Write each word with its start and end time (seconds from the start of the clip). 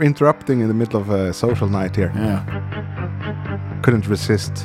Interrupting 0.00 0.60
in 0.60 0.68
the 0.68 0.74
middle 0.74 1.00
of 1.00 1.10
a 1.10 1.32
social 1.32 1.68
night 1.68 1.94
here. 1.94 2.12
Yeah. 2.14 3.80
Couldn't 3.82 4.06
resist 4.06 4.64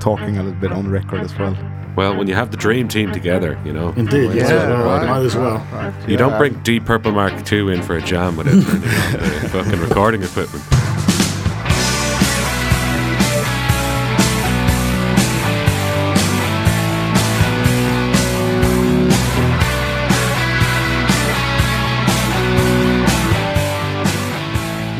talking 0.00 0.36
a 0.38 0.42
little 0.42 0.60
bit 0.60 0.72
on 0.72 0.90
record 0.90 1.20
as 1.20 1.36
well. 1.38 1.56
Well, 1.96 2.16
when 2.16 2.26
you 2.26 2.34
have 2.34 2.50
the 2.50 2.56
dream 2.56 2.88
team 2.88 3.12
together, 3.12 3.58
you 3.64 3.72
know. 3.72 3.90
Indeed. 3.96 4.28
might 4.28 4.36
Yeah. 4.36 4.68
well 4.68 4.84
right, 4.84 5.06
might 5.08 5.24
as 5.24 5.36
well. 5.36 5.64
Right. 5.72 5.94
You 6.08 6.12
yeah. 6.12 6.18
don't 6.18 6.36
bring 6.36 6.60
Deep 6.62 6.84
Purple 6.84 7.12
Mark 7.12 7.50
II 7.50 7.72
in 7.72 7.82
for 7.82 7.96
a 7.96 8.02
jam 8.02 8.36
without 8.36 8.52
turning 8.52 8.66
on 8.66 9.42
the 9.42 9.48
fucking 9.50 9.80
recording 9.80 10.22
equipment. 10.22 10.64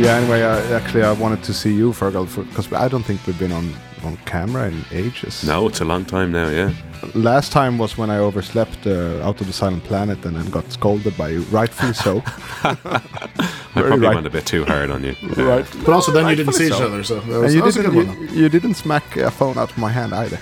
Yeah. 0.05 0.17
Anyway, 0.17 0.43
I, 0.43 0.61
actually, 0.73 1.03
I 1.03 1.13
wanted 1.13 1.43
to 1.45 1.55
see 1.55 1.75
you, 1.75 1.93
Fearghal, 1.93 2.27
because 2.49 2.73
I 2.73 2.89
don't 2.89 3.05
think 3.05 3.27
we've 3.27 3.39
been 3.39 3.53
on 3.53 3.75
on 4.05 4.17
camera 4.27 4.69
in 4.69 4.85
ages. 4.93 5.45
No, 5.45 5.67
it's 5.67 5.81
a 5.81 5.85
long 5.85 6.05
time 6.05 6.31
now, 6.31 6.51
yeah. 6.51 6.73
Last 7.15 7.53
time 7.53 7.79
was 7.79 7.97
when 7.97 8.11
I 8.11 8.19
overslept 8.19 8.87
uh, 8.87 9.27
out 9.27 9.41
of 9.41 9.47
the 9.47 9.53
Silent 9.53 9.83
Planet 9.85 10.23
and 10.27 10.37
then 10.37 10.51
got 10.51 10.71
scolded 10.71 11.17
by 11.17 11.31
you, 11.31 11.41
rightfully 11.45 11.95
so. 11.95 12.23
I 12.65 12.75
probably 13.73 14.07
right. 14.07 14.15
went 14.15 14.27
a 14.27 14.31
bit 14.31 14.47
too 14.47 14.65
hard 14.65 14.91
on 14.91 15.03
you. 15.05 15.15
right. 15.37 15.67
But 15.85 15.95
also, 15.95 16.13
then 16.13 16.29
you 16.29 16.37
didn't 16.37 16.53
see 16.53 16.69
Rightfully 16.71 16.87
each 16.87 16.93
other, 16.93 17.03
so 17.03 17.21
that 17.21 17.45
And 17.45 17.53
you 17.53 17.61
that 17.61 17.67
was 17.67 17.77
a 17.77 17.83
didn't, 17.83 17.95
good 17.95 18.09
you, 18.09 18.27
one. 18.27 18.37
you 18.37 18.49
didn't 18.49 18.75
smack 18.75 19.17
a 19.17 19.31
phone 19.31 19.59
out 19.59 19.71
of 19.71 19.79
my 19.79 19.91
hand 19.91 20.15
either. 20.15 20.39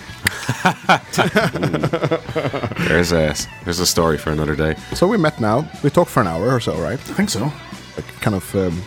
There's 2.88 3.12
a 3.12 3.34
there's 3.64 3.80
a 3.80 3.86
story 3.86 4.18
for 4.18 4.30
another 4.30 4.54
day. 4.54 4.76
So 4.94 5.06
we 5.06 5.16
met 5.16 5.40
now. 5.40 5.68
We 5.82 5.90
talked 5.90 6.10
for 6.10 6.20
an 6.20 6.26
hour 6.26 6.54
or 6.54 6.60
so, 6.60 6.74
right? 6.80 6.98
I 7.10 7.14
think 7.14 7.30
so. 7.30 7.50
Like 7.96 8.06
kind 8.20 8.36
of 8.36 8.54
um, 8.54 8.82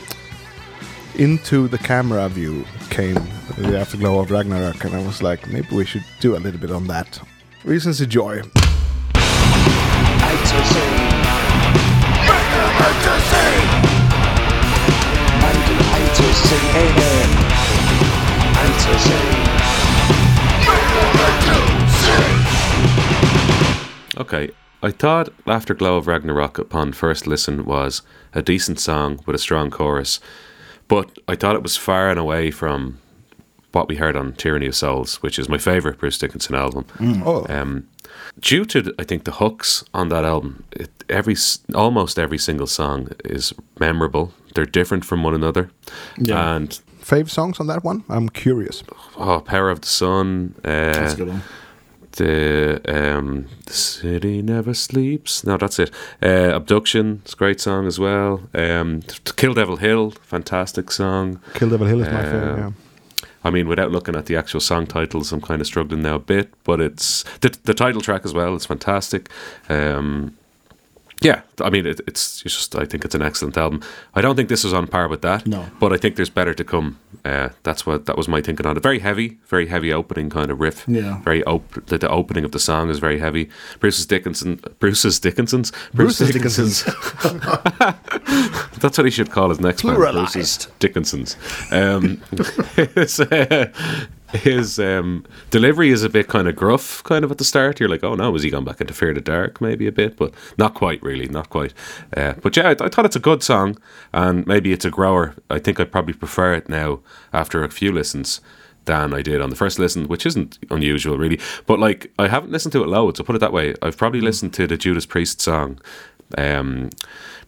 into 1.17 1.67
the 1.67 1.77
camera 1.77 2.27
view 2.29 2.65
came 2.89 3.15
the 3.57 3.77
afterglow 3.77 4.19
of 4.19 4.31
Ragnarok, 4.31 4.83
and 4.83 4.95
I 4.95 5.05
was 5.05 5.21
like, 5.23 5.47
maybe 5.47 5.75
we 5.75 5.85
should 5.85 6.03
do 6.19 6.35
a 6.35 6.39
little 6.39 6.59
bit 6.59 6.71
on 6.71 6.87
that. 6.87 7.19
Reasons 7.63 7.97
to 7.97 8.07
joy. 8.07 8.41
Okay, 24.17 24.51
I 24.81 24.91
thought 24.91 25.29
Afterglow 25.45 25.97
of 25.97 26.07
Ragnarok 26.07 26.57
upon 26.57 26.93
first 26.93 27.27
listen 27.27 27.65
was 27.65 28.01
a 28.33 28.41
decent 28.41 28.79
song 28.79 29.19
with 29.25 29.35
a 29.35 29.39
strong 29.39 29.69
chorus, 29.69 30.19
but 30.87 31.17
I 31.27 31.35
thought 31.35 31.55
it 31.55 31.63
was 31.63 31.77
far 31.77 32.09
and 32.09 32.19
away 32.19 32.51
from 32.51 32.99
what 33.71 33.87
we 33.89 33.95
heard 33.97 34.15
on 34.15 34.33
Tyranny 34.33 34.67
of 34.67 34.75
Souls, 34.75 35.21
which 35.21 35.37
is 35.37 35.49
my 35.49 35.57
favourite 35.57 35.97
Bruce 35.99 36.17
Dickinson 36.17 36.55
album. 36.55 36.85
Oh, 37.25 37.45
Um, 37.49 37.87
due 38.39 38.63
to 38.65 38.93
I 38.97 39.03
think 39.03 39.23
the 39.25 39.31
hooks 39.33 39.83
on 39.93 40.09
that 40.09 40.23
album, 40.25 40.63
it, 40.71 40.89
every 41.09 41.35
almost 41.73 42.17
every 42.17 42.37
single 42.37 42.67
song 42.67 43.09
is 43.25 43.53
memorable. 43.79 44.31
They're 44.53 44.65
different 44.65 45.03
from 45.05 45.23
one 45.23 45.33
another, 45.35 45.69
Yeah. 46.17 46.55
and 46.55 46.79
fave 47.01 47.29
songs 47.29 47.59
on 47.59 47.67
that 47.67 47.83
one? 47.83 48.03
I'm 48.07 48.29
curious. 48.29 48.83
oh, 49.17 49.41
Power 49.41 49.69
of 49.69 49.81
the 49.81 49.87
Sun, 49.87 50.55
That's 50.63 50.97
a 50.97 51.01
uh, 51.13 51.15
good 51.15 51.27
one. 51.27 51.41
The 52.15 52.81
um, 52.87 53.47
the 53.65 53.73
city 53.73 54.41
never 54.41 54.73
sleeps. 54.73 55.43
No, 55.45 55.57
that's 55.57 55.79
it. 55.79 55.91
Uh, 56.21 56.51
Abduction, 56.55 57.21
it's 57.23 57.33
a 57.33 57.37
great 57.37 57.59
song 57.61 57.87
as 57.87 57.99
well. 57.99 58.41
Um, 58.53 59.01
Kill 59.35 59.53
Devil 59.53 59.77
Hill, 59.77 60.11
fantastic 60.21 60.91
song. 60.91 61.39
Kill 61.53 61.69
Devil 61.69 61.87
Hill 61.87 62.01
is 62.01 62.07
my 62.07 62.19
Uh, 62.19 62.31
favorite. 62.31 62.57
Yeah. 62.57 62.71
I 63.43 63.51
mean, 63.51 63.67
without 63.67 63.91
looking 63.91 64.15
at 64.15 64.25
the 64.25 64.35
actual 64.35 64.59
song 64.59 64.87
titles, 64.87 65.31
I'm 65.31 65.41
kind 65.41 65.61
of 65.61 65.67
struggling 65.67 66.01
now 66.01 66.15
a 66.15 66.19
bit, 66.19 66.51
but 66.63 66.81
it's 66.81 67.23
the, 67.41 67.55
the 67.63 67.75
title 67.75 68.01
track 68.01 68.25
as 68.25 68.33
well. 68.33 68.55
It's 68.55 68.65
fantastic. 68.65 69.29
Um, 69.69 70.35
yeah, 71.21 71.41
I 71.61 71.69
mean, 71.69 71.85
it, 71.85 72.01
it's 72.07 72.41
just 72.41 72.75
I 72.75 72.85
think 72.85 73.05
it's 73.05 73.15
an 73.15 73.21
excellent 73.21 73.57
album. 73.57 73.81
I 74.13 74.21
don't 74.21 74.35
think 74.35 74.49
this 74.49 74.65
is 74.65 74.73
on 74.73 74.87
par 74.87 75.07
with 75.07 75.21
that. 75.21 75.47
No. 75.47 75.65
but 75.79 75.93
I 75.93 75.97
think 75.97 76.15
there's 76.17 76.29
better 76.29 76.53
to 76.53 76.63
come. 76.63 76.99
Uh, 77.23 77.49
that's 77.63 77.85
what 77.85 78.05
that 78.05 78.17
was 78.17 78.27
my 78.27 78.41
thinking 78.41 78.65
on 78.65 78.77
it. 78.77 78.83
Very 78.83 78.99
heavy, 78.99 79.39
very 79.47 79.67
heavy 79.67 79.91
opening 79.91 80.29
kind 80.29 80.51
of 80.51 80.59
riff. 80.59 80.83
Yeah. 80.87 81.21
very 81.23 81.43
op- 81.45 81.85
the, 81.87 81.97
the 81.97 82.09
opening 82.09 82.43
of 82.45 82.51
the 82.51 82.59
song 82.59 82.89
is 82.89 82.99
very 82.99 83.17
heavy. 83.19 83.49
Bruce's 83.79 84.05
Dickinson, 84.05 84.59
Bruce's 84.79 85.19
Dickinson's, 85.19 85.71
Bruce's 85.93 86.31
Dickinson's 86.31 86.83
That's 88.79 88.97
what 88.97 89.05
he 89.05 89.11
should 89.11 89.31
call 89.31 89.49
his 89.49 89.59
next 89.59 89.81
band, 89.83 89.97
Pluralized. 89.97 90.33
Bruce's 90.33 90.67
Dickinson's. 90.79 91.35
Um, 91.71 92.21
uh, 92.77 93.65
his 94.33 94.79
um, 94.79 95.25
delivery 95.49 95.89
is 95.89 96.03
a 96.03 96.09
bit 96.09 96.27
kind 96.27 96.47
of 96.47 96.55
gruff, 96.55 97.03
kind 97.03 97.23
of 97.23 97.31
at 97.31 97.37
the 97.37 97.43
start. 97.43 97.79
You're 97.79 97.89
like, 97.89 98.03
oh 98.03 98.15
no, 98.15 98.33
has 98.33 98.43
he 98.43 98.49
gone 98.49 98.65
back 98.65 98.81
into 98.81 98.93
Fear 98.93 99.13
the 99.13 99.21
Dark? 99.21 99.61
Maybe 99.61 99.87
a 99.87 99.91
bit, 99.91 100.17
but 100.17 100.33
not 100.57 100.73
quite, 100.73 101.01
really, 101.03 101.27
not 101.27 101.49
quite. 101.49 101.73
Uh, 102.15 102.33
but 102.41 102.55
yeah, 102.57 102.69
I, 102.69 102.71
I 102.71 102.89
thought 102.89 103.05
it's 103.05 103.15
a 103.15 103.19
good 103.19 103.43
song, 103.43 103.77
and 104.13 104.45
maybe 104.47 104.71
it's 104.71 104.85
a 104.85 104.91
grower. 104.91 105.35
I 105.49 105.59
think 105.59 105.79
I 105.79 105.85
probably 105.85 106.13
prefer 106.13 106.53
it 106.53 106.69
now 106.69 106.99
after 107.33 107.63
a 107.63 107.69
few 107.69 107.91
listens 107.91 108.41
than 108.85 109.13
I 109.13 109.21
did 109.21 109.41
on 109.41 109.49
the 109.49 109.55
first 109.55 109.79
listen, 109.79 110.07
which 110.07 110.25
isn't 110.25 110.59
unusual 110.69 111.17
really. 111.17 111.39
But 111.65 111.79
like, 111.79 112.11
I 112.19 112.27
haven't 112.27 112.51
listened 112.51 112.71
to 112.73 112.83
it 112.83 112.87
loads. 112.87 113.19
I'll 113.19 113.25
put 113.25 113.35
it 113.35 113.39
that 113.39 113.53
way. 113.53 113.73
I've 113.81 113.97
probably 113.97 114.21
listened 114.21 114.53
to 114.55 114.67
the 114.67 114.77
Judas 114.77 115.05
Priest 115.05 115.41
song. 115.41 115.79
Um, 116.37 116.89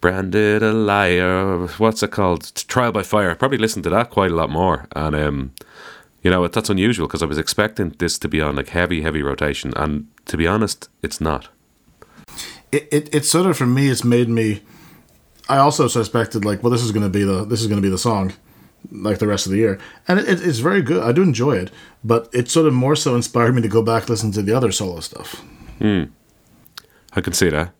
branded 0.01 0.61
a 0.61 0.71
liar. 0.71 1.67
What's 1.77 2.03
it 2.03 2.11
called? 2.11 2.53
Trial 2.67 2.91
by 2.91 3.03
Fire. 3.03 3.31
I 3.31 3.33
probably 3.33 3.57
listened 3.57 3.83
to 3.85 3.89
that 3.89 4.09
quite 4.09 4.31
a 4.31 4.35
lot 4.35 4.49
more, 4.49 4.87
and 4.95 5.15
um, 5.15 5.51
you 6.23 6.31
know 6.31 6.47
that's 6.47 6.69
unusual 6.69 7.07
because 7.07 7.23
I 7.23 7.27
was 7.27 7.37
expecting 7.37 7.89
this 7.99 8.17
to 8.19 8.27
be 8.27 8.41
on 8.41 8.55
like 8.55 8.69
heavy, 8.69 9.01
heavy 9.01 9.21
rotation, 9.21 9.73
and 9.75 10.07
to 10.25 10.37
be 10.37 10.47
honest, 10.47 10.89
it's 11.01 11.19
not. 11.21 11.49
it, 12.71 12.87
it, 12.91 13.15
it 13.15 13.25
sort 13.25 13.45
of 13.45 13.57
for 13.57 13.65
me 13.65 13.87
it's 13.89 14.03
made 14.03 14.27
me 14.29 14.61
i 15.49 15.57
also 15.57 15.87
suspected 15.87 16.43
like 16.43 16.61
well 16.61 16.69
this 16.71 16.83
is 16.83 16.91
going 16.91 17.03
to 17.11 17.19
be 17.19 17.23
the 17.23 17.45
this 17.45 17.61
is 17.61 17.67
going 17.67 17.81
to 17.81 17.87
be 17.87 17.89
the 17.89 17.97
song 17.97 18.33
like 18.91 19.19
the 19.19 19.27
rest 19.27 19.45
of 19.45 19.51
the 19.53 19.57
year 19.57 19.79
and 20.07 20.19
it, 20.19 20.27
it's 20.27 20.59
very 20.59 20.81
good 20.81 21.01
i 21.01 21.13
do 21.13 21.21
enjoy 21.23 21.53
it 21.55 21.71
but 22.03 22.27
it 22.33 22.49
sort 22.49 22.67
of 22.67 22.73
more 22.73 22.95
so 22.95 23.15
inspired 23.15 23.55
me 23.55 23.61
to 23.61 23.69
go 23.69 23.81
back 23.81 24.09
listen 24.09 24.31
to 24.33 24.41
the 24.41 24.53
other 24.53 24.71
solo 24.71 24.99
stuff 24.99 25.41
Hmm. 25.79 26.03
I 27.13 27.21
can 27.21 27.33
see 27.33 27.49
that. 27.49 27.71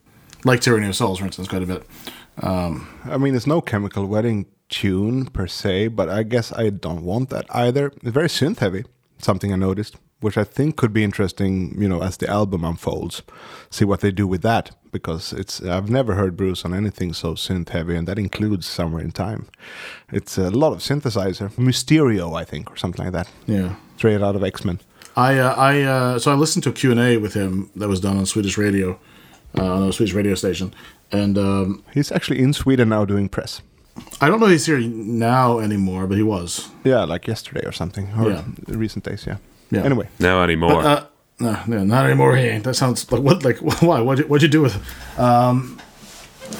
like 0.46 0.62
tyranny 0.62 0.88
of 0.88 0.96
souls 0.96 1.20
for 1.20 1.26
instance 1.26 1.47
quite 1.50 1.64
a 1.64 1.66
bit 1.66 1.84
Um, 2.42 2.88
I 3.03 3.18
mean, 3.18 3.36
it's 3.36 3.47
no 3.47 3.62
chemical 3.62 4.06
wedding 4.06 4.46
tune 4.69 5.25
per 5.25 5.47
se, 5.47 5.89
but 5.89 6.09
I 6.09 6.23
guess 6.23 6.51
I 6.53 6.69
don't 6.69 7.03
want 7.03 7.29
that 7.29 7.45
either. 7.55 7.88
It's 8.01 8.11
very 8.11 8.28
synth 8.28 8.59
heavy, 8.59 8.83
something 9.17 9.51
I 9.53 9.55
noticed, 9.55 9.95
which 10.19 10.38
I 10.38 10.44
think 10.44 10.75
could 10.75 10.94
be 10.94 11.03
interesting, 11.03 11.79
you 11.79 11.88
know, 11.88 12.01
as 12.01 12.17
the 12.17 12.29
album 12.29 12.63
unfolds. 12.63 13.22
See 13.69 13.85
what 13.85 14.01
they 14.01 14.11
do 14.11 14.28
with 14.28 14.41
that, 14.41 14.72
because 14.91 15.33
it's 15.33 15.61
I've 15.61 15.89
never 15.89 16.16
heard 16.16 16.35
Bruce 16.38 16.66
on 16.66 16.73
anything 16.73 17.13
so 17.13 17.33
synth 17.33 17.69
heavy, 17.69 17.95
and 17.95 18.07
that 18.07 18.19
includes 18.19 18.66
Somewhere 18.67 19.03
in 19.03 19.11
Time. 19.11 19.47
It's 20.11 20.38
a 20.38 20.50
lot 20.50 20.73
of 20.73 20.79
synthesizer, 20.79 21.49
Mistheria, 21.55 22.35
I 22.35 22.44
think, 22.44 22.72
or 22.72 22.78
something 22.78 23.03
like 23.05 23.13
that. 23.13 23.29
yeah 23.45 23.75
Straight 23.97 24.22
out 24.22 24.35
of 24.35 24.44
X 24.44 24.63
Men. 24.63 24.79
I 25.16 25.39
uh, 25.39 25.55
I 25.55 25.81
uh, 25.81 26.19
so 26.19 26.31
I 26.31 26.35
listened 26.35 26.63
to 26.63 26.69
a 26.69 26.73
Q&A 26.73 27.17
with 27.17 27.34
him 27.34 27.69
that 27.75 27.88
was 27.88 27.99
done 27.99 28.17
on 28.17 28.25
Swedish 28.28 28.57
radio 28.57 28.99
uh, 29.57 29.66
on 29.66 29.89
a 29.89 29.91
Swedish 29.94 30.13
radio 30.13 30.35
station 30.35 30.73
and 31.11 31.38
um, 31.38 31.84
He's 31.94 32.11
actually 32.11 32.39
in 32.39 32.53
Sweden 32.53 32.89
now 32.89 33.05
doing 33.05 33.29
press. 33.29 33.61
I 34.22 34.28
don't 34.30 34.40
know 34.40 34.46
if 34.47 34.52
he's 34.52 34.66
here 34.66 34.80
now 34.80 35.59
anymore 35.59 36.08
but 36.08 36.18
he 36.18 36.24
was 36.24 36.69
Yeah, 36.85 37.03
like 37.13 37.28
yesterday 37.28 37.66
or 37.66 37.72
something, 37.72 38.08
or 38.18 38.30
Yeah. 38.30 38.44
recent 38.68 39.03
days. 39.06 39.25
Yeah. 39.28 39.38
Yeah. 39.72 39.84
Anyway, 39.85 40.08
Now 40.19 40.44
anymore. 40.44 40.81
Uh, 40.84 41.03
no, 41.40 41.56
no, 41.68 41.84
not 41.84 42.06
anymore. 42.06 42.35
He 42.38 42.44
ain't. 42.50 42.63
That 42.63 42.75
sounds 42.75 43.12
like 43.12 43.22
what? 43.24 43.44
Like 43.44 43.58
why? 43.81 44.02
What? 44.02 44.19
What'd 44.30 44.41
you 44.41 44.50
do 44.59 44.62
with? 44.63 44.75
It? 44.75 45.19
Um, 45.19 45.78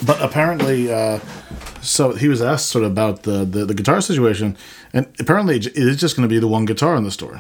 but 0.06 0.22
apparently, 0.22 0.92
uh, 0.94 1.20
so 1.82 2.12
he 2.14 2.28
was 2.28 2.42
asked 2.42 2.68
sort 2.68 2.84
of 2.86 2.92
about 2.92 3.24
the, 3.24 3.46
the 3.46 3.66
the 3.66 3.74
guitar 3.74 4.02
situation, 4.02 4.56
and 4.94 5.06
apparently 5.20 5.56
it 5.56 5.68
is 5.78 5.98
just 6.02 6.16
going 6.16 6.30
to 6.30 6.34
be 6.36 6.40
the 6.40 6.48
one 6.48 6.66
guitar 6.66 6.96
in 6.98 7.04
the 7.04 7.12
store. 7.12 7.40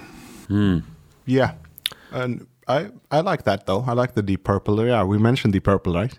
Yeah, 1.25 1.51
and 2.11 2.47
I 2.67 2.89
I 3.11 3.19
like 3.21 3.43
that 3.43 3.65
though. 3.65 3.83
I 3.87 3.93
like 3.93 4.13
the 4.13 4.21
Deep 4.23 4.43
Purple. 4.43 4.85
Yeah, 4.85 5.03
we 5.03 5.17
mentioned 5.17 5.53
Deep 5.53 5.63
Purple, 5.65 5.93
right? 5.93 6.17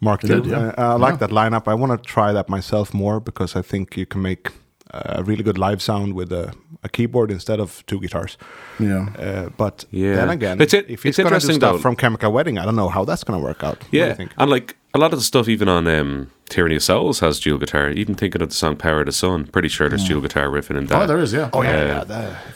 Mark 0.00 0.20
did, 0.22 0.44
II. 0.46 0.50
yeah. 0.52 0.72
Uh, 0.78 0.94
I 0.94 0.94
like 0.94 1.14
Yeah. 1.14 1.26
that 1.26 1.30
lineup. 1.30 1.68
I 1.68 1.74
want 1.74 1.92
to 2.02 2.08
try 2.14 2.32
that 2.32 2.48
myself 2.48 2.92
more 2.94 3.20
because 3.20 3.56
I 3.56 3.62
think 3.62 3.96
you 3.96 4.06
can 4.06 4.22
make 4.22 4.50
a 4.90 5.22
really 5.22 5.42
good 5.42 5.58
live 5.58 5.82
sound 5.82 6.14
with 6.14 6.32
a, 6.32 6.54
a 6.82 6.88
keyboard 6.88 7.30
instead 7.30 7.60
of 7.60 7.84
two 7.86 8.00
guitars. 8.00 8.38
Yeah. 8.80 9.08
Uh, 9.18 9.48
but 9.56 9.84
Yeah. 9.90 10.16
then 10.16 10.30
again, 10.30 10.60
It's 10.62 10.72
it- 10.72 10.86
if 10.88 10.92
it's 10.92 11.02
he's 11.02 11.16
do 11.16 11.22
interesting, 11.22 11.56
stuff 11.56 11.74
though. 11.74 11.78
from 11.82 11.94
Chemical 11.96 12.32
Wedding, 12.32 12.56
I 12.58 12.64
don't 12.64 12.76
know 12.76 12.88
how 12.88 13.04
that's 13.04 13.22
going 13.24 13.38
to 13.38 13.44
work 13.44 13.62
out. 13.62 13.78
What 13.82 13.90
do 13.90 13.96
yeah, 13.98 14.08
you 14.08 14.14
think? 14.14 14.30
and 14.38 14.50
like 14.50 14.76
a 14.94 14.98
lot 14.98 15.12
of 15.12 15.18
the 15.18 15.24
stuff, 15.24 15.46
even 15.48 15.68
on 15.68 15.86
um, 15.86 16.30
Tyranny 16.48 16.76
of 16.76 16.82
Souls, 16.82 17.20
has 17.20 17.38
dual 17.38 17.58
guitar. 17.58 17.90
Even 17.90 18.14
thinking 18.14 18.40
of 18.40 18.48
the 18.48 18.54
song 18.54 18.76
"Power 18.76 19.00
of 19.00 19.06
the 19.06 19.12
Sun," 19.12 19.48
pretty 19.48 19.68
sure 19.68 19.90
there's 19.90 20.08
dual 20.08 20.22
guitar 20.22 20.48
riffing 20.48 20.78
in 20.78 20.86
that. 20.86 21.02
Oh, 21.02 21.06
there 21.06 21.18
is. 21.18 21.34
Yeah. 21.34 21.50
Oh 21.52 21.60
yeah, 21.62 21.70
Uh, 21.70 21.84
yeah, 21.86 22.04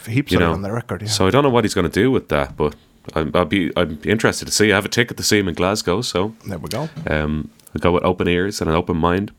the, 0.03 0.11
heaps 0.11 0.31
you 0.31 0.39
of 0.39 0.41
it 0.41 0.45
know, 0.47 0.53
on 0.53 0.63
the 0.63 0.71
record. 0.71 1.03
Yeah. 1.03 1.09
So 1.09 1.27
I 1.27 1.29
don't 1.29 1.43
know 1.43 1.51
what 1.51 1.63
he's 1.63 1.75
going 1.75 1.87
to 1.89 1.99
do 2.03 2.09
with 2.09 2.29
that, 2.29 2.57
but 2.57 2.73
I'm, 3.15 3.31
I'll 3.33 3.45
be 3.45 3.71
I'm 3.75 3.99
interested 4.05 4.45
to 4.45 4.51
see. 4.51 4.71
I 4.71 4.75
have 4.75 4.85
a 4.85 4.89
ticket 4.89 5.17
to 5.17 5.23
see 5.23 5.39
him 5.39 5.47
in 5.47 5.55
Glasgow, 5.55 6.01
so 6.01 6.33
there 6.47 6.57
we 6.57 6.69
go. 6.69 6.89
um, 7.09 7.49
I 7.75 7.79
go 7.79 7.91
with 7.91 8.03
open 8.03 8.27
ears 8.27 8.61
and 8.61 8.69
an 8.69 8.75
open 8.75 8.97
mind. 8.97 9.31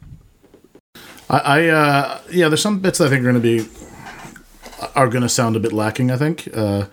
I, 1.31 1.39
I 1.39 1.67
uh, 1.69 2.21
yeah, 2.31 2.49
there's 2.49 2.63
some 2.63 2.81
bits 2.81 2.99
that 2.99 3.07
I 3.07 3.09
think 3.09 3.21
are 3.21 3.33
going 3.33 3.43
to 3.43 3.65
be 3.65 3.69
are 4.95 5.09
going 5.09 5.23
to 5.23 5.29
sound 5.29 5.57
a 5.57 5.61
bit 5.61 5.73
lacking. 5.73 6.11
I 6.11 6.17
think 6.17 6.45
because 6.45 6.89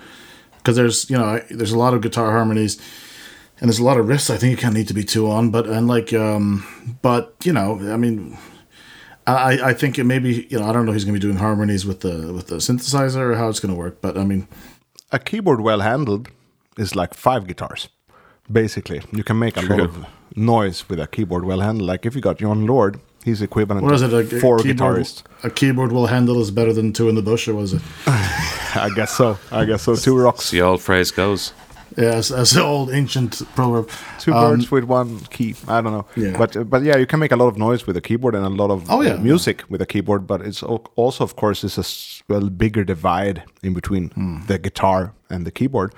there's 0.76 1.10
you 1.10 1.18
know 1.18 1.26
I- 1.26 1.46
there's 1.50 1.72
a 1.74 1.78
lot 1.78 1.94
of 1.94 2.02
guitar 2.02 2.32
harmonies 2.32 2.78
and 3.60 3.70
there's 3.70 3.80
a 3.80 3.84
lot 3.84 3.98
of 3.98 4.06
riffs. 4.06 4.30
I 4.30 4.38
think 4.38 4.52
you 4.52 4.58
kind 4.58 4.74
of 4.74 4.78
need 4.78 4.88
to 4.88 4.94
be 4.94 5.04
two 5.04 5.30
on, 5.30 5.52
but 5.52 5.68
and 5.68 5.88
like 5.88 6.14
um, 6.14 6.66
but 7.02 7.36
you 7.44 7.54
know 7.54 7.80
I 7.92 7.98
mean. 7.98 8.38
I, 9.28 9.70
I 9.70 9.74
think 9.76 10.00
it 10.00 10.04
maybe 10.06 10.48
you 10.50 10.58
know 10.60 10.66
I 10.68 10.74
don't 10.74 10.84
know 10.86 10.92
if 10.92 10.96
he's 10.96 11.06
going 11.06 11.14
to 11.14 11.20
be 11.20 11.26
doing 11.32 11.38
harmonies 11.38 11.86
with 11.86 12.00
the 12.00 12.34
with 12.34 12.48
the 12.48 12.56
synthesizer 12.56 13.18
or 13.18 13.36
how 13.36 13.50
it's 13.50 13.60
going 13.60 13.72
to 13.72 13.78
work, 13.78 14.02
but 14.02 14.18
I 14.18 14.24
mean 14.26 14.48
A 15.12 15.20
keyboard 15.20 15.62
well 15.62 15.82
handled 15.82 16.30
is 16.78 16.96
like 16.96 17.14
five 17.14 17.48
guitars. 17.48 17.90
Basically, 18.52 19.02
you 19.12 19.24
can 19.24 19.40
make 19.40 19.58
a 19.58 19.62
lot 19.62 19.80
of 19.80 20.06
noise 20.36 20.90
with 20.90 21.00
a 21.00 21.08
keyboard 21.08 21.46
well 21.46 21.60
handled. 21.62 21.88
Like 21.88 22.06
if 22.06 22.16
you 22.16 22.22
got 22.22 22.38
Jon 22.40 22.66
Lord, 22.66 23.00
he's 23.24 23.42
equivalent 23.42 23.84
what 23.86 23.94
is 23.94 24.02
to 24.02 24.08
it 24.20 24.34
a, 24.34 24.38
a 24.38 24.40
four 24.40 24.58
keyboard 24.60 24.98
guitarists. 24.98 25.24
a 25.44 25.50
keyboard 25.50 25.92
will 25.92 26.08
handle 26.08 26.42
is 26.42 26.52
better 26.52 26.74
than 26.74 26.92
two 26.92 27.08
in 27.08 27.16
the 27.16 27.22
bush 27.22 27.48
or 27.48 27.54
was 27.56 27.74
it? 27.74 27.82
I 28.08 28.90
guess 28.96 29.12
so. 29.16 29.38
I 29.52 29.66
guess 29.66 29.84
so. 29.84 29.96
Two 29.96 30.18
rocks, 30.18 30.52
The 30.52 30.62
old 30.62 30.82
phrase 30.82 31.12
goes. 31.12 31.54
Yeah, 31.98 32.16
as, 32.16 32.32
as 32.32 32.52
the 32.52 32.64
old 32.64 32.90
ancient 32.92 33.42
proverb. 33.56 33.90
two 34.20 34.34
Um, 34.34 34.52
birds 34.56 34.72
with 34.72 34.86
one 34.86 35.20
key. 35.30 35.56
I 35.68 35.82
don't 35.82 35.92
know. 35.92 36.06
Yeah. 36.16 36.38
But 36.38 36.70
but 36.70 36.84
yeah, 36.84 36.98
you 36.98 37.06
can 37.06 37.20
make 37.20 37.34
a 37.34 37.36
lot 37.36 37.48
of 37.48 37.58
noise 37.58 37.86
with 37.86 37.98
a 37.98 38.02
keyboard 38.02 38.34
and 38.36 38.46
a 38.46 38.50
lot 38.50 38.72
of 38.72 38.90
Oh, 38.90 39.00
uh, 39.00 39.04
yeah. 39.04 39.18
music 39.18 39.64
with 39.70 39.82
a 39.82 39.86
keyboard. 39.86 40.26
But 40.26 40.42
it's 40.42 40.64
also, 40.64 41.24
of 41.24 41.36
course, 41.36 41.64
it's 41.66 41.78
a 41.78 41.86
well 42.34 42.50
bigger 42.50 42.84
divide 42.86 43.44
in 43.62 43.74
between 43.74 44.10
the 44.48 44.58
guitar 44.58 45.14
and 45.30 45.46
the 45.46 45.52
keyboard. 45.52 45.94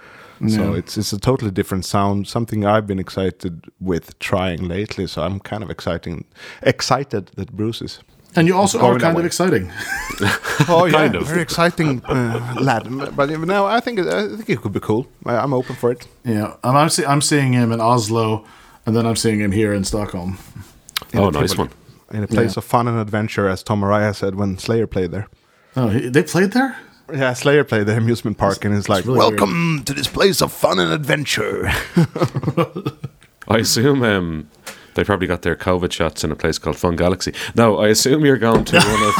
So 0.50 0.64
Hmm. 0.64 0.76
It's 0.80 0.98
it's 0.98 1.14
a 1.14 1.20
totally 1.20 1.52
different 1.52 1.86
sound. 1.86 2.28
Something 2.28 2.66
I've 2.66 2.86
been 2.88 3.00
excited 3.00 3.54
with 3.80 4.18
trying 4.20 4.68
lately. 4.68 5.08
So 5.08 5.22
I'm 5.22 5.40
kind 5.40 5.64
of 5.64 5.70
exciting 5.70 6.26
excited 6.62 7.32
that 7.36 7.52
Bruce 7.52 7.82
is. 7.86 8.00
And 8.36 8.48
you 8.48 8.58
also 8.58 8.80
are 8.80 8.94
that 8.94 9.02
kind 9.02 9.18
of 9.18 9.22
way. 9.24 9.28
exciting. 9.28 9.72
Oh 10.70 10.86
yeah, 10.86 10.92
Kind 10.92 11.16
of. 11.16 11.28
very 11.28 11.42
exciting 11.42 12.02
uh, 12.06 12.56
lad. 12.62 12.88
But 13.16 13.30
now 13.30 13.66
I 13.66 13.80
think 13.80 14.00
it- 14.00 14.08
I 14.08 14.28
think 14.36 14.50
it 14.50 14.62
could 14.62 14.74
be 14.74 14.80
cool. 14.80 15.06
I, 15.26 15.36
I'm 15.44 15.54
open 15.54 15.76
for 15.76 15.92
it. 15.92 16.08
Yeah, 16.26 16.56
and 16.64 16.78
I'm 16.78 16.90
see- 16.90 17.06
I'm 17.06 17.22
seeing 17.22 17.54
him 17.54 17.72
in 17.72 17.80
Oslo, 17.82 18.44
and 18.86 18.96
then 18.96 19.06
I'm 19.06 19.16
seeing 19.16 19.40
him 19.42 19.52
here 19.52 19.74
in 19.76 19.84
Stockholm. 19.84 20.38
Oh, 21.14 21.30
nice 21.30 21.58
one. 21.58 21.70
In 22.12 22.24
a 22.24 22.28
place 22.28 22.56
Yeah. 22.56 22.60
of 22.60 22.66
fun 22.66 22.88
and 22.88 22.98
adventure, 23.00 23.48
as 23.52 23.64
Tom 23.64 23.82
Araya 23.82 24.14
said 24.14 24.36
when 24.36 24.58
Slayer 24.58 24.88
played 24.88 25.12
there. 25.12 25.28
Oh, 25.76 25.90
he, 25.90 26.10
they 26.10 26.24
played 26.24 26.52
there. 26.52 26.76
Yeah, 27.14 27.34
Slayer 27.34 27.64
played 27.64 27.86
the 27.86 27.96
amusement 27.96 28.38
park, 28.38 28.66
and 28.66 28.76
it's 28.76 28.90
like, 28.90 29.06
really 29.06 29.20
"Welcome 29.20 29.84
to 29.86 29.94
this 29.94 30.08
place 30.08 30.42
of 30.42 30.52
fun 30.52 30.80
and 30.80 30.92
adventure." 30.92 31.68
I 33.48 33.58
assume 33.58 34.02
um, 34.04 34.50
they 34.96 35.04
probably 35.04 35.28
got 35.28 35.44
their 35.44 35.56
COVID 35.56 35.92
shots 35.92 36.24
in 36.24 36.32
a 36.32 36.36
place 36.36 36.58
called 36.58 36.78
Fun 36.78 36.96
Galaxy. 36.96 37.34
No, 37.56 37.78
I 37.78 37.90
assume 37.90 38.26
you're 38.26 38.38
going 38.38 38.66
to 38.66 38.78
one 38.78 39.04
of. 39.04 39.14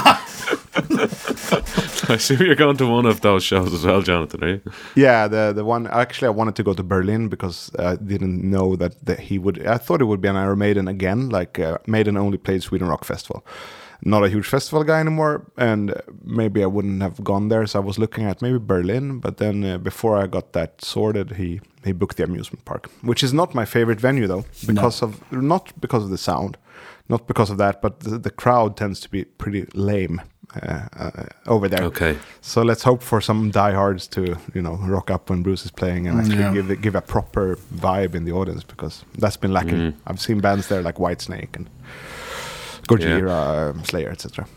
I 2.10 2.16
assume 2.16 2.42
you're 2.42 2.56
going 2.56 2.78
to 2.78 2.88
one 2.88 3.06
of 3.06 3.22
those 3.22 3.44
shows 3.44 3.72
as 3.72 3.86
well, 3.86 4.02
Jonathan. 4.02 4.44
Are 4.44 4.50
you? 4.50 4.62
yeah, 4.96 5.28
the 5.28 5.54
the 5.54 5.64
one 5.64 5.86
actually 5.88 6.28
I 6.28 6.32
wanted 6.32 6.56
to 6.56 6.64
go 6.64 6.74
to 6.74 6.84
Berlin 6.84 7.30
because 7.30 7.72
I 7.78 7.96
didn't 7.96 8.42
know 8.50 8.76
that, 8.78 9.06
that 9.06 9.20
he 9.20 9.38
would. 9.38 9.66
I 9.68 9.78
thought 9.78 10.02
it 10.02 10.06
would 10.06 10.22
be 10.22 10.30
an 10.30 10.36
Iron 10.36 10.58
Maiden 10.58 10.88
again, 10.88 11.30
like 11.30 11.60
uh, 11.60 11.78
Maiden 11.86 12.18
only 12.18 12.38
played 12.38 12.64
Sweden 12.64 12.88
Rock 12.88 13.06
Festival. 13.06 13.46
Not 14.06 14.24
a 14.24 14.28
huge 14.30 14.48
festival 14.48 14.84
guy 14.84 15.00
anymore, 15.00 15.46
and 15.58 15.94
maybe 16.24 16.62
I 16.62 16.66
wouldn't 16.68 17.02
have 17.02 17.24
gone 17.24 17.48
there. 17.50 17.66
So 17.68 17.80
I 17.80 17.86
was 17.86 17.98
looking 17.98 18.26
at 18.26 18.42
maybe 18.42 18.58
Berlin, 18.60 19.20
but 19.20 19.38
then 19.38 19.64
uh, 19.64 19.78
before 19.78 20.18
I 20.24 20.28
got 20.28 20.52
that 20.54 20.84
sorted, 20.84 21.32
he 21.32 21.62
he 21.86 21.94
booked 21.94 22.18
the 22.18 22.24
amusement 22.24 22.66
park, 22.66 22.90
which 23.02 23.24
is 23.24 23.34
not 23.34 23.54
my 23.56 23.66
favorite 23.66 24.02
venue 24.02 24.28
though, 24.28 24.44
because 24.68 25.02
of 25.06 25.32
not 25.32 25.72
because 25.80 26.04
of 26.04 26.10
the 26.10 26.18
sound, 26.18 26.58
not 27.08 27.28
because 27.28 27.50
of 27.52 27.58
that, 27.58 27.82
but 27.82 28.00
the, 28.02 28.18
the 28.20 28.30
crowd 28.32 28.76
tends 28.78 29.00
to 29.02 29.10
be 29.10 29.24
pretty 29.38 29.66
lame 29.74 30.22
uh, 30.62 30.88
uh, 31.00 31.24
over 31.48 31.70
there. 31.70 31.84
Okay. 31.86 32.18
So 32.42 32.62
let's 32.62 32.84
hope 32.84 33.02
for 33.04 33.22
some 33.22 33.52
diehards 33.52 34.08
to 34.10 34.22
you 34.54 34.62
know 34.62 34.76
rock 34.88 35.12
up 35.12 35.30
when 35.30 35.44
Bruce 35.44 35.66
is 35.66 35.72
playing 35.72 36.08
and 36.08 36.20
actually 36.20 36.40
Yeah. 36.44 36.54
give 36.54 36.82
give 36.82 36.96
a 36.98 37.02
proper 37.02 37.58
vibe 37.76 38.16
in 38.16 38.26
the 38.26 38.34
audience 38.34 38.64
because 38.66 39.06
that's 39.18 39.38
been 39.38 39.54
lacking. 39.54 39.94
I've 40.08 40.20
seen 40.20 40.40
bands 40.42 40.68
there 40.68 40.82
like 40.82 41.00
Whitesnake 41.00 41.56
and 41.56 41.70
Gojira, 42.88 43.70
um, 43.72 43.84
Slayer, 43.84 44.10
etc. 44.10 44.48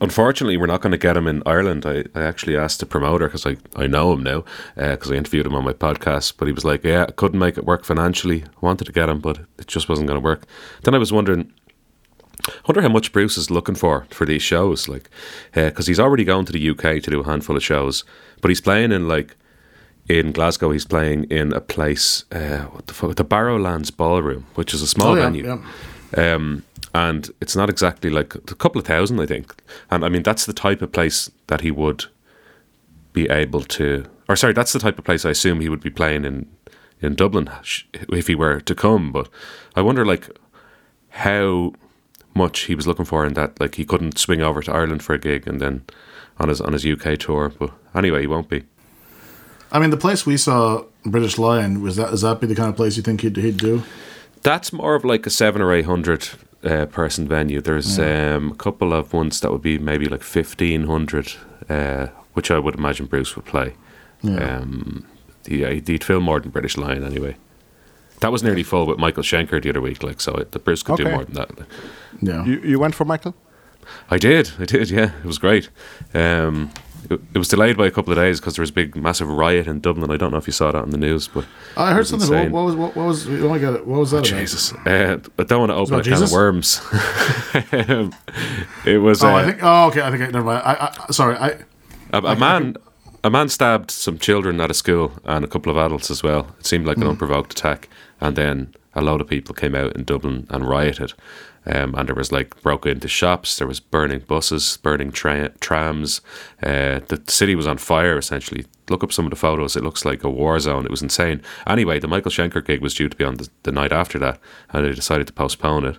Unfortunately, 0.00 0.56
we're 0.56 0.66
not 0.66 0.80
going 0.80 0.92
to 0.92 0.98
get 0.98 1.16
him 1.16 1.26
in 1.26 1.42
Ireland. 1.44 1.84
I, 1.84 2.04
I 2.14 2.22
actually 2.22 2.56
asked 2.56 2.78
the 2.78 2.86
promoter 2.86 3.26
because 3.26 3.44
I, 3.44 3.56
I 3.74 3.88
know 3.88 4.12
him 4.12 4.22
now 4.22 4.44
because 4.76 5.10
I 5.10 5.14
interviewed 5.16 5.44
him 5.44 5.56
on 5.56 5.64
my 5.64 5.72
podcast. 5.72 6.34
But 6.36 6.46
he 6.46 6.52
was 6.52 6.64
like, 6.64 6.84
"Yeah, 6.84 7.06
I 7.08 7.10
couldn't 7.12 7.40
make 7.40 7.58
it 7.58 7.64
work 7.64 7.84
financially. 7.84 8.44
I 8.44 8.46
Wanted 8.60 8.84
to 8.84 8.92
get 8.92 9.08
him, 9.08 9.18
but 9.18 9.38
it 9.58 9.66
just 9.66 9.88
wasn't 9.88 10.06
going 10.06 10.20
to 10.20 10.24
work." 10.24 10.44
Then 10.84 10.94
I 10.94 10.98
was 10.98 11.12
wondering, 11.12 11.52
I 12.48 12.52
wonder 12.68 12.80
how 12.82 12.90
much 12.90 13.12
Bruce 13.12 13.36
is 13.36 13.50
looking 13.50 13.74
for 13.74 14.06
for 14.10 14.24
these 14.24 14.42
shows, 14.42 14.86
like 14.88 15.10
because 15.52 15.88
he's 15.88 15.98
already 15.98 16.22
gone 16.24 16.44
to 16.44 16.52
the 16.52 16.70
UK 16.70 17.02
to 17.02 17.10
do 17.10 17.20
a 17.20 17.24
handful 17.24 17.56
of 17.56 17.64
shows, 17.64 18.04
but 18.40 18.50
he's 18.50 18.60
playing 18.60 18.92
in 18.92 19.08
like 19.08 19.34
in 20.08 20.30
Glasgow. 20.30 20.70
He's 20.70 20.86
playing 20.86 21.24
in 21.24 21.52
a 21.52 21.60
place, 21.60 22.24
uh, 22.30 22.66
what 22.70 22.86
the 22.86 22.94
fuck, 22.94 23.16
the 23.16 23.24
Barrowlands 23.24 23.90
Ballroom, 23.96 24.46
which 24.54 24.72
is 24.74 24.80
a 24.82 24.86
small 24.86 25.12
Oh, 25.12 25.14
yeah, 25.16 25.22
venue. 25.22 25.44
yeah. 26.16 26.34
Um, 26.34 26.62
and 26.94 27.30
it's 27.40 27.56
not 27.56 27.70
exactly 27.70 28.10
like 28.10 28.34
a 28.34 28.54
couple 28.54 28.80
of 28.80 28.86
thousand, 28.86 29.20
I 29.20 29.26
think. 29.26 29.54
And 29.90 30.04
I 30.04 30.08
mean, 30.08 30.22
that's 30.22 30.46
the 30.46 30.52
type 30.52 30.82
of 30.82 30.92
place 30.92 31.30
that 31.46 31.62
he 31.62 31.70
would 31.70 32.04
be 33.12 33.28
able 33.30 33.62
to, 33.62 34.06
or 34.28 34.36
sorry, 34.36 34.52
that's 34.52 34.72
the 34.72 34.78
type 34.78 34.98
of 34.98 35.04
place 35.04 35.24
I 35.24 35.30
assume 35.30 35.60
he 35.60 35.68
would 35.68 35.82
be 35.82 35.90
playing 35.90 36.24
in 36.24 36.46
in 37.00 37.14
Dublin 37.14 37.50
if 37.94 38.28
he 38.28 38.34
were 38.34 38.60
to 38.60 38.74
come. 38.74 39.10
But 39.10 39.28
I 39.74 39.82
wonder, 39.82 40.04
like, 40.04 40.28
how 41.10 41.72
much 42.34 42.60
he 42.60 42.74
was 42.74 42.86
looking 42.86 43.04
for 43.04 43.26
in 43.26 43.34
that. 43.34 43.60
Like, 43.60 43.74
he 43.74 43.84
couldn't 43.84 44.18
swing 44.18 44.40
over 44.40 44.62
to 44.62 44.72
Ireland 44.72 45.02
for 45.02 45.14
a 45.14 45.18
gig 45.18 45.46
and 45.46 45.60
then 45.60 45.84
on 46.38 46.48
his 46.48 46.60
on 46.60 46.72
his 46.72 46.86
UK 46.86 47.18
tour. 47.18 47.52
But 47.58 47.72
anyway, 47.94 48.20
he 48.20 48.26
won't 48.26 48.48
be. 48.48 48.64
I 49.70 49.78
mean, 49.78 49.90
the 49.90 49.96
place 49.96 50.26
we 50.26 50.36
saw 50.36 50.84
British 51.04 51.38
Lion 51.38 51.82
was 51.82 51.96
that. 51.96 52.12
Is 52.12 52.20
that 52.20 52.40
be 52.40 52.46
the 52.46 52.54
kind 52.54 52.68
of 52.68 52.76
place 52.76 52.96
you 52.96 53.02
think 53.02 53.22
he'd, 53.22 53.36
he'd 53.36 53.56
do? 53.56 53.82
That's 54.42 54.72
more 54.72 54.94
of 54.94 55.04
like 55.04 55.24
a 55.26 55.30
seven 55.30 55.62
or 55.62 55.72
eight 55.72 55.86
hundred 55.86 56.28
uh, 56.64 56.86
person 56.86 57.28
venue. 57.28 57.60
There's 57.60 57.98
um, 57.98 58.52
a 58.52 58.54
couple 58.56 58.92
of 58.92 59.12
ones 59.12 59.40
that 59.40 59.50
would 59.50 59.62
be 59.62 59.78
maybe 59.78 60.06
like 60.06 60.22
fifteen 60.22 60.86
hundred, 60.86 61.32
uh, 61.68 62.08
which 62.34 62.50
I 62.50 62.58
would 62.58 62.74
imagine 62.74 63.06
Bruce 63.06 63.36
would 63.36 63.44
play. 63.46 63.74
Yeah. 64.22 64.58
Um, 64.58 65.06
yeah, 65.46 65.70
he'd 65.70 65.88
he'd 65.88 66.04
fill 66.04 66.20
more 66.20 66.40
than 66.40 66.50
British 66.50 66.76
Lion 66.76 67.04
anyway. 67.04 67.36
That 68.20 68.30
was 68.30 68.42
nearly 68.44 68.62
full 68.62 68.86
with 68.86 68.98
Michael 68.98 69.24
Schenker 69.24 69.60
the 69.60 69.70
other 69.70 69.80
week, 69.80 70.02
like 70.04 70.20
so. 70.20 70.32
It, 70.36 70.52
the 70.52 70.60
Bruce 70.60 70.84
could 70.84 70.96
do 70.96 71.10
more 71.10 71.24
than 71.24 71.34
that. 71.34 71.50
Yeah. 72.20 72.44
You 72.44 72.60
you 72.60 72.78
went 72.78 72.94
for 72.94 73.04
Michael? 73.04 73.34
I 74.10 74.18
did, 74.18 74.52
I 74.60 74.64
did. 74.64 74.90
Yeah, 74.90 75.10
it 75.18 75.24
was 75.24 75.38
great. 75.38 75.68
Um, 76.14 76.70
it, 77.10 77.20
it 77.34 77.38
was 77.38 77.48
delayed 77.48 77.76
by 77.76 77.86
a 77.86 77.90
couple 77.90 78.12
of 78.12 78.18
days 78.18 78.40
because 78.40 78.56
there 78.56 78.62
was 78.62 78.70
a 78.70 78.74
big, 78.74 78.96
massive 78.96 79.28
riot 79.28 79.66
in 79.66 79.80
Dublin. 79.80 80.10
I 80.10 80.16
don't 80.16 80.30
know 80.30 80.38
if 80.38 80.46
you 80.46 80.52
saw 80.52 80.72
that 80.72 80.82
on 80.82 80.90
the 80.90 80.98
news, 80.98 81.28
but 81.28 81.44
I 81.76 81.92
heard 81.92 82.06
something. 82.06 82.30
What, 82.30 82.50
what 82.50 82.64
was 82.64 82.76
what, 82.76 82.96
what 82.96 83.06
was? 83.06 83.28
Oh 83.28 83.48
my 83.48 83.58
god! 83.58 83.86
What 83.86 84.00
was 84.00 84.10
that? 84.12 84.18
about? 84.18 84.38
Jesus, 84.38 84.72
uh, 84.72 85.18
I 85.38 85.42
don't 85.42 85.60
want 85.60 85.70
to 85.70 85.74
open 85.74 85.94
a 85.94 85.96
about 85.98 86.04
can 86.04 86.22
of 86.22 86.32
worms. 86.32 86.80
Um, 87.88 88.12
it 88.86 88.98
was 88.98 89.22
Oh, 89.22 89.28
uh, 89.28 89.34
I 89.34 89.44
think. 89.44 89.58
Oh, 89.62 89.86
okay. 89.88 90.02
I 90.02 90.10
think. 90.10 90.22
I, 90.22 90.26
never 90.26 90.44
mind. 90.44 90.62
I, 90.64 90.96
I 91.08 91.12
sorry. 91.12 91.36
I. 91.36 91.58
a, 92.12 92.18
a 92.18 92.36
man. 92.36 92.76
A 93.24 93.30
man 93.30 93.48
stabbed 93.48 93.92
some 93.92 94.18
children 94.18 94.60
at 94.60 94.68
a 94.68 94.74
school 94.74 95.12
and 95.24 95.44
a 95.44 95.48
couple 95.48 95.70
of 95.70 95.78
adults 95.78 96.10
as 96.10 96.24
well. 96.24 96.56
It 96.58 96.66
seemed 96.66 96.86
like 96.86 96.96
an 96.96 97.06
unprovoked 97.06 97.52
attack, 97.52 97.88
and 98.20 98.34
then 98.34 98.74
a 98.94 99.00
load 99.00 99.20
of 99.20 99.28
people 99.28 99.54
came 99.54 99.76
out 99.76 99.94
in 99.94 100.02
Dublin 100.02 100.46
and 100.50 100.68
rioted. 100.68 101.12
Um, 101.64 101.94
and 101.94 102.08
there 102.08 102.16
was 102.16 102.32
like 102.32 102.60
broke 102.62 102.86
into 102.86 103.08
shops. 103.08 103.58
There 103.58 103.68
was 103.68 103.78
burning 103.78 104.20
buses, 104.20 104.78
burning 104.78 105.12
tra- 105.12 105.52
trams. 105.60 106.20
Uh, 106.62 107.00
the 107.06 107.22
city 107.28 107.54
was 107.54 107.66
on 107.66 107.78
fire 107.78 108.18
essentially. 108.18 108.66
Look 108.88 109.04
up 109.04 109.12
some 109.12 109.26
of 109.26 109.30
the 109.30 109.36
photos. 109.36 109.76
It 109.76 109.84
looks 109.84 110.04
like 110.04 110.24
a 110.24 110.30
war 110.30 110.58
zone. 110.58 110.84
It 110.84 110.90
was 110.90 111.02
insane. 111.02 111.40
Anyway, 111.66 112.00
the 112.00 112.08
Michael 112.08 112.32
Schenker 112.32 112.64
gig 112.64 112.80
was 112.80 112.94
due 112.94 113.08
to 113.08 113.16
be 113.16 113.24
on 113.24 113.36
the, 113.36 113.48
the 113.62 113.72
night 113.72 113.92
after 113.92 114.18
that, 114.18 114.40
and 114.70 114.84
they 114.84 114.92
decided 114.92 115.28
to 115.28 115.32
postpone 115.32 115.84
it. 115.84 115.98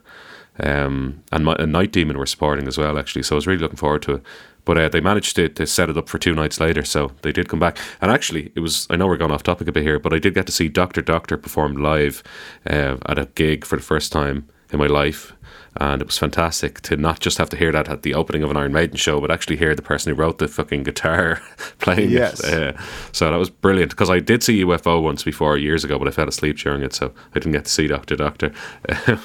Um, 0.59 1.23
and, 1.31 1.45
my, 1.45 1.55
and 1.57 1.71
Night 1.71 1.91
Demon 1.91 2.17
were 2.17 2.25
supporting 2.25 2.67
as 2.67 2.77
well, 2.77 2.99
actually. 2.99 3.23
So 3.23 3.35
I 3.35 3.37
was 3.37 3.47
really 3.47 3.61
looking 3.61 3.77
forward 3.77 4.03
to 4.03 4.15
it. 4.15 4.23
But 4.65 4.77
uh, 4.77 4.89
they 4.89 5.01
managed 5.01 5.35
to, 5.35 5.49
to 5.49 5.67
set 5.67 5.89
it 5.89 5.97
up 5.97 6.07
for 6.07 6.17
two 6.17 6.33
nights 6.33 6.59
later, 6.59 6.85
so 6.85 7.11
they 7.21 7.31
did 7.31 7.49
come 7.49 7.59
back. 7.59 7.77
And 8.01 8.11
actually, 8.11 8.51
it 8.55 8.61
was 8.61 8.87
I 8.89 8.95
know 8.95 9.07
we're 9.07 9.17
going 9.17 9.31
off 9.31 9.43
topic 9.43 9.67
a 9.67 9.71
bit 9.71 9.83
here, 9.83 9.99
but 9.99 10.13
I 10.13 10.19
did 10.19 10.35
get 10.35 10.45
to 10.45 10.53
see 10.53 10.69
Doctor 10.69 11.01
Doctor 11.01 11.37
perform 11.37 11.75
live 11.75 12.23
uh, 12.69 12.97
at 13.07 13.19
a 13.19 13.25
gig 13.35 13.65
for 13.65 13.75
the 13.75 13.83
first 13.83 14.11
time 14.11 14.47
in 14.71 14.79
my 14.79 14.87
life. 14.87 15.33
And 15.77 16.01
it 16.01 16.07
was 16.07 16.17
fantastic 16.19 16.81
to 16.81 16.95
not 16.95 17.19
just 17.19 17.37
have 17.39 17.49
to 17.49 17.57
hear 17.57 17.71
that 17.71 17.89
at 17.89 18.03
the 18.03 18.13
opening 18.13 18.43
of 18.43 18.51
an 18.51 18.57
Iron 18.57 18.73
Maiden 18.73 18.95
show, 18.95 19.19
but 19.19 19.31
actually 19.31 19.55
hear 19.57 19.73
the 19.73 19.81
person 19.81 20.13
who 20.13 20.21
wrote 20.21 20.37
the 20.37 20.47
fucking 20.47 20.83
guitar 20.83 21.41
playing 21.79 22.11
Yes. 22.11 22.39
it. 22.43 22.75
Uh, 22.75 22.81
so 23.11 23.29
that 23.31 23.37
was 23.37 23.49
brilliant 23.49 23.89
because 23.91 24.09
I 24.09 24.19
did 24.19 24.43
see 24.43 24.63
UFO 24.63 25.01
once 25.01 25.23
before 25.23 25.57
years 25.57 25.83
ago, 25.83 25.97
but 25.97 26.07
I 26.07 26.11
fell 26.11 26.27
asleep 26.29 26.57
during 26.57 26.83
it, 26.83 26.93
so 26.93 27.11
I 27.31 27.39
didn't 27.39 27.53
get 27.53 27.65
to 27.65 27.71
see 27.71 27.87
Doctor 27.87 28.15
Doctor. 28.15 28.51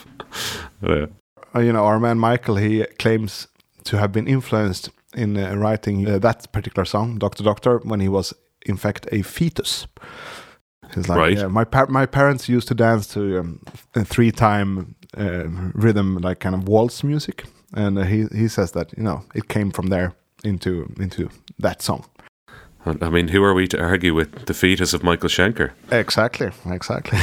Uh, 0.87 1.07
you 1.61 1.73
know, 1.73 1.85
our 1.85 1.99
man 1.99 2.19
Michael, 2.19 2.57
he 2.57 2.85
claims 2.99 3.49
to 3.85 3.97
have 3.99 4.13
been 4.13 4.29
influenced 4.29 4.91
in 5.15 5.37
uh, 5.37 5.55
writing 5.57 6.07
uh, 6.09 6.19
that 6.19 6.53
particular 6.53 6.85
song, 6.85 7.19
Doctor 7.19 7.43
Doctor, 7.43 7.79
when 7.79 8.01
he 8.01 8.09
was 8.09 8.35
in 8.67 8.77
fact 8.77 9.09
a 9.11 9.23
fetus. 9.23 9.87
He's 10.95 11.09
like, 11.09 11.19
Right. 11.19 11.37
yeah, 11.39 11.49
my 11.49 11.65
par- 11.65 11.87
my 11.89 12.07
parents 12.07 12.49
used 12.49 12.69
to 12.69 12.75
dance 12.75 13.07
to 13.15 13.39
um, 13.41 13.61
three 14.05 14.31
time 14.31 14.95
rhythm, 15.75 16.17
like 16.19 16.39
kind 16.41 16.55
of 16.55 16.69
waltz 16.69 17.03
music, 17.05 17.45
and 17.75 17.99
uh, 17.99 18.03
he 18.05 18.27
he 18.35 18.49
says 18.49 18.73
that 18.73 18.93
you 18.97 19.03
know 19.03 19.23
it 19.35 19.49
came 19.49 19.71
from 19.71 19.89
there 19.89 20.13
into 20.45 20.93
into 21.01 21.29
that 21.59 21.83
song. 21.83 22.05
I 23.03 23.11
mean, 23.11 23.29
who 23.29 23.43
are 23.43 23.53
we 23.53 23.67
to 23.69 23.79
argue 23.79 24.15
with 24.15 24.47
the 24.47 24.55
fetus 24.55 24.95
of 24.95 25.03
Michael 25.03 25.29
Schenker? 25.29 25.73
Exactly, 25.91 26.51
exactly. 26.71 27.19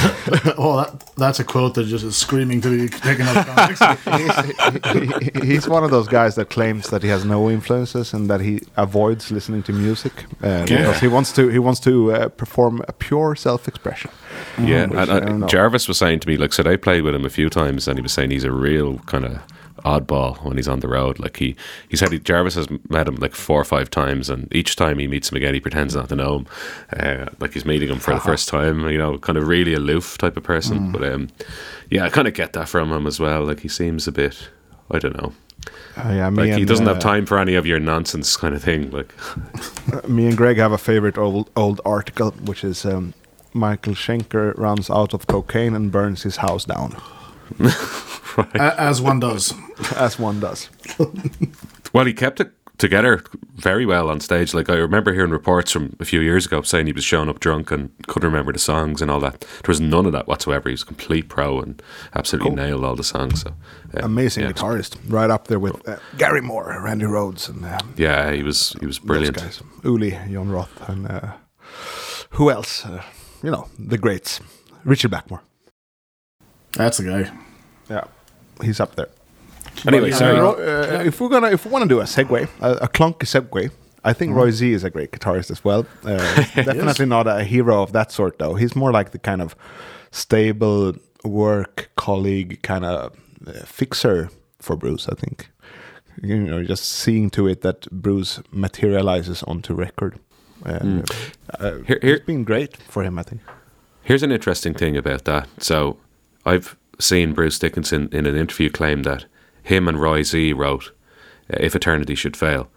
well, 0.57 0.77
that, 0.83 1.11
that's 1.17 1.39
a 1.39 1.43
quote 1.43 1.73
that 1.75 1.85
just 1.87 2.03
is 2.05 2.15
screaming 2.15 2.61
to 2.61 2.69
be 2.69 2.87
taken 2.89 3.25
out 3.25 3.37
of 3.37 3.45
context. 3.47 3.83
he's, 4.19 5.41
he- 5.41 5.47
he's 5.53 5.67
one 5.67 5.83
of 5.83 5.89
those 5.89 6.07
guys 6.07 6.35
that 6.35 6.49
claims 6.49 6.89
that 6.89 7.01
he 7.01 7.09
has 7.09 7.25
no 7.25 7.49
influences 7.49 8.13
and 8.13 8.29
that 8.29 8.41
he 8.41 8.59
avoids 8.77 9.31
listening 9.31 9.63
to 9.63 9.73
music 9.73 10.25
uh, 10.43 10.65
because 10.65 10.99
he 10.99 11.07
wants 11.07 11.31
to 11.33 11.47
he 11.49 11.57
wants 11.57 11.79
to 11.79 12.11
uh, 12.11 12.29
perform 12.29 12.81
a 12.87 12.93
pure 12.93 13.35
self-expression. 13.35 14.11
Yeah, 14.59 14.83
and, 14.83 15.43
uh. 15.43 15.47
Jarvis 15.47 15.87
was 15.87 15.97
saying 15.97 16.21
to 16.21 16.27
me, 16.27 16.37
like, 16.37 16.53
so 16.53 16.63
I 16.63 16.75
played 16.75 17.03
with 17.03 17.15
him 17.15 17.25
a 17.25 17.29
few 17.29 17.49
times, 17.49 17.87
and 17.87 17.97
he 17.97 18.01
was 18.01 18.13
saying 18.13 18.31
he's 18.31 18.43
a 18.43 18.51
real 18.51 18.99
kind 18.99 19.25
of 19.25 19.41
oddball 19.85 20.43
when 20.43 20.57
he's 20.57 20.67
on 20.67 20.79
the 20.79 20.87
road. 20.87 21.19
Like 21.19 21.37
he, 21.37 21.55
he 21.89 21.95
said 21.95 22.11
he, 22.11 22.19
Jarvis 22.19 22.55
has 22.55 22.67
met 22.89 23.07
him 23.07 23.15
like 23.15 23.35
four 23.35 23.61
or 23.61 23.65
five 23.65 23.89
times, 23.89 24.29
and 24.29 24.53
each 24.53 24.75
time 24.75 24.97
he 24.97 25.07
meets 25.07 25.31
him 25.31 25.37
again, 25.37 25.53
he 25.53 25.59
pretends 25.59 25.95
not 25.95 26.09
to 26.09 26.15
know 26.15 26.37
him, 26.37 26.47
uh, 26.97 27.25
like 27.39 27.53
he's 27.53 27.65
meeting 27.65 27.89
him 27.89 27.99
for 27.99 28.13
the 28.13 28.19
first 28.19 28.49
time. 28.49 28.89
You 28.89 28.97
know, 28.97 29.17
kind 29.17 29.37
of 29.37 29.47
really 29.47 29.73
aloof 29.73 30.17
type 30.17 30.35
of 30.35 30.43
person. 30.43 30.91
But 30.91 31.03
um, 31.03 31.29
yeah, 31.89 32.05
I 32.05 32.09
kind 32.09 32.27
of 32.27 32.33
get 32.33 32.53
that 32.53 32.67
from 32.67 32.91
him 32.91 33.07
as 33.07 33.19
well. 33.19 33.45
Like 33.45 33.59
he 33.61 33.67
seems 33.67 34.07
a 34.07 34.11
bit, 34.11 34.49
I 34.91 34.99
don't 34.99 35.17
know. 35.17 35.33
Uh, 35.97 36.09
yeah, 36.09 36.29
me 36.29 36.49
Like 36.49 36.59
he 36.59 36.65
doesn't 36.65 36.87
uh, 36.87 36.93
have 36.93 37.01
time 37.01 37.25
for 37.25 37.39
any 37.39 37.55
of 37.55 37.65
your 37.65 37.79
nonsense 37.79 38.35
kind 38.35 38.53
of 38.53 38.63
thing. 38.63 38.91
Like, 38.91 39.13
Me 40.07 40.27
and 40.27 40.35
Greg 40.35 40.57
have 40.57 40.71
a 40.71 40.77
favorite 40.77 41.17
old 41.17 41.49
old 41.55 41.79
article, 41.85 42.31
which 42.31 42.63
is 42.63 42.85
um, 42.85 43.13
Michael 43.55 43.93
Schenker 43.93 44.55
runs 44.57 44.89
out 44.89 45.13
of 45.13 45.25
cocaine 45.27 45.73
and 45.75 45.91
burns 45.91 46.23
his 46.23 46.37
house 46.37 46.65
down, 46.65 46.95
A- 48.37 48.79
As 48.79 49.01
one 49.01 49.19
does. 49.19 49.53
as 49.95 50.19
one 50.19 50.39
does. 50.39 50.69
Well, 51.93 52.05
he 52.05 52.13
kept 52.13 52.39
it 52.41 52.51
together 52.77 53.23
very 53.55 53.85
well 53.85 54.09
on 54.09 54.19
stage. 54.19 54.53
Like 54.53 54.69
I 54.69 54.75
remember 54.75 55.13
hearing 55.13 55.31
reports 55.31 55.71
from 55.71 55.95
a 56.01 56.05
few 56.05 56.19
years 56.19 56.45
ago 56.45 56.61
saying 56.61 56.87
he 56.87 56.91
was 56.91 57.05
showing 57.05 57.29
up 57.29 57.39
drunk 57.39 57.71
and 57.71 57.89
couldn't 58.07 58.29
remember 58.29 58.51
the 58.51 58.59
songs 58.59 59.01
and 59.01 59.09
all 59.09 59.21
that. 59.21 59.39
There 59.39 59.69
was 59.69 59.79
none 59.79 60.05
of 60.05 60.11
that 60.11 60.27
whatsoever. 60.27 60.67
He 60.67 60.73
was 60.73 60.81
a 60.81 60.85
complete 60.85 61.29
pro 61.29 61.61
and 61.61 61.81
absolutely 62.13 62.51
nailed 62.55 62.83
all 62.83 62.95
the 62.97 63.03
songs. 63.05 63.41
So 63.41 63.51
uh, 63.95 64.01
Amazing 64.03 64.43
yeah, 64.43 64.51
guitarist, 64.51 64.97
right 65.07 65.29
up 65.29 65.47
there 65.47 65.59
with 65.59 65.87
uh, 65.87 65.97
Gary 66.17 66.41
Moore, 66.41 66.77
Randy 66.83 67.05
Rhoads, 67.05 67.47
and 67.47 67.63
um, 67.65 67.93
Yeah, 67.95 68.31
he 68.33 68.43
was 68.43 68.75
he 68.81 68.85
was 68.85 68.99
brilliant. 68.99 69.37
Those 69.37 69.61
guys. 69.61 69.63
Uli, 69.85 70.11
Jon 70.29 70.49
Roth, 70.49 70.89
and 70.89 71.07
uh, 71.07 71.31
who 72.31 72.51
else? 72.51 72.85
You 73.45 73.51
know, 73.51 73.67
the 73.77 73.97
greats. 73.97 74.39
Richard 74.83 75.09
Blackmore. 75.11 75.41
That's 76.71 76.97
the 76.97 77.03
guy. 77.03 77.31
Yeah, 77.89 78.05
he's 78.63 78.79
up 78.79 78.95
there. 78.95 79.09
Anyway, 79.87 80.09
But, 80.09 80.17
sorry. 80.17 80.39
uh, 80.39 81.03
if 81.03 81.21
we're 81.21 81.29
gonna, 81.29 81.51
if 81.51 81.65
we 81.65 81.71
want 81.71 81.83
to 81.83 81.89
do 81.89 81.99
a 82.01 82.05
segue, 82.05 82.47
a, 82.61 82.71
a 82.71 82.87
clunky 82.87 83.25
segue, 83.25 83.69
I 84.03 84.13
think 84.13 84.33
Roy 84.35 84.51
Z 84.51 84.71
is 84.71 84.83
a 84.83 84.89
great 84.89 85.11
guitarist 85.11 85.51
as 85.51 85.63
well. 85.63 85.85
Uh, 86.03 86.17
definitely 86.55 87.05
not 87.05 87.27
a 87.27 87.43
hero 87.43 87.83
of 87.83 87.91
that 87.91 88.11
sort, 88.11 88.39
though. 88.39 88.55
He's 88.55 88.75
more 88.75 88.91
like 88.91 89.11
the 89.11 89.19
kind 89.19 89.41
of 89.41 89.55
stable 90.11 90.93
work 91.23 91.89
colleague, 91.95 92.61
kind 92.63 92.83
of 92.85 93.13
uh, 93.47 93.51
fixer 93.65 94.29
for 94.59 94.75
Bruce. 94.75 95.07
I 95.07 95.13
think. 95.15 95.49
You 96.23 96.37
know, 96.39 96.63
just 96.63 96.85
seeing 96.85 97.29
to 97.31 97.47
it 97.47 97.61
that 97.61 97.89
Bruce 97.91 98.41
materializes 98.51 99.43
onto 99.43 99.73
record. 99.75 100.17
Uh, 100.65 101.01
uh, 101.59 101.71
Here- 101.87 101.99
here- 102.01 102.15
it's 102.15 102.25
been 102.25 102.43
great 102.43 102.77
for 102.89 103.03
him, 103.03 103.19
I 103.19 103.23
think. 103.23 103.41
Here's 104.03 104.23
an 104.23 104.31
interesting 104.31 104.73
thing 104.73 104.97
about 104.97 105.25
that. 105.25 105.47
So 105.59 105.97
I've 106.45 106.75
seen 106.99 107.33
Bruce 107.33 107.59
Dickinson 107.59 108.09
in 108.11 108.25
an 108.25 108.35
interview 108.35 108.69
claim 108.69 109.03
that 109.03 109.25
him 109.63 109.87
and 109.87 109.99
Roy 109.99 110.21
Z 110.23 110.53
wrote 110.53 110.91
uh, 111.51 111.57
"If 111.59 111.75
Eternity 111.75 112.15
Should 112.15 112.37
Fail." 112.37 112.69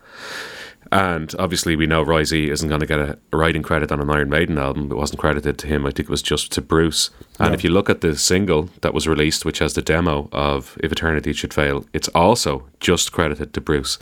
And 0.90 1.34
obviously, 1.38 1.76
we 1.76 1.86
know 1.86 2.02
Roy 2.02 2.24
Z 2.24 2.48
isn't 2.50 2.68
going 2.68 2.80
to 2.80 2.86
get 2.86 2.98
a 2.98 3.18
writing 3.30 3.62
credit 3.62 3.92
on 3.92 4.00
an 4.00 4.08
Iron 4.08 4.30
Maiden 4.30 4.56
album. 4.56 4.90
It 4.90 4.94
wasn't 4.96 5.20
credited 5.20 5.58
to 5.58 5.66
him. 5.66 5.84
I 5.84 5.90
think 5.90 6.08
it 6.08 6.10
was 6.10 6.22
just 6.22 6.50
to 6.52 6.62
Bruce. 6.62 7.10
And 7.38 7.54
if 7.54 7.62
you 7.62 7.68
look 7.68 7.90
at 7.90 8.00
the 8.00 8.16
single 8.16 8.70
that 8.80 8.94
was 8.94 9.06
released, 9.06 9.44
which 9.44 9.58
has 9.58 9.74
the 9.74 9.82
demo 9.82 10.30
of 10.32 10.78
"If 10.82 10.90
Eternity 10.90 11.34
Should 11.34 11.52
Fail," 11.52 11.84
it's 11.92 12.08
also 12.14 12.64
just 12.80 13.12
credited 13.12 13.52
to 13.52 13.60
Bruce. 13.60 13.98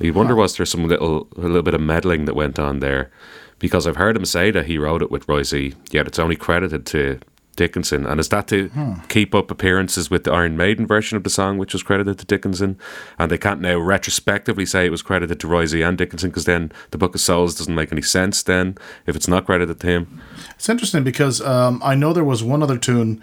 You 0.00 0.14
wonder 0.14 0.34
was 0.34 0.56
there 0.56 0.66
some 0.66 0.88
little 0.88 1.28
a 1.36 1.40
little 1.40 1.62
bit 1.62 1.74
of 1.74 1.80
meddling 1.80 2.24
that 2.24 2.34
went 2.34 2.58
on 2.58 2.80
there, 2.80 3.10
because 3.58 3.86
I've 3.86 3.96
heard 3.96 4.16
him 4.16 4.24
say 4.24 4.50
that 4.50 4.66
he 4.66 4.78
wrote 4.78 5.02
it 5.02 5.10
with 5.10 5.28
Roy 5.28 5.42
yet 5.42 6.06
it's 6.06 6.18
only 6.18 6.36
credited 6.36 6.86
to 6.86 7.20
Dickinson. 7.56 8.06
And 8.06 8.18
is 8.18 8.30
that 8.30 8.48
to 8.48 8.70
keep 9.08 9.34
up 9.34 9.50
appearances 9.50 10.10
with 10.10 10.24
the 10.24 10.32
Iron 10.32 10.56
Maiden 10.56 10.86
version 10.86 11.16
of 11.16 11.24
the 11.24 11.30
song, 11.30 11.58
which 11.58 11.74
was 11.74 11.82
credited 11.82 12.18
to 12.18 12.24
Dickinson, 12.24 12.78
and 13.18 13.30
they 13.30 13.36
can't 13.36 13.60
now 13.60 13.78
retrospectively 13.78 14.64
say 14.64 14.86
it 14.86 14.90
was 14.90 15.02
credited 15.02 15.38
to 15.40 15.46
Roy 15.46 15.66
and 15.84 15.98
Dickinson 15.98 16.30
because 16.30 16.46
then 16.46 16.72
the 16.90 16.98
Book 16.98 17.14
of 17.14 17.20
Souls 17.20 17.54
doesn't 17.56 17.74
make 17.74 17.92
any 17.92 18.00
sense. 18.00 18.42
Then 18.42 18.78
if 19.06 19.14
it's 19.14 19.28
not 19.28 19.44
credited 19.44 19.78
to 19.80 19.86
him, 19.86 20.22
It's 20.54 20.70
interesting 20.70 21.04
because 21.04 21.42
um, 21.42 21.82
I 21.84 21.94
know 21.94 22.14
there 22.14 22.24
was 22.24 22.42
one 22.42 22.62
other 22.62 22.78
tune 22.78 23.20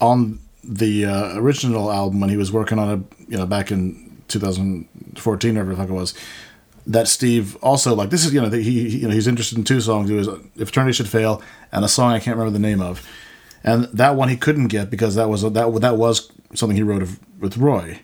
on 0.00 0.38
the 0.62 1.04
uh, 1.04 1.38
original 1.38 1.92
album 1.92 2.20
when 2.20 2.30
he 2.30 2.36
was 2.36 2.52
working 2.52 2.78
on 2.78 2.88
it, 2.90 3.28
you 3.28 3.36
know, 3.36 3.46
back 3.46 3.72
in 3.72 4.03
2014 4.28 5.56
or 5.56 5.60
whatever 5.64 5.70
the 5.70 5.76
fuck 5.76 5.88
it 5.90 5.92
was. 5.92 6.14
That 6.86 7.08
Steve 7.08 7.56
also 7.62 7.94
like 7.94 8.10
this 8.10 8.26
is 8.26 8.34
you 8.34 8.40
know 8.42 8.50
he 8.50 8.62
he- 8.62 8.98
you 8.98 9.08
know 9.08 9.14
he's 9.14 9.26
interested 9.26 9.56
in 9.56 9.64
two 9.64 9.80
songs. 9.80 10.10
It 10.10 10.14
was 10.14 10.28
"If 10.56 10.68
Eternity 10.68 10.92
Should 10.92 11.08
Fail" 11.08 11.40
and 11.72 11.82
a 11.84 11.88
song 11.88 12.12
I 12.12 12.18
can't 12.18 12.36
remember 12.36 12.52
the 12.52 12.58
name 12.68 12.82
of, 12.82 13.06
and 13.62 13.84
that 13.84 14.16
one 14.16 14.28
he 14.28 14.36
couldn't 14.36 14.68
get 14.68 14.90
because 14.90 15.14
that 15.14 15.30
was 15.30 15.40
that 15.42 15.80
that 15.80 15.96
was 15.96 16.30
something 16.54 16.76
he 16.76 16.82
wrote 16.82 17.00
of, 17.02 17.18
with 17.40 17.56
Roy, 17.56 18.00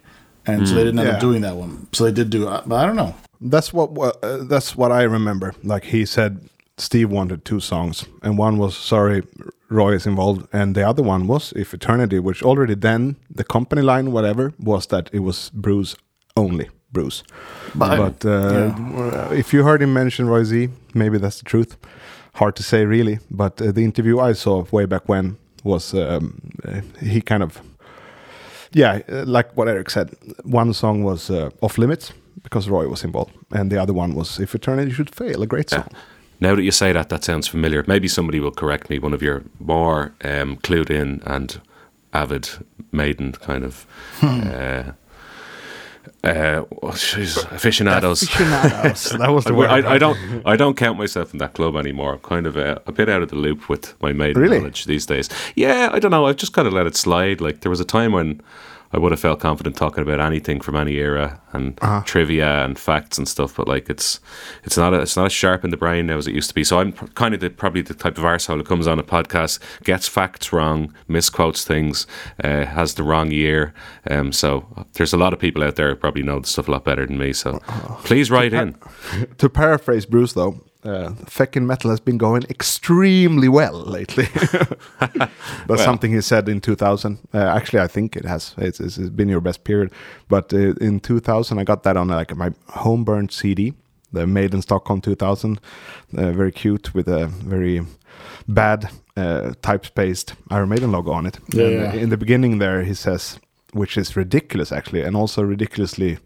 and 0.47 0.67
so 0.67 0.75
they 0.75 0.85
didn't 0.85 0.99
end 0.99 1.09
Yeah. 1.09 1.15
up 1.17 1.21
doing 1.21 1.43
that 1.43 1.57
one. 1.57 1.89
So 1.93 2.05
they 2.05 2.13
did 2.13 2.31
do, 2.31 2.49
it, 2.49 2.63
but 2.67 2.77
I 2.77 2.87
don't 2.87 2.97
know. 2.97 3.15
That's 3.39 3.71
what 3.71 3.93
what, 3.93 4.17
uh, 4.25 4.45
that's 4.45 4.75
what 4.77 4.91
I 4.93 5.03
remember. 5.03 5.53
Like 5.63 5.85
he 5.85 6.07
said, 6.07 6.49
Steve 6.79 7.11
wanted 7.11 7.45
two 7.45 7.61
songs, 7.61 8.07
and 8.23 8.39
one 8.39 8.57
was 8.57 8.75
"Sorry, 8.79 9.23
Roy 9.69 9.93
is 9.93 10.07
involved," 10.07 10.49
and 10.55 10.75
the 10.75 10.89
other 10.89 11.03
one 11.03 11.27
was 11.27 11.53
"If 11.55 11.75
Eternity," 11.75 12.19
which 12.19 12.43
already 12.43 12.75
then 12.77 13.17
the 13.29 13.45
company 13.45 13.83
line, 13.83 14.11
whatever, 14.11 14.55
was 14.59 14.87
that 14.87 15.11
it 15.13 15.21
was 15.21 15.51
Bruce 15.53 15.97
only, 16.37 16.69
Bruce. 16.93 17.23
But, 17.75 18.25
uh, 18.25 19.29
if 19.33 19.53
you 19.53 19.63
heard 19.65 19.83
him 19.83 19.93
mention 19.93 20.29
Roy 20.29 20.45
Z, 20.45 20.69
maybe 20.95 21.19
that's 21.19 21.39
the 21.39 21.45
truth. 21.45 21.77
Hard 22.35 22.57
to 22.57 22.63
say, 22.63 22.85
really. 22.85 23.19
But 23.31 23.61
uh, 23.61 23.73
the 23.73 23.85
interview 23.85 24.21
I 24.21 24.35
saw 24.35 24.65
way 24.71 24.87
back 24.87 25.09
when 25.09 25.37
was 25.65 25.95
um, 25.95 26.41
uh, 26.65 26.81
he 27.01 27.21
kind 27.21 27.43
of 27.43 27.61
yeah, 28.73 29.01
uh, 29.09 29.25
like 29.27 29.57
what 29.57 29.69
Eric 29.69 29.91
said, 29.91 30.15
one 30.45 30.73
song 30.73 31.03
was 31.03 31.31
uh, 31.31 31.51
Off 31.61 31.79
Limits 31.79 32.13
because 32.43 32.69
Roy 32.69 32.89
was 32.89 33.05
involved, 33.05 33.35
and 33.51 33.71
the 33.71 33.81
other 33.81 33.93
one 33.93 34.15
was 34.15 34.39
If 34.39 34.55
Eternity 34.55 34.93
Should 34.93 35.15
Fail, 35.15 35.43
a 35.43 35.47
great 35.47 35.71
song. 35.71 35.89
Now 36.41 36.55
that 36.55 36.63
you 36.63 36.71
say 36.71 36.93
that, 36.93 37.09
that 37.11 37.25
sounds 37.25 37.49
familiar. 37.49 37.85
Maybe 37.87 38.09
somebody 38.09 38.41
will 38.41 38.53
correct 38.53 38.89
me. 38.89 38.99
One 38.99 39.13
of 39.13 39.23
your 39.23 39.43
more 39.59 40.15
um, 40.25 40.57
clued 40.57 40.91
in 40.91 41.23
and 41.27 41.61
avid 42.15 42.49
maiden 42.93 43.33
kind 43.33 43.65
of 43.65 43.87
uh, 44.23 44.93
uh, 46.25 46.65
oh, 46.83 46.89
jeez, 46.89 47.37
aficionados. 47.51 48.23
Aficionados. 48.23 49.05
that 49.19 49.31
was 49.31 49.45
the 49.45 49.55
word. 49.55 49.71
I, 49.71 49.95
I 49.95 49.99
don't. 49.99 50.19
I 50.45 50.57
don't 50.57 50.77
count 50.77 50.99
myself 50.99 51.33
in 51.33 51.39
that 51.39 51.55
club 51.55 51.77
anymore. 51.77 52.15
I'm 52.15 52.21
kind 52.21 52.47
of 52.47 52.57
uh, 52.57 52.79
a 52.87 52.93
bit 52.93 53.09
out 53.09 53.23
of 53.23 53.29
the 53.31 53.37
loop 53.37 53.69
with 53.69 53.95
my 54.03 54.13
maiden 54.13 54.41
Really? 54.43 54.59
knowledge 54.59 54.85
these 54.85 55.07
days. 55.07 55.29
Yeah, 55.55 55.91
I 55.93 55.99
don't 55.99 56.11
know. 56.11 56.27
I've 56.27 56.37
just 56.37 56.53
kind 56.53 56.69
of 56.69 56.75
let 56.75 56.87
it 56.87 56.97
slide. 56.97 57.41
Like 57.41 57.61
there 57.61 57.71
was 57.71 57.81
a 57.81 57.85
time 57.85 58.13
when 58.13 58.41
I 58.93 58.99
would 58.99 59.13
have 59.13 59.21
felt 59.21 59.39
confident 59.39 59.77
talking 59.77 60.03
about 60.03 60.19
anything 60.21 60.61
from 60.61 60.75
any 60.75 60.95
era 60.97 61.41
and 61.53 61.79
Uh-huh. 61.81 62.03
trivia 62.05 62.65
and 62.65 62.77
facts 62.79 63.19
and 63.19 63.29
stuff. 63.29 63.55
But 63.57 63.69
like 63.69 63.89
it's 63.89 64.19
it's 64.65 64.77
not 64.77 64.93
a, 64.93 65.01
it's 65.01 65.17
not 65.17 65.27
as 65.27 65.33
sharp 65.33 65.63
in 65.65 65.71
the 65.71 65.77
brain 65.77 66.07
now 66.07 66.17
as 66.19 66.27
it 66.27 66.35
used 66.35 66.49
to 66.49 66.55
be. 66.55 66.65
So 66.65 66.81
I'm 66.81 66.93
kind 66.93 67.33
of 67.35 67.41
the, 67.41 67.51
probably 67.51 67.83
the 67.83 67.95
type 67.95 68.19
of 68.19 68.25
arsehole 68.25 68.57
who 68.57 68.65
comes 68.65 68.87
on 68.89 68.99
a 68.99 69.03
podcast, 69.05 69.61
gets 69.85 70.09
facts 70.09 70.53
wrong, 70.53 70.93
misquotes 71.09 71.65
things, 71.65 72.07
uh, 72.43 72.65
has 72.67 72.95
the 72.95 73.03
wrong 73.05 73.31
year. 73.31 73.73
Um, 74.11 74.33
so 74.33 74.67
there's 74.95 75.13
a 75.13 75.17
lot 75.19 75.33
of 75.33 75.39
people 75.39 75.63
out 75.63 75.77
there 75.77 75.91
who 75.91 75.95
probably 75.97 76.23
know 76.23 76.41
the 76.41 76.49
stuff 76.49 76.67
a 76.69 76.73
lot 76.73 76.85
better 76.85 77.07
than 77.07 77.19
me. 77.19 77.33
So 77.33 77.61
Uh-huh. 77.69 77.95
please 78.05 78.31
write 78.31 78.53
in. 78.53 78.75
to 79.39 79.49
paraphrase 79.49 80.05
Bruce, 80.07 80.33
though, 80.33 80.61
uh, 80.85 81.11
Feckin' 81.27 81.67
Metal 81.67 81.91
has 81.91 82.01
been 82.01 82.19
going 82.19 82.43
extremely 82.49 83.49
well 83.49 83.75
lately. 83.75 84.25
That's 85.67 85.85
something 85.85 86.13
he 86.13 86.21
said 86.21 86.49
in 86.49 86.61
2000. 86.61 87.19
Uh, 87.35 87.39
actually, 87.39 87.81
I 87.81 87.87
think 87.87 88.17
it 88.17 88.25
has. 88.25 88.55
It's, 88.59 88.81
it's, 88.81 88.97
it's 88.99 89.11
been 89.11 89.29
your 89.29 89.41
best 89.41 89.65
period. 89.65 89.93
But 90.29 90.53
uh, 90.53 90.75
in 90.81 91.01
2000, 91.01 91.59
I 91.59 91.65
got 91.65 91.83
that 91.83 91.97
on 91.97 92.09
like 92.09 92.35
my 92.35 92.51
home 92.69 93.05
burned 93.05 93.33
CD, 93.33 93.75
the 94.13 94.27
Made 94.27 94.55
in 94.55 94.63
Stockholm 94.63 95.01
2000. 95.01 95.61
Uh, 96.17 96.33
very 96.33 96.53
cute 96.53 96.95
with 96.95 97.09
a 97.09 97.27
very 97.27 97.83
bad 98.49 98.91
uh, 99.17 99.53
type-spaced 99.63 100.35
Iron 100.51 100.71
Maiden 100.71 100.93
logo 100.93 101.13
on 101.13 101.27
it. 101.27 101.39
Yeah, 101.53 101.65
And, 101.65 101.73
yeah. 101.75 101.91
uh, 101.91 101.95
in 101.95 102.09
the 102.09 102.17
beginning 102.17 102.59
there, 102.59 102.83
he 102.85 102.95
says, 102.95 103.39
which 103.73 103.97
is 103.99 104.17
ridiculous 104.17 104.73
actually, 104.73 105.03
and 105.03 105.15
also 105.17 105.43
ridiculously 105.43 106.19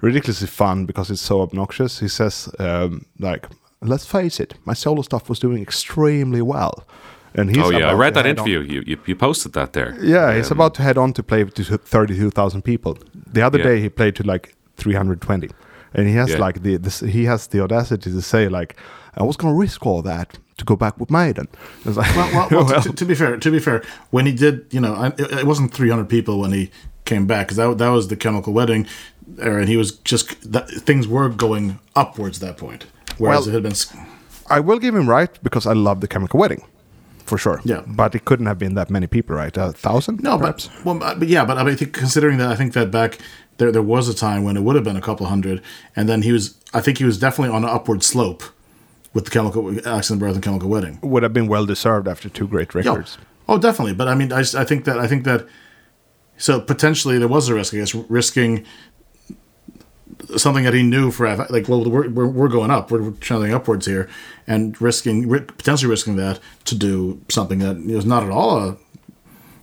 ridiculously 0.00 0.46
fun 0.46 0.86
because 0.86 1.10
it's 1.10 1.20
so 1.20 1.42
obnoxious. 1.42 2.00
He 2.00 2.08
says, 2.08 2.48
um, 2.58 3.04
like, 3.18 3.46
let's 3.82 4.06
face 4.06 4.40
it, 4.40 4.54
my 4.64 4.74
solo 4.74 5.02
stuff 5.02 5.28
was 5.28 5.38
doing 5.38 5.62
extremely 5.62 6.42
well. 6.42 6.84
and 7.34 7.48
he's 7.50 7.64
oh 7.64 7.70
yeah, 7.70 7.90
I 7.90 7.94
read 7.94 8.14
that 8.14 8.26
interview. 8.26 8.60
You, 8.60 8.82
you 8.86 8.96
you 9.06 9.14
posted 9.16 9.52
that 9.52 9.72
there. 9.72 9.94
Yeah, 10.02 10.34
he's 10.36 10.50
Um, 10.50 10.58
about 10.58 10.74
to 10.74 10.82
head 10.82 10.98
on 10.98 11.12
to 11.12 11.22
play 11.22 11.44
to 11.44 11.62
thirty-two 11.78 12.30
thousand 12.30 12.62
people. 12.62 12.92
The 13.34 13.42
other 13.46 13.58
Yeah. 13.58 13.68
day 13.68 13.80
he 13.80 13.88
played 13.88 14.14
to 14.16 14.22
like 14.32 14.54
three 14.76 14.94
hundred 14.96 15.20
twenty, 15.20 15.48
and 15.94 16.06
he 16.08 16.14
has 16.16 16.28
Yeah. 16.30 16.46
like 16.46 16.62
the 16.62 16.76
this, 16.78 17.00
he 17.00 17.26
has 17.26 17.46
the 17.48 17.60
audacity 17.62 18.10
to 18.12 18.20
say 18.22 18.48
like, 18.48 18.74
"I 19.16 19.22
was 19.22 19.36
going 19.36 19.54
to 19.54 19.60
risk 19.60 19.86
all 19.86 20.02
that 20.02 20.38
to 20.56 20.64
go 20.64 20.76
back 20.76 20.98
with 20.98 21.10
Maiden." 21.10 21.46
It's 21.86 21.96
like, 21.96 22.16
well, 22.16 22.30
well, 22.50 22.64
well, 22.66 22.82
To, 22.82 22.92
to 22.92 23.04
be 23.04 23.14
fair, 23.14 23.36
to 23.38 23.50
be 23.50 23.60
fair, 23.60 23.82
when 24.10 24.26
he 24.26 24.32
did, 24.32 24.54
you 24.70 24.80
know, 24.80 24.94
I- 25.04 25.14
it, 25.22 25.32
it 25.40 25.46
wasn't 25.46 25.72
300 25.72 26.08
people 26.08 26.34
when 26.40 26.52
he 26.52 26.70
came 27.04 27.26
back 27.26 27.46
because 27.46 27.56
that 27.58 27.78
that 27.78 27.90
was 27.92 28.08
the 28.08 28.16
Chemical 28.16 28.52
Wedding 28.52 28.86
era, 29.38 29.60
and 29.60 29.68
he 29.68 29.76
was 29.76 29.92
just 30.04 30.52
that, 30.52 30.68
things 30.86 31.06
were 31.06 31.28
going 31.28 31.78
upwards 31.94 32.42
at 32.42 32.46
that 32.48 32.56
point, 32.58 32.86
whereas 33.20 33.46
Well- 33.46 33.48
it 33.48 33.54
had 33.54 33.62
been. 33.62 34.06
I 34.48 34.58
will 34.60 34.78
give 34.80 34.94
him 34.96 35.08
right 35.08 35.30
because 35.42 35.64
I 35.66 35.74
love 35.74 36.00
the 36.00 36.08
Chemical 36.08 36.40
Wedding, 36.40 36.62
for 37.24 37.38
sure. 37.38 37.60
Yeah. 37.64 37.82
but 37.86 38.14
it 38.16 38.24
couldn't 38.24 38.46
have 38.46 38.58
been 38.58 38.74
that 38.74 38.90
many 38.90 39.06
people, 39.06 39.36
right? 39.36 39.56
A 39.56 39.72
thousand? 39.72 40.22
No, 40.22 40.38
perhaps? 40.38 40.68
but 40.68 40.84
well, 41.00 41.14
but 41.18 41.28
yeah, 41.28 41.44
but 41.44 41.56
I 41.58 41.62
mean, 41.64 41.74
I 41.74 41.76
think 41.76 41.92
considering 41.92 42.38
that, 42.38 42.48
I 42.50 42.56
think 42.56 42.72
that 42.72 42.90
back 42.90 43.18
there 43.58 43.70
there 43.70 43.82
was 43.94 44.08
a 44.08 44.14
time 44.14 44.42
when 44.42 44.56
it 44.56 44.62
would 44.64 44.74
have 44.74 44.84
been 44.84 44.96
a 44.96 45.00
couple 45.08 45.26
hundred, 45.26 45.60
and 45.94 46.08
then 46.08 46.22
he 46.22 46.32
was, 46.32 46.54
I 46.74 46.80
think 46.80 46.98
he 46.98 47.04
was 47.04 47.16
definitely 47.18 47.54
on 47.54 47.62
an 47.64 47.70
upward 47.70 48.02
slope 48.02 48.42
with 49.14 49.24
the 49.26 49.30
Chemical 49.30 49.60
Accident 49.86 50.20
Birth 50.20 50.34
and 50.34 50.42
Chemical 50.42 50.68
Wedding. 50.68 50.98
would 51.02 51.22
have 51.22 51.32
been 51.32 51.46
well 51.46 51.66
deserved 51.66 52.08
after 52.08 52.28
two 52.28 52.46
great 52.48 52.68
Yeah. 52.74 52.80
records. 52.90 53.18
Oh, 53.48 53.58
definitely. 53.58 53.94
But 53.94 54.08
I 54.08 54.14
mean, 54.14 54.32
I 54.32 54.42
think 54.64 54.84
that 54.84 54.98
I 54.98 55.06
think 55.06 55.22
that 55.24 55.46
so 56.38 56.60
potentially 56.60 57.18
there 57.18 57.28
was 57.28 57.48
a 57.48 57.54
risk. 57.54 57.74
I 57.74 57.78
guess 57.78 57.94
risking 58.08 58.64
something 60.36 60.64
that 60.64 60.74
he 60.74 60.82
knew 60.82 61.10
for 61.10 61.26
like 61.50 61.68
well 61.68 61.84
we're, 61.84 62.08
we're, 62.10 62.26
we're 62.26 62.48
going 62.48 62.70
up 62.70 62.90
we're 62.90 63.10
trending 63.20 63.52
upwards 63.54 63.86
here 63.86 64.08
and 64.46 64.80
risking 64.80 65.28
potentially 65.28 65.90
risking 65.90 66.16
that 66.16 66.38
to 66.64 66.74
do 66.74 67.20
something 67.28 67.58
that 67.60 67.76
is 67.76 68.04
not 68.04 68.22
at 68.22 68.30
all 68.30 68.58
a 68.58 68.76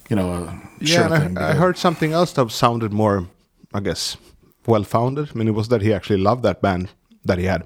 you 0.10 0.16
know 0.16 0.32
a 0.34 0.62
Yeah, 0.80 0.88
sure 0.96 1.04
and 1.06 1.14
I- 1.14 1.20
thing 1.20 1.38
I, 1.38 1.54
heard 1.54 1.78
something 1.78 2.14
else 2.14 2.34
that 2.34 2.52
sounded 2.52 2.92
more, 2.94 3.28
I 3.74 3.80
guess, 3.80 4.18
well 4.68 4.84
founded. 4.84 5.30
I 5.30 5.34
mean, 5.38 5.48
it 5.48 5.56
was 5.56 5.68
that 5.70 5.82
he 5.82 5.94
actually 5.94 6.22
loved 6.22 6.44
that 6.44 6.62
band 6.62 6.90
that 7.26 7.38
he 7.40 7.46
had, 7.48 7.62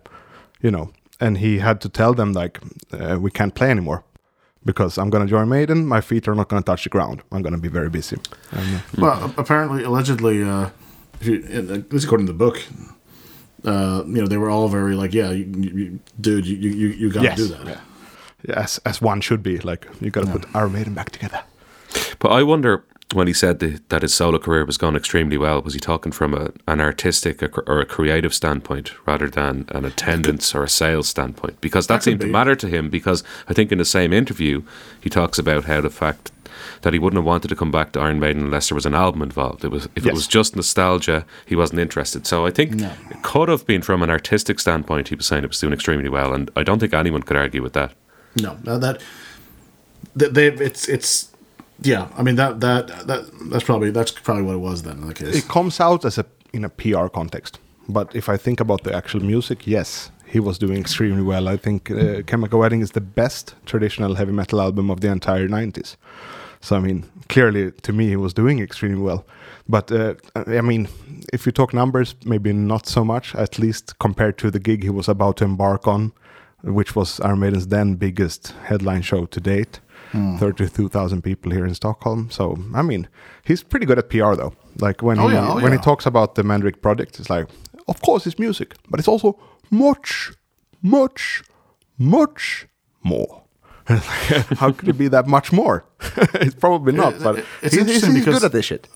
you 0.61 0.71
know, 0.71 0.91
and 1.19 1.37
he 1.37 1.59
had 1.59 1.79
to 1.81 1.89
tell 1.89 2.13
them 2.13 2.33
like, 2.33 2.59
uh, 2.93 3.17
we 3.21 3.29
can't 3.31 3.53
play 3.53 3.69
anymore 3.69 4.03
because 4.65 4.97
I'm 5.01 5.09
gonna 5.09 5.27
join 5.27 5.49
Maiden. 5.49 5.85
My 5.87 6.01
feet 6.01 6.27
are 6.27 6.35
not 6.35 6.47
gonna 6.47 6.61
touch 6.63 6.83
the 6.83 6.89
ground. 6.89 7.21
I'm 7.31 7.41
gonna 7.43 7.57
be 7.59 7.69
very 7.69 7.89
busy. 7.89 8.17
And, 8.51 8.75
uh, 8.75 8.79
Well, 9.01 9.33
apparently, 9.37 9.83
allegedly, 9.83 10.43
uh, 10.43 10.69
if 11.21 11.27
you, 11.27 11.43
at 11.73 11.91
least 11.93 12.05
according 12.05 12.27
to 12.27 12.33
the 12.33 12.37
book, 12.37 12.61
uh, 13.65 14.03
you 14.07 14.21
know, 14.21 14.27
they 14.27 14.37
were 14.37 14.49
all 14.49 14.67
very 14.67 14.95
like, 14.95 15.13
yeah, 15.13 15.31
you, 15.31 15.45
you, 15.57 15.69
you- 15.71 15.99
dude, 16.19 16.45
you 16.45 16.57
you, 16.57 16.87
you 16.87 17.11
got 17.11 17.21
to 17.21 17.25
Yes. 17.27 17.37
do 17.37 17.47
that. 17.47 17.65
Yeah. 17.67 17.79
yeah, 18.47 18.59
as 18.59 18.79
as 18.85 19.01
one 19.01 19.21
should 19.21 19.43
be. 19.43 19.59
Like 19.59 19.87
you 20.01 20.09
gotta 20.09 20.27
put 20.31 20.45
Iron 20.55 20.73
Maiden 20.73 20.93
back 20.93 21.11
together. 21.11 21.41
But 22.19 22.29
I 22.31 22.43
wonder 22.43 22.83
when 23.13 23.27
he 23.27 23.33
said 23.33 23.59
that, 23.59 23.89
that 23.89 24.01
his 24.03 24.13
solo 24.13 24.39
career 24.39 24.63
was 24.65 24.77
going 24.77 24.95
extremely 24.95 25.37
well, 25.37 25.61
was 25.61 25.73
he 25.73 25.79
talking 25.81 26.13
from 26.13 26.33
a, 26.33 26.51
an 26.67 26.79
artistic 26.81 27.43
or 27.43 27.63
or 27.67 27.79
a 27.81 27.85
creative 27.85 28.33
standpoint 28.33 28.93
rather 29.05 29.29
than 29.29 29.65
an 29.69 29.85
attendance 29.85 30.55
or 30.55 30.63
a 30.63 30.69
sales 30.69 31.07
standpoint? 31.09 31.61
Because 31.61 31.85
that, 31.87 31.93
That 31.95 31.99
could 31.99 32.03
seemed 32.03 32.21
to 32.21 32.27
matter 32.27 32.55
to 32.55 32.67
him. 32.67 32.89
Because 32.89 33.23
I 33.47 33.53
think 33.53 33.71
in 33.71 33.77
the 33.77 33.85
same 33.85 34.11
interview, 34.13 34.63
he 35.01 35.09
talks 35.09 35.37
about 35.37 35.65
how 35.65 35.81
the 35.81 35.89
fact 35.89 36.31
that 36.81 36.93
he 36.93 36.99
wouldn't 36.99 37.17
have 37.17 37.25
wanted 37.25 37.47
to 37.49 37.55
come 37.55 37.71
back 37.71 37.91
to 37.93 37.99
Iron 37.99 38.19
Maiden 38.19 38.43
unless 38.43 38.69
there 38.69 38.75
was 38.75 38.85
an 38.85 38.95
album 38.95 39.21
involved. 39.21 39.63
It 39.63 39.69
was 39.71 39.87
if 39.95 40.05
it 40.05 40.13
was 40.13 40.27
just 40.27 40.55
nostalgia, 40.55 41.25
he 41.45 41.55
wasn't 41.55 41.79
interested. 41.79 42.25
So 42.27 42.45
I 42.45 42.51
think 42.51 42.71
No. 42.75 42.91
it 43.09 43.21
could 43.23 43.49
have 43.49 43.65
been 43.65 43.81
from 43.81 44.03
an 44.03 44.09
artistic 44.09 44.59
standpoint. 44.59 45.09
He 45.09 45.15
was 45.15 45.25
saying 45.25 45.43
it 45.43 45.49
was 45.49 45.59
doing 45.59 45.73
extremely 45.73 46.09
well, 46.09 46.33
and 46.33 46.49
I 46.55 46.63
don't 46.63 46.79
think 46.79 46.93
anyone 46.93 47.23
could 47.23 47.37
argue 47.37 47.61
with 47.63 47.73
that. 47.73 47.91
No, 48.35 48.57
no, 48.63 48.77
that 48.77 49.01
that 50.15 50.33
they 50.33 50.47
it's 50.47 50.87
it's 50.87 51.29
yeah. 51.81 52.07
I 52.17 52.23
mean 52.23 52.35
that 52.35 52.59
that 52.61 52.87
that 53.07 53.25
that's 53.51 53.63
probably 53.63 53.91
that's 53.91 54.11
probably 54.11 54.43
what 54.43 54.55
it 54.55 54.59
was 54.69 54.83
then 54.83 54.97
in 55.01 55.07
the 55.07 55.13
case. 55.13 55.35
It 55.35 55.47
comes 55.47 55.79
out 55.79 56.05
as 56.05 56.17
a 56.17 56.25
in 56.53 56.65
a 56.65 56.69
PR 56.69 57.07
context, 57.07 57.59
but 57.87 58.15
if 58.15 58.29
I 58.29 58.37
think 58.37 58.59
about 58.59 58.83
the 58.83 58.93
actual 58.95 59.21
music, 59.21 59.65
yes, 59.67 60.11
he 60.25 60.39
was 60.39 60.57
doing 60.57 60.79
extremely 60.79 61.21
well. 61.23 61.47
I 61.47 61.57
think 61.57 61.89
uh, 61.91 62.21
Chemical 62.27 62.59
Wedding 62.59 62.81
is 62.81 62.91
the 62.91 63.01
best 63.01 63.55
traditional 63.65 64.15
heavy 64.15 64.31
metal 64.33 64.59
album 64.61 64.89
of 64.89 64.99
the 64.99 65.09
entire 65.09 65.47
'90s. 65.47 65.95
So 66.61 66.75
I 66.75 66.79
mean, 66.79 67.03
clearly 67.29 67.71
to 67.71 67.93
me, 67.93 68.07
he 68.07 68.15
was 68.15 68.33
doing 68.33 68.59
extremely 68.59 69.01
well. 69.01 69.25
But 69.67 69.91
uh, 69.91 70.13
I 70.35 70.61
mean, 70.61 70.87
if 71.33 71.45
you 71.45 71.51
talk 71.51 71.73
numbers, 71.73 72.15
maybe 72.25 72.53
not 72.53 72.87
so 72.87 73.03
much. 73.03 73.35
At 73.35 73.57
least 73.59 73.97
compared 73.99 74.37
to 74.37 74.51
the 74.51 74.59
gig 74.59 74.83
he 74.83 74.89
was 74.89 75.07
about 75.09 75.37
to 75.37 75.45
embark 75.45 75.87
on, 75.87 76.11
which 76.63 76.95
was 76.95 77.19
Iron 77.21 77.39
Maiden's 77.39 77.67
then 77.67 77.95
biggest 77.95 78.53
headline 78.65 79.01
show 79.01 79.25
to 79.25 79.39
date. 79.39 79.79
Hmm. 80.11 80.35
32,000 80.37 81.21
people 81.21 81.51
here 81.53 81.65
in 81.65 81.73
Stockholm. 81.73 82.29
So, 82.31 82.57
I 82.75 82.81
mean, 82.81 83.07
he's 83.45 83.63
pretty 83.63 83.85
good 83.85 83.97
at 83.97 84.09
PR 84.09 84.35
though. 84.35 84.53
Like 84.79 85.01
when 85.01 85.17
Oh, 85.19 85.27
he 85.29 85.35
yeah, 85.35 85.51
oh, 85.53 85.61
when 85.61 85.71
he 85.71 85.77
talks 85.77 86.05
about 86.05 86.35
the 86.35 86.43
Mandrake 86.43 86.81
project, 86.81 87.17
it's 87.19 87.29
like, 87.29 87.47
of 87.87 88.01
course 88.01 88.27
it's 88.27 88.37
music, 88.37 88.75
but 88.89 88.99
it's 88.99 89.07
also 89.07 89.39
much, 89.69 90.33
much, 90.81 91.43
much 91.97 92.67
more. 93.03 93.40
How 94.57 94.71
could 94.71 94.89
it 94.89 94.97
be 94.97 95.07
that 95.07 95.27
much 95.27 95.51
more? 95.51 95.83
it's 96.35 96.55
probably 96.55 96.93
not, 96.93 97.19
but 97.21 97.39
it's 97.61 97.73
he's, 97.73 97.73
he's, 97.73 97.81
interesting 97.81 98.11
he's 98.15 98.25
because- 98.25 98.39
good 98.39 98.45
at 98.45 98.51
this 98.51 98.65
shit. 98.65 98.87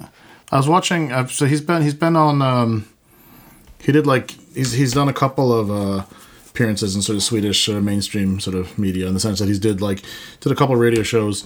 I 0.52 0.58
was 0.58 0.68
watching. 0.68 1.12
Uh, 1.12 1.26
so 1.28 1.46
he's 1.48 1.62
been 1.62 1.82
he's 1.82 1.96
been 1.96 2.16
on. 2.16 2.42
Um, 2.42 2.88
he 3.82 3.92
did 3.92 4.06
like 4.06 4.32
he's 4.54 4.74
he's 4.74 4.94
done 4.94 5.08
a 5.10 5.14
couple 5.14 5.52
of 5.52 5.72
uh, 5.72 6.06
appearances 6.50 6.96
in 6.96 7.02
sort 7.02 7.16
of 7.16 7.24
Swedish 7.24 7.68
uh, 7.68 7.82
mainstream 7.82 8.40
sort 8.40 8.56
of 8.56 8.78
media 8.78 9.08
in 9.08 9.14
the 9.16 9.20
sense 9.20 9.40
that 9.40 9.48
he's 9.48 9.60
did 9.60 9.82
like 9.82 10.04
did 10.42 10.52
a 10.52 10.56
couple 10.56 10.76
of 10.76 10.82
radio 10.82 11.02
shows, 11.02 11.44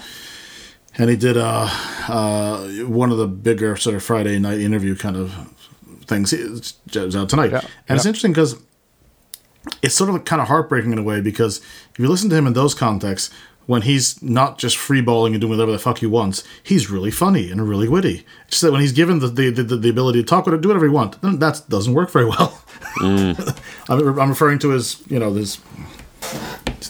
and 0.97 1.09
he 1.09 1.15
did 1.15 1.37
uh, 1.37 1.69
uh, 2.09 2.67
one 2.87 3.09
of 3.11 3.17
the 3.17 3.27
bigger 3.27 3.77
sort 3.77 3.95
of 3.95 4.03
Friday 4.03 4.37
night 4.37 4.59
interview 4.59 4.95
kind 4.95 5.15
of 5.15 5.33
things. 6.05 6.33
It's 6.33 6.73
it's 6.93 7.15
out 7.15 7.29
tonight, 7.29 7.51
Yeah, 7.51 7.61
and 7.87 7.95
it's 7.95 8.05
interesting 8.05 8.31
because 8.33 8.57
it's 9.81 9.95
sort 9.95 10.09
of 10.09 10.23
kind 10.25 10.41
of 10.41 10.47
heartbreaking 10.47 10.91
in 10.91 10.97
a 10.99 11.03
way 11.03 11.21
because 11.21 11.59
if 11.91 11.99
you 11.99 12.07
listen 12.07 12.29
to 12.29 12.35
him 12.35 12.47
in 12.47 12.53
those 12.53 12.73
contexts, 12.73 13.29
when 13.65 13.83
he's 13.83 14.19
not 14.23 14.57
just 14.57 14.75
freeballing 14.77 15.31
and 15.31 15.41
doing 15.41 15.51
whatever 15.51 15.71
the 15.71 15.77
fuck 15.77 15.99
he 15.99 16.07
wants, 16.07 16.43
he's 16.63 16.89
really 16.89 17.11
funny 17.11 17.51
and 17.51 17.69
really 17.69 17.87
witty. 17.87 18.25
It's 18.47 18.51
just 18.51 18.61
that 18.63 18.71
when 18.71 18.81
he's 18.81 18.93
given 18.93 19.19
the 19.19 19.27
the, 19.27 19.51
the, 19.51 19.63
the 19.75 19.89
ability 19.89 20.21
to 20.21 20.25
talk, 20.25 20.45
whatever, 20.47 20.61
do 20.61 20.69
whatever 20.69 20.85
he 20.87 20.91
wants, 20.91 21.17
then 21.19 21.37
that 21.39 21.61
doesn't 21.69 21.93
work 21.93 22.09
very 22.09 22.25
well. 22.25 22.59
Mm. 22.97 23.59
I'm, 23.89 24.19
I'm 24.19 24.29
referring 24.29 24.57
to 24.59 24.69
his, 24.69 25.03
you 25.07 25.19
know, 25.19 25.31
this 25.31 25.59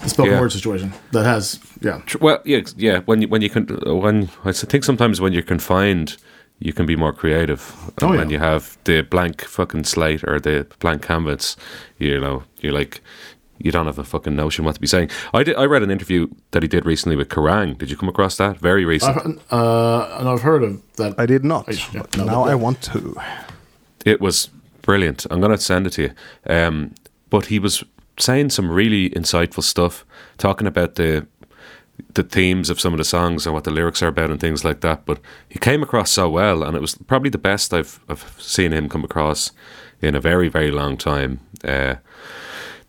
the 0.02 0.10
spoken 0.10 0.34
Yeah. 0.34 0.40
word 0.40 0.52
situation 0.52 0.94
that 1.12 1.26
has, 1.26 1.60
yeah. 1.82 2.02
Well, 2.22 2.42
yeah, 2.46 2.62
yeah. 2.78 3.00
When 3.02 3.22
you 3.24 3.28
when 3.28 3.42
you 3.42 3.50
can 3.50 3.68
uh, 3.86 3.96
when 3.96 4.30
I 4.46 4.52
think 4.54 4.84
sometimes 4.86 5.20
when 5.20 5.34
you're 5.34 5.44
confined, 5.44 6.16
you 6.60 6.74
can 6.74 6.86
be 6.86 6.96
more 6.96 7.14
creative. 7.14 7.74
And 7.98 8.04
Oh, 8.04 8.10
when 8.10 8.30
yeah. 8.30 8.34
you 8.38 8.40
have 8.40 8.78
the 8.84 9.02
blank 9.02 9.42
fucking 9.44 9.86
slate 9.86 10.24
or 10.24 10.40
the 10.40 10.68
blank 10.80 11.02
canvas, 11.04 11.56
you 11.98 12.20
know, 12.20 12.44
you're 12.60 12.74
like 12.74 13.02
you 13.62 13.72
don't 13.74 13.88
have 13.88 14.00
a 14.00 14.04
fucking 14.06 14.36
notion 14.38 14.64
what 14.64 14.76
to 14.76 14.80
be 14.82 14.88
saying. 14.88 15.10
I 15.34 15.44
did. 15.44 15.56
I 15.58 15.66
read 15.66 15.84
an 15.84 15.92
interview 15.92 16.28
that 16.52 16.64
he 16.64 16.70
did 16.70 16.86
recently 16.86 17.18
with 17.18 17.28
Kerrang. 17.28 17.78
Did 17.78 17.90
you 17.92 17.98
come 17.98 18.08
across 18.10 18.38
that? 18.38 18.58
Very 18.58 18.86
recent. 18.86 19.18
I've, 19.18 19.54
uh, 19.60 20.18
and 20.20 20.30
I've 20.30 20.42
heard 20.44 20.64
of 20.64 20.82
that. 20.96 21.14
I 21.18 21.26
did 21.26 21.44
not. 21.44 21.68
yeah, 21.94 22.02
but 22.04 22.18
no, 22.18 22.24
now 22.26 22.44
I 22.46 22.56
want 22.56 22.82
to. 22.84 23.16
It 24.06 24.22
was 24.22 24.50
brilliant. 24.82 25.26
I'm 25.30 25.42
going 25.42 25.52
to 25.52 25.58
send 25.58 25.88
it 25.88 25.90
to 25.94 26.02
you. 26.04 26.12
Um, 26.48 26.94
but 27.30 27.48
he 27.48 27.60
was 27.60 27.84
saying 28.18 28.50
some 28.52 28.72
really 28.72 29.10
insightful 29.10 29.62
stuff, 29.64 30.06
talking 30.38 30.66
about 30.68 30.96
the 30.96 31.28
the 32.20 32.28
themes 32.28 32.70
of 32.70 32.82
some 32.82 32.94
of 32.94 32.98
the 32.98 33.06
songs 33.06 33.46
and 33.46 33.54
what 33.54 33.64
the 33.64 33.72
lyrics 33.72 34.04
are 34.04 34.08
about 34.08 34.30
and 34.30 34.42
things 34.42 34.66
like 34.66 34.82
that. 34.82 35.06
But 35.06 35.20
he 35.48 35.58
came 35.58 35.82
across 35.82 36.12
so 36.12 36.30
well, 36.30 36.64
and 36.64 36.76
it 36.76 36.82
was 36.82 36.96
probably 36.96 37.30
the 37.30 37.38
best 37.38 37.74
I've, 37.74 38.00
I've 38.10 38.36
seen 38.38 38.74
him 38.74 38.90
come 38.90 39.06
across 39.06 39.52
in 40.02 40.16
a 40.16 40.20
very, 40.20 40.50
very 40.50 40.70
long 40.70 40.98
time. 40.98 41.40
Uh, 41.64 41.96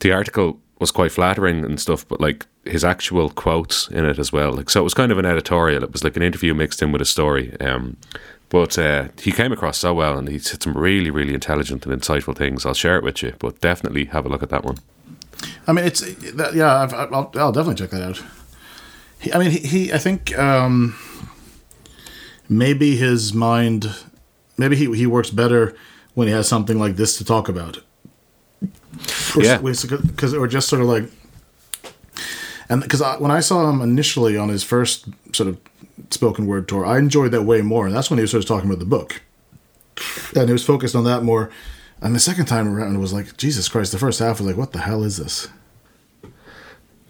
the 0.00 0.12
article 0.12 0.58
was 0.80 0.90
quite 0.90 1.12
flattering 1.12 1.64
and 1.64 1.78
stuff, 1.78 2.08
but 2.08 2.20
like 2.20 2.46
his 2.64 2.84
actual 2.84 3.30
quotes 3.30 3.86
in 3.88 4.04
it 4.04 4.18
as 4.18 4.32
well. 4.32 4.52
Like 4.52 4.68
so, 4.68 4.80
it 4.80 4.84
was 4.84 4.94
kind 4.94 5.12
of 5.12 5.18
an 5.18 5.26
editorial. 5.26 5.84
It 5.84 5.92
was 5.92 6.02
like 6.02 6.16
an 6.16 6.22
interview 6.22 6.52
mixed 6.52 6.82
in 6.82 6.90
with 6.90 7.02
a 7.02 7.06
story. 7.06 7.56
Um, 7.60 7.98
but 8.48 8.76
uh, 8.78 9.08
he 9.22 9.30
came 9.30 9.52
across 9.52 9.78
so 9.78 9.94
well, 9.94 10.18
and 10.18 10.28
he 10.28 10.40
said 10.40 10.60
some 10.60 10.76
really, 10.76 11.10
really 11.10 11.34
intelligent 11.34 11.86
and 11.86 12.02
insightful 12.02 12.34
things. 12.34 12.66
I'll 12.66 12.74
share 12.74 12.96
it 12.96 13.04
with 13.04 13.22
you, 13.22 13.34
but 13.38 13.60
definitely 13.60 14.06
have 14.06 14.26
a 14.26 14.28
look 14.28 14.42
at 14.42 14.48
that 14.48 14.64
one. 14.64 14.78
I 15.68 15.72
mean, 15.72 15.84
it's 15.84 16.02
yeah. 16.52 16.82
I've, 16.82 16.92
I'll, 16.94 17.30
I'll 17.36 17.52
definitely 17.52 17.76
check 17.76 17.90
that 17.90 18.02
out. 18.02 18.22
He, 19.20 19.32
I 19.32 19.38
mean, 19.38 19.50
he, 19.50 19.58
he 19.58 19.92
I 19.92 19.98
think 19.98 20.36
um, 20.38 20.96
maybe 22.48 22.96
his 22.96 23.32
mind, 23.34 23.86
maybe 24.56 24.76
he 24.76 24.92
he 24.96 25.06
works 25.06 25.30
better 25.30 25.74
when 26.14 26.26
he 26.26 26.34
has 26.34 26.48
something 26.48 26.78
like 26.78 26.96
this 26.96 27.16
to 27.18 27.24
talk 27.24 27.48
about. 27.48 27.80
Or, 29.36 29.42
Yeah. 29.42 29.58
because 29.58 30.34
or 30.34 30.46
just 30.46 30.68
sort 30.68 30.82
of 30.82 30.88
like, 30.88 31.04
and 32.68 32.82
because 32.82 33.00
when 33.20 33.30
I 33.30 33.40
saw 33.40 33.68
him 33.70 33.80
initially 33.80 34.36
on 34.36 34.48
his 34.48 34.62
first 34.64 35.06
sort 35.32 35.48
of 35.48 35.58
spoken 36.10 36.46
word 36.46 36.68
tour, 36.68 36.84
I 36.84 36.98
enjoyed 36.98 37.30
that 37.32 37.42
way 37.42 37.62
more, 37.62 37.86
and 37.86 37.94
that's 37.94 38.10
when 38.10 38.18
he 38.18 38.22
was 38.22 38.30
sort 38.32 38.42
of 38.42 38.48
talking 38.48 38.68
about 38.68 38.80
the 38.80 38.86
book, 38.86 39.22
and 40.34 40.48
he 40.48 40.52
was 40.52 40.64
focused 40.64 40.94
on 40.96 41.04
that 41.04 41.22
more. 41.22 41.50
And 42.02 42.14
the 42.14 42.20
second 42.20 42.46
time 42.46 42.66
around, 42.66 42.94
it 42.96 42.98
was 42.98 43.12
like 43.12 43.36
Jesus 43.36 43.68
Christ. 43.68 43.92
The 43.92 43.98
first 43.98 44.18
half 44.18 44.38
was 44.40 44.46
like, 44.48 44.56
"What 44.56 44.72
the 44.72 44.80
hell 44.80 45.04
is 45.04 45.18
this?" 45.18 45.48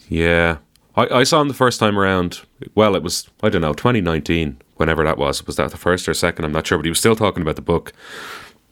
Yeah. 0.09 0.59
I, 0.97 1.07
I 1.21 1.23
saw 1.25 1.41
him 1.41 1.49
the 1.49 1.55
first 1.55 1.79
time 1.81 1.99
around. 1.99 2.41
Well, 2.75 2.95
it 2.95 3.03
was 3.03 3.29
I 3.43 3.49
don't 3.49 3.63
know 3.63 3.73
2019, 3.73 4.61
whenever 4.77 5.05
that 5.05 5.19
was. 5.19 5.47
Was 5.47 5.57
that 5.57 5.71
the 5.71 5.77
first 5.77 6.09
or 6.09 6.15
second? 6.15 6.45
I'm 6.45 6.53
not 6.53 6.67
sure, 6.67 6.79
but 6.79 6.85
he 6.87 6.91
was 6.91 6.99
still 6.99 7.17
talking 7.17 7.43
about 7.43 7.57
the 7.57 7.63
book. 7.63 7.93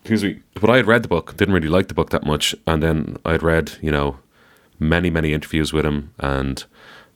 Excuse 0.02 0.24
me. 0.24 0.40
But 0.54 0.70
I 0.70 0.76
had 0.76 0.86
read 0.86 1.02
the 1.02 1.08
book, 1.08 1.36
didn't 1.36 1.54
really 1.54 1.68
like 1.68 1.88
the 1.88 1.94
book 1.94 2.10
that 2.10 2.24
much, 2.24 2.54
and 2.66 2.82
then 2.82 3.16
I'd 3.24 3.42
read 3.42 3.72
you 3.82 3.90
know 3.90 4.18
many 4.78 5.10
many 5.10 5.32
interviews 5.32 5.72
with 5.72 5.84
him, 5.84 6.12
and 6.18 6.64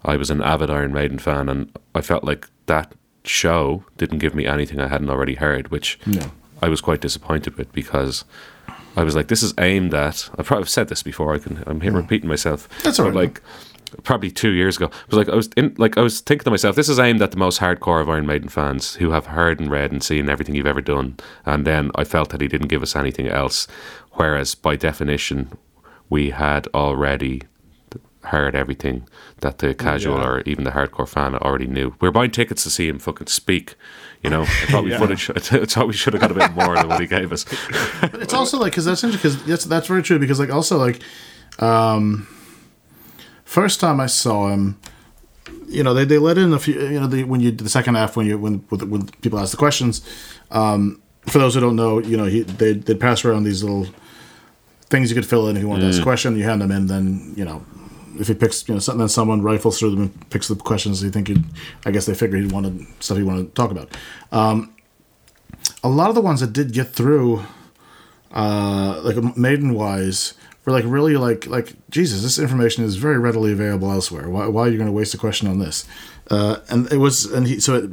I 0.05 0.17
was 0.17 0.31
an 0.31 0.43
avid 0.43 0.71
Iron 0.71 0.93
Maiden 0.93 1.19
fan, 1.19 1.49
and 1.49 1.77
I 1.95 2.01
felt 2.01 2.25
like 2.25 2.49
that 2.67 2.93
show 3.25 3.85
didn't 3.97 4.19
give 4.19 4.35
me 4.35 4.47
anything 4.47 4.81
I 4.81 4.89
hadn't 4.89 5.11
already 5.11 5.35
heard, 5.37 5.71
which 5.71 5.99
No. 6.07 6.33
I 6.61 6.69
was 6.69 6.81
quite 6.81 7.01
disappointed 7.01 7.57
with 7.57 7.73
because 7.73 8.25
I 8.97 9.05
was 9.05 9.15
like, 9.17 9.29
this 9.29 9.43
is 9.43 9.55
aimed 9.59 9.95
at. 9.95 10.29
I've 10.37 10.47
probably 10.47 10.67
said 10.67 10.89
this 10.89 11.03
before. 11.03 11.33
I 11.35 11.39
can. 11.39 11.63
I'm 11.67 11.81
here 11.81 11.93
repeating 11.93 12.29
myself. 12.29 12.69
That's 12.83 12.99
all 12.99 13.07
right. 13.07 13.15
Like 13.15 13.41
probably 14.03 14.31
two 14.31 14.51
years 14.51 14.77
ago, 14.77 14.87
it 14.87 15.09
was 15.09 15.17
like 15.19 15.29
I 15.29 15.35
was 15.37 15.49
in. 15.57 15.75
Like 15.79 15.97
I 15.99 16.01
was 16.03 16.21
thinking 16.21 16.45
to 16.45 16.51
myself, 16.51 16.77
this 16.77 16.89
is 16.89 16.99
aimed 16.99 17.23
at 17.23 17.31
the 17.31 17.37
most 17.37 17.61
hardcore 17.61 18.01
of 18.01 18.09
Iron 18.09 18.27
Maiden 18.27 18.49
fans 18.49 18.95
who 18.97 19.11
have 19.11 19.27
heard 19.27 19.61
and 19.61 19.71
read 19.71 19.93
and 19.93 20.03
seen 20.03 20.29
everything 20.29 20.55
you've 20.55 20.67
ever 20.67 20.81
done. 20.81 21.17
And 21.47 21.67
then 21.67 21.91
I 21.95 22.05
felt 22.05 22.31
that 22.31 22.41
he 22.41 22.49
didn't 22.49 22.69
give 22.69 22.83
us 22.83 22.97
anything 22.97 23.29
else. 23.29 23.67
Whereas 24.13 24.55
by 24.55 24.77
definition, 24.77 25.53
we 26.11 26.31
had 26.31 26.69
already 26.75 27.43
heard 28.27 28.55
everything 28.55 29.09
that 29.41 29.59
the 29.59 29.75
casual 29.75 30.19
Yeah. 30.19 30.27
or 30.29 30.41
even 30.47 30.63
the 30.63 30.71
hardcore 30.71 31.09
fan 31.09 31.35
already 31.35 31.67
knew. 31.67 31.95
We 32.01 32.07
were 32.07 32.13
buying 32.13 32.31
tickets 32.31 32.63
to 32.63 32.71
see 32.71 32.87
him 32.89 33.01
fucking 33.01 33.27
speak. 33.27 33.75
You 34.23 34.31
know, 34.31 34.43
I 34.43 34.67
thought 34.71 34.85
we 34.85 34.91
Yeah. 34.93 34.99
have. 34.99 35.11
I 35.11 35.65
thought 35.65 35.89
we 35.93 35.93
should 35.93 36.13
have 36.13 36.21
got 36.23 36.31
a 36.31 36.35
bit 36.35 36.53
more 36.53 36.77
than 36.77 36.87
what 36.89 37.01
he 37.01 37.07
gave 37.09 37.33
us. 37.33 37.45
But 38.01 38.23
it's 38.23 38.33
also 38.35 38.59
like 38.59 38.71
because 38.73 38.85
that's 38.85 39.03
interesting 39.03 39.31
because 39.33 39.45
that's 39.47 39.65
that's 39.65 39.87
very 39.89 40.03
true 40.05 40.21
because 40.21 40.39
like 40.39 40.51
also 40.51 40.79
like 40.79 41.01
um 41.59 42.29
first 43.53 43.81
time 43.81 44.01
I 44.01 44.07
saw 44.07 44.49
him 44.49 44.79
you 45.69 45.83
know 45.83 45.93
they, 45.93 46.07
they 46.07 46.19
let 46.19 46.39
in 46.39 46.53
a 46.53 46.59
few 46.59 46.75
you 46.95 46.99
know 47.01 47.07
the, 47.07 47.25
when 47.25 47.41
you 47.41 47.51
the 47.51 47.69
second 47.69 47.95
half 47.97 48.17
when 48.17 48.27
you 48.27 48.39
when 48.39 48.59
when 48.93 49.07
people 49.21 49.39
ask 49.39 49.51
the 49.51 49.57
questions 49.57 50.01
um 50.51 51.01
for 51.27 51.39
those 51.39 51.55
who 51.55 51.61
don't 51.61 51.77
know 51.77 51.99
you 51.99 52.17
know 52.17 52.25
he 52.25 52.43
they 52.43 52.73
they 52.73 52.95
pass 52.95 53.25
around 53.25 53.45
these 53.45 53.63
little 53.63 53.87
things 54.93 55.11
you 55.11 55.15
could 55.15 55.27
fill 55.27 55.49
in 55.49 55.57
if 55.57 55.63
you 55.63 55.69
want 55.69 55.81
to 55.83 55.89
ask 55.89 56.01
a 56.01 56.03
question 56.03 56.37
you 56.37 56.45
hand 56.45 56.63
them 56.63 56.71
in 56.71 56.87
then 56.87 57.35
you 57.37 57.45
know 57.45 57.63
if 58.19 58.29
he 58.29 58.35
picks 58.35 58.67
you 58.69 58.75
know 58.75 58.81
something 58.81 59.01
then 59.01 59.09
someone 59.09 59.43
rifles 59.43 59.79
through 59.79 59.91
them 59.91 60.03
and 60.03 60.31
picks 60.31 60.49
the 60.49 60.57
questions 60.57 61.03
you 61.03 61.11
think 61.11 61.29
he 61.29 61.37
I 61.85 61.91
guess 61.91 62.07
they 62.07 62.15
figure 62.15 62.39
he 62.39 62.47
wanted 62.47 62.87
stuff 63.01 63.19
he 63.19 63.23
wanted 63.23 63.45
to 63.49 63.53
talk 63.61 63.71
about. 63.71 63.89
Um 64.33 64.75
a 65.85 65.89
lot 65.89 66.09
of 66.09 66.15
the 66.15 66.23
ones 66.23 66.41
that 66.41 66.53
did 66.53 66.73
get 66.73 66.89
through 66.93 67.43
uh, 68.33 69.01
like 69.05 69.37
maiden 69.37 69.75
wise 69.75 70.35
were 70.65 70.73
like 70.73 70.85
really 70.87 71.17
like 71.17 71.47
like 71.47 71.75
Jesus, 71.91 72.23
this 72.23 72.39
information 72.39 72.85
is 72.85 72.97
very 72.97 73.19
readily 73.19 73.53
available 73.53 73.91
elsewhere. 73.91 74.29
Why, 74.29 74.47
why 74.47 74.63
are 74.63 74.69
you 74.69 74.77
going 74.77 74.87
to 74.87 74.93
waste 74.93 75.15
a 75.15 75.19
question 75.19 75.49
on 75.49 75.59
this? 75.59 75.85
Uh, 76.31 76.59
and 76.69 76.91
it 76.93 76.99
was 76.99 77.25
and 77.25 77.47
he 77.47 77.61
so 77.61 77.75
it, 77.75 77.91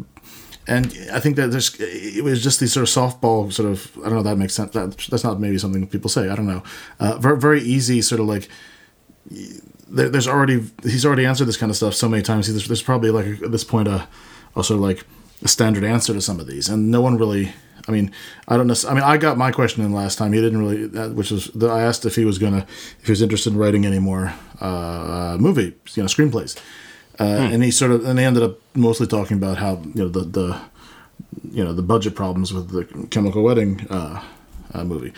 and 0.67 0.85
I 1.11 1.19
think 1.19 1.35
that 1.37 1.49
there's 1.49 1.75
it 1.79 2.23
was 2.23 2.43
just 2.43 2.59
these 2.59 2.73
sort 2.73 2.87
of 2.87 2.93
softball 2.93 3.51
sort 3.51 3.69
of 3.69 3.91
I 3.99 4.03
don't 4.03 4.15
know 4.15 4.23
that 4.23 4.37
makes 4.37 4.53
sense. 4.53 4.71
That 4.73 4.97
that's 5.09 5.23
not 5.23 5.39
maybe 5.39 5.57
something 5.57 5.87
people 5.87 6.09
say. 6.09 6.29
I 6.29 6.35
don't 6.35 6.47
know. 6.47 6.63
Uh, 6.99 7.17
very 7.17 7.39
very 7.39 7.61
easy 7.61 8.01
sort 8.01 8.21
of 8.21 8.27
like 8.27 8.47
there, 9.89 10.09
there's 10.09 10.27
already 10.27 10.63
he's 10.83 11.05
already 11.05 11.25
answered 11.25 11.45
this 11.45 11.57
kind 11.57 11.69
of 11.69 11.75
stuff 11.75 11.95
so 11.95 12.07
many 12.07 12.21
times. 12.21 12.47
There's, 12.47 12.67
there's 12.67 12.83
probably 12.83 13.09
like 13.09 13.41
at 13.41 13.51
this 13.51 13.63
point 13.63 13.87
a, 13.87 14.07
a 14.55 14.63
sort 14.63 14.77
of 14.77 14.81
like 14.81 15.05
a 15.41 15.47
standard 15.47 15.83
answer 15.83 16.13
to 16.13 16.21
some 16.21 16.39
of 16.39 16.47
these, 16.47 16.69
and 16.69 16.91
no 16.91 17.01
one 17.01 17.17
really. 17.17 17.51
I 17.89 17.91
mean, 17.91 18.11
I 18.47 18.55
don't 18.55 18.67
know. 18.67 18.75
I 18.87 18.93
mean, 18.93 19.03
I 19.03 19.17
got 19.17 19.35
my 19.37 19.51
question 19.51 19.83
in 19.83 19.91
last 19.91 20.17
time. 20.19 20.31
He 20.31 20.39
didn't 20.39 20.59
really, 20.59 20.85
that- 20.87 21.15
which 21.15 21.31
was 21.31 21.47
the, 21.55 21.67
I 21.69 21.81
asked 21.81 22.05
if 22.05 22.15
he 22.15 22.23
was 22.23 22.37
gonna, 22.37 22.65
if 22.99 23.05
he 23.07 23.11
was 23.11 23.21
interested 23.23 23.51
in 23.53 23.57
writing 23.59 23.83
any 23.85 23.97
more 23.99 24.31
uh, 24.61 25.35
movie, 25.39 25.73
you 25.95 26.03
know, 26.03 26.07
screenplays, 26.07 26.55
uh, 27.19 27.23
and 27.51 27.63
he 27.63 27.71
sort 27.71 27.91
of, 27.91 28.05
and 28.05 28.17
they 28.19 28.25
ended 28.25 28.43
up 28.43 28.57
mostly 28.75 29.07
talking 29.07 29.37
about 29.37 29.57
how 29.57 29.81
you 29.95 30.03
know 30.03 30.07
the 30.07 30.21
the, 30.21 30.61
you 31.51 31.63
know 31.63 31.73
the 31.73 31.81
budget 31.81 32.13
problems 32.15 32.53
with 32.53 32.69
the 32.69 33.07
Chemical 33.07 33.41
Wedding 33.43 33.87
uh, 33.89 34.23
uh, 34.73 34.83
movie. 34.83 35.11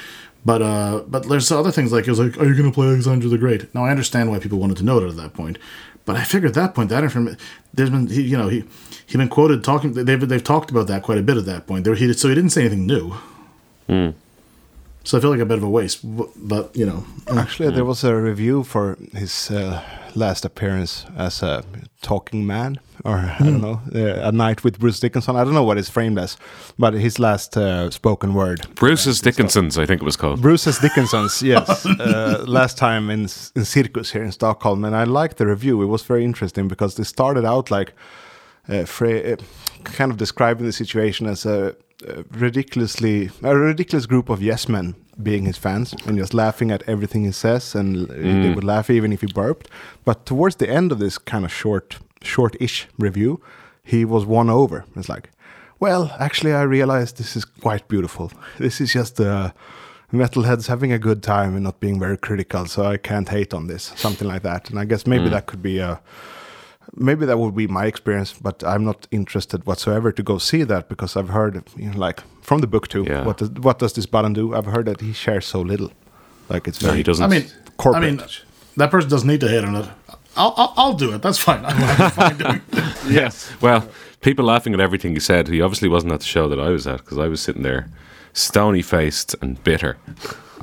But 0.45 0.61
uh, 0.61 1.03
but 1.07 1.27
there's 1.29 1.51
other 1.51 1.71
things 1.71 1.91
like 1.91 2.07
it 2.07 2.09
was 2.09 2.19
like, 2.19 2.37
are 2.39 2.45
you 2.45 2.55
going 2.55 2.71
to 2.71 2.73
play 2.73 2.87
Alexander 2.87 3.27
the 3.27 3.37
Great? 3.37 3.73
Now 3.75 3.83
I 3.85 3.91
understand 3.91 4.31
why 4.31 4.39
people 4.39 4.59
wanted 4.59 4.77
to 4.77 4.83
know 4.83 4.97
it 4.99 5.07
at 5.09 5.17
that 5.17 5.33
point, 5.33 5.57
but 6.05 6.15
I 6.15 6.23
figured 6.23 6.51
at 6.51 6.55
that 6.55 6.73
point 6.73 6.89
that 6.89 7.03
information 7.03 7.37
there's 7.73 7.89
been 7.91 8.07
he, 8.07 8.21
you 8.23 8.37
know 8.37 8.47
he 8.47 8.63
he 9.11 9.17
been 9.17 9.29
quoted 9.29 9.63
talking 9.63 9.93
they've 9.93 10.27
they've 10.27 10.43
talked 10.43 10.71
about 10.71 10.87
that 10.87 11.03
quite 11.03 11.17
a 11.17 11.21
bit 11.21 11.37
at 11.37 11.45
that 11.45 11.67
point. 11.67 11.83
There 11.83 11.95
he 11.95 12.13
so 12.13 12.29
he 12.29 12.35
didn't 12.35 12.51
say 12.51 12.61
anything 12.61 12.87
new. 12.87 13.13
So 15.03 15.17
I 15.17 15.21
feel 15.21 15.31
like 15.31 15.39
a 15.39 15.45
bit 15.45 15.57
of 15.57 15.63
a 15.63 15.69
waste, 15.69 15.99
but, 16.03 16.29
but 16.35 16.75
you 16.75 16.85
know, 16.85 17.03
Actually, 17.27 17.71
there 17.71 17.83
was 17.83 18.03
a 18.03 18.15
review 18.15 18.63
for 18.63 18.97
his 19.13 19.49
uh, 19.49 19.81
last 20.13 20.45
appearance 20.45 21.05
as 21.17 21.41
a 21.41 21.63
talking 22.03 22.45
man, 22.45 22.79
or 23.03 23.17
I 23.17 23.37
don't 23.39 23.61
know, 23.61 23.81
uh, 23.95 24.29
a 24.29 24.31
night 24.31 24.63
with 24.63 24.79
Bruce 24.79 24.99
Dickinson. 24.99 25.35
I 25.35 25.43
don't 25.43 25.55
know 25.55 25.63
what 25.63 25.79
it's 25.79 25.89
framed 25.89 26.19
as, 26.19 26.37
but 26.77 26.93
his 26.93 27.17
last 27.17 27.57
uh, 27.57 27.89
spoken 27.89 28.35
word. 28.35 28.67
Bruce's 28.75 29.19
Dickinson's, 29.21 29.79
I 29.79 29.87
think 29.87 30.03
it 30.03 30.05
was 30.05 30.15
called. 30.15 30.39
Bruce's 30.39 30.77
Dickinson's, 30.77 31.41
yes. 31.53 31.83
Uh, 31.83 32.45
last 32.47 32.77
time 32.77 33.09
in 33.09 33.21
in 33.55 33.65
Circus 33.65 34.11
here 34.11 34.23
in 34.23 34.31
Stockholm, 34.31 34.85
and 34.85 34.95
I 34.95 35.05
liked 35.05 35.37
the 35.37 35.47
review. 35.47 35.81
It 35.81 35.87
was 35.87 36.03
very 36.03 36.23
interesting 36.23 36.67
because 36.67 36.95
they 36.95 37.03
started 37.05 37.43
out 37.43 37.71
like 37.71 37.93
uh, 38.71 38.85
fra- 38.85 39.33
uh, 39.33 39.35
kind 39.83 40.11
of 40.11 40.17
describing 40.17 40.65
the 40.65 40.71
situation 40.71 41.27
as 41.27 41.45
a, 41.45 41.75
a 42.07 42.23
ridiculously 42.31 43.29
a 43.43 43.55
ridiculous 43.55 44.05
group 44.05 44.29
of 44.29 44.41
yes 44.41 44.67
men 44.67 44.95
being 45.21 45.45
his 45.45 45.57
fans 45.57 45.93
and 46.07 46.17
just 46.17 46.33
laughing 46.33 46.71
at 46.71 46.81
everything 46.87 47.25
he 47.25 47.31
says, 47.31 47.75
and 47.75 48.07
they 48.07 48.49
would 48.55 48.63
laugh 48.63 48.89
even 48.89 49.13
if 49.13 49.21
he 49.21 49.27
burped. 49.27 49.69
But 50.05 50.25
towards 50.25 50.55
the 50.55 50.69
end 50.69 50.91
of 50.91 50.99
this 50.99 51.17
kind 51.17 51.45
of 51.45 51.51
short, 51.51 51.97
short-ish 52.23 52.87
review, 52.97 53.39
he 53.83 54.05
was 54.05 54.25
won 54.25 54.49
over. 54.49 54.85
It's 54.95 55.09
like, 55.09 55.29
well, 55.79 56.15
actually, 56.19 56.53
I 56.53 56.63
realized 56.63 57.17
this 57.17 57.35
is 57.35 57.45
quite 57.45 57.87
beautiful. 57.87 58.31
This 58.57 58.81
is 58.81 58.93
just 58.93 59.19
uh, 59.19 59.51
metalheads 60.11 60.67
having 60.67 60.91
a 60.93 60.99
good 60.99 61.21
time 61.21 61.55
and 61.55 61.63
not 61.63 61.79
being 61.79 61.99
very 61.99 62.17
critical, 62.17 62.65
so 62.65 62.85
I 62.85 62.97
can't 62.97 63.29
hate 63.29 63.53
on 63.53 63.67
this, 63.67 63.93
something 63.95 64.27
like 64.27 64.43
that. 64.43 64.69
And 64.69 64.79
I 64.79 64.85
guess 64.85 65.05
maybe 65.05 65.29
that 65.29 65.45
could 65.45 65.61
be 65.61 65.79
a 65.79 65.99
maybe 66.95 67.25
that 67.25 67.37
would 67.37 67.55
be 67.55 67.67
my 67.67 67.85
experience, 67.85 68.33
but 68.41 68.63
I'm 68.63 68.83
not 68.85 69.07
interested 69.11 69.65
whatsoever 69.65 70.11
to 70.11 70.23
go 70.23 70.37
see 70.37 70.63
that 70.65 70.87
because 70.89 71.15
I've 71.15 71.29
heard, 71.29 71.63
you 71.77 71.91
know, 71.91 71.97
like 71.97 72.21
from 72.41 72.61
the 72.61 72.67
book 72.67 72.87
too. 72.87 73.03
Yeah. 73.07 73.25
What 73.25 73.37
does 73.37 73.49
what 73.51 73.79
does 73.79 73.93
this 73.93 74.05
button 74.05 74.33
do? 74.33 74.53
I've 74.55 74.65
heard 74.65 74.85
that 74.85 75.01
he 75.01 75.13
shares 75.13 75.45
so 75.45 75.61
little, 75.61 75.91
like 76.49 76.67
it's 76.67 76.81
No, 76.81 76.87
very. 76.89 76.97
he 76.97 77.03
doesn't. 77.03 77.23
I 77.23 77.27
mean, 77.27 77.45
corporate. 77.77 78.03
I 78.03 78.07
mean, 78.11 78.21
that 78.77 78.89
person 78.91 79.09
doesn't 79.09 79.27
need 79.27 79.41
to 79.41 79.47
hate 79.47 79.63
on 79.63 79.75
it. 79.75 79.89
I'll, 80.37 80.53
I'll, 80.57 80.73
I'll 80.77 80.93
do 80.93 81.13
it. 81.13 81.21
That's 81.21 81.37
fine. 81.37 81.65
I'm, 81.65 81.75
I'm 82.01 82.11
fine 82.11 82.37
doing 82.37 82.61
it. 82.71 82.95
Yes. 83.09 83.51
Well, 83.61 83.81
people 84.21 84.45
laughing 84.45 84.73
at 84.73 84.79
everything 84.79 85.13
he 85.13 85.19
said. 85.19 85.47
He 85.49 85.61
obviously 85.61 85.89
wasn't 85.89 86.13
at 86.13 86.19
the 86.21 86.25
show 86.25 86.47
that 86.47 86.59
I 86.59 86.69
was 86.69 86.87
at 86.87 86.97
because 86.99 87.17
I 87.17 87.27
was 87.27 87.41
sitting 87.41 87.63
there, 87.63 87.89
stony 88.33 88.81
faced 88.81 89.35
and 89.41 89.61
bitter. 89.63 89.97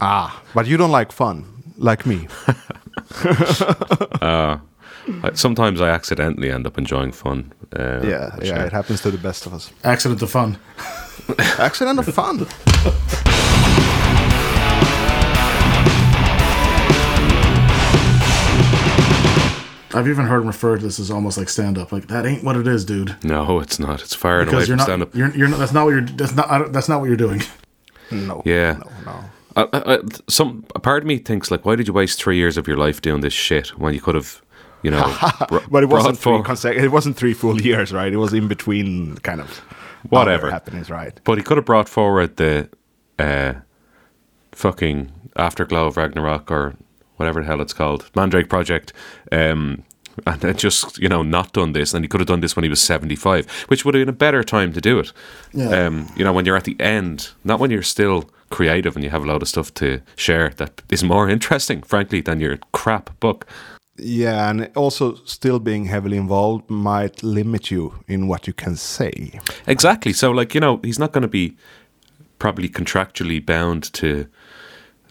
ah, 0.01 0.43
but 0.55 0.67
you 0.67 0.77
don't 0.79 0.91
like 0.93 1.13
fun, 1.13 1.45
like 1.77 2.07
me. 2.07 2.29
I, 5.23 5.33
sometimes 5.35 5.81
I 5.81 5.89
accidentally 5.89 6.51
end 6.51 6.67
up 6.67 6.79
enjoying 6.79 7.13
fun. 7.13 7.53
Uh, 7.77 8.01
yeah, 8.05 8.37
yeah, 8.43 8.63
uh, 8.63 8.67
it 8.67 8.73
happens 8.73 9.01
to 9.03 9.11
the 9.11 9.19
best 9.19 9.47
of 9.47 9.53
us. 9.55 9.71
Accident 9.85 10.23
of 10.23 10.31
fun. 10.31 10.59
Accident 11.59 11.99
of 11.99 12.07
fun. 12.15 12.47
I've 19.95 20.07
even 20.07 20.27
heard 20.27 20.43
him 20.43 20.47
refer 20.49 20.77
to 20.77 20.83
this 20.83 21.01
as 21.01 21.11
almost 21.11 21.39
like 21.39 21.49
stand 21.49 21.79
up. 21.79 21.91
Like 21.93 22.09
that 22.09 22.27
ain't 22.27 22.45
what 22.45 22.57
it 22.57 22.69
is, 22.69 22.85
dude. 22.85 23.17
No, 23.25 23.59
it's 23.59 23.79
not. 23.79 24.03
It's 24.03 24.15
far 24.15 24.41
and 24.41 24.49
away 24.53 24.59
you're 24.65 24.77
from 24.77 24.81
stand 24.85 25.03
up. 25.03 25.15
You're, 25.15 25.35
you're 25.35 25.49
not. 25.49 25.59
That's 25.59 25.73
not 25.73 25.87
what 25.87 25.91
you're. 25.93 26.03
That's 26.03 26.35
not. 26.35 26.49
I 26.51 26.59
don't- 26.59 26.73
That's 26.73 26.89
not 26.89 27.01
what 27.01 27.07
you're 27.07 27.17
doing. 27.17 27.43
No. 28.11 28.43
Yeah. 28.45 28.79
No, 28.85 28.91
no. 29.07 29.25
I, 29.57 29.63
I, 29.73 29.95
I- 29.97 29.99
some 30.29 30.65
a 30.75 30.79
part 30.79 31.03
of 31.03 31.07
me 31.07 31.19
thinks 31.19 31.51
like, 31.51 31.65
why 31.65 31.75
did 31.75 31.87
you 31.89 31.93
waste 31.95 32.23
three 32.23 32.37
years 32.37 32.57
of 32.59 32.69
your 32.69 32.77
life 32.77 33.01
doing 33.01 33.23
this 33.23 33.33
shit 33.33 33.69
when 33.79 33.93
you 33.95 34.01
could 34.01 34.15
have, 34.15 34.41
you 34.83 34.91
know, 34.91 35.17
br- 35.49 35.59
But 35.71 35.83
it 35.83 35.89
wasn't 35.89 36.19
three 36.19 36.39
for- 36.39 36.43
consecutive. 36.45 36.85
It 36.85 36.93
wasn't 36.93 37.17
three 37.17 37.35
full 37.35 37.61
years, 37.61 37.93
right? 37.93 38.13
It 38.13 38.17
was 38.19 38.33
in 38.33 38.49
between, 38.49 39.17
kind 39.19 39.41
of. 39.41 39.59
Whatever. 40.11 40.47
other 40.47 40.53
happenings, 40.53 40.91
right? 40.91 41.19
But 41.25 41.39
he 41.39 41.45
could 41.45 41.57
have 41.57 41.67
brought 41.67 41.89
forward 41.89 42.37
the 42.37 42.69
uh, 43.19 43.55
fucking 44.53 45.11
Afterglow 45.37 45.87
of 45.89 45.97
Ragnarok 45.97 46.51
or 46.51 46.75
whatever 47.17 47.41
the 47.41 47.47
hell 47.47 47.61
it's 47.61 47.73
called, 47.73 48.09
Mandrake 48.15 48.49
Project, 48.49 48.93
um, 49.33 49.83
and 50.27 50.41
then 50.41 50.57
just 50.57 50.99
you 50.99 51.09
know 51.09 51.23
not 51.23 51.53
done 51.53 51.73
this. 51.73 51.95
And 51.95 52.05
he 52.05 52.09
could 52.09 52.21
have 52.21 52.29
done 52.29 52.41
this 52.41 52.55
when 52.57 52.63
he 52.63 52.69
was 52.69 52.81
seventy 52.81 53.17
five, 53.17 53.49
which 53.69 53.85
would 53.85 53.95
have 53.95 54.01
been 54.03 54.09
a 54.09 54.17
better 54.17 54.43
time 54.45 54.73
to 54.73 54.81
do 54.81 54.99
it. 55.01 55.13
Yeah. 55.53 55.69
Um, 55.87 56.09
you 56.17 56.25
know, 56.25 56.33
when 56.33 56.45
you're 56.47 56.57
at 56.57 56.65
the 56.65 56.77
end, 56.81 57.31
not 57.45 57.59
when 57.61 57.71
you're 57.71 57.83
still 57.83 58.31
creative 58.51 58.95
and 58.97 59.05
you 59.05 59.11
have 59.11 59.25
a 59.25 59.27
lot 59.27 59.43
of 59.43 59.49
stuff 59.49 59.75
to 59.75 60.01
share 60.17 60.49
that 60.51 60.81
is 60.91 61.03
more 61.05 61.29
interesting, 61.29 61.83
frankly, 61.83 62.21
than 62.21 62.41
your 62.41 62.59
crap 62.73 63.19
book. 63.21 63.47
Yeah, 63.99 64.51
and 64.51 64.71
also 64.77 65.17
still 65.25 65.59
being 65.59 65.87
heavily 65.87 66.17
involved 66.17 66.71
might 66.71 67.23
limit 67.23 67.71
you 67.71 67.95
in 68.07 68.29
what 68.29 68.47
you 68.47 68.53
can 68.53 68.77
say. 68.77 69.41
Exactly. 69.67 70.13
So, 70.13 70.31
like, 70.31 70.55
you 70.55 70.61
know, 70.61 70.81
he's 70.83 70.99
not 70.99 71.13
going 71.13 71.23
to 71.23 71.29
be 71.29 71.57
probably 72.39 72.69
contractually 72.69 73.45
bound 73.45 73.93
to 73.95 74.27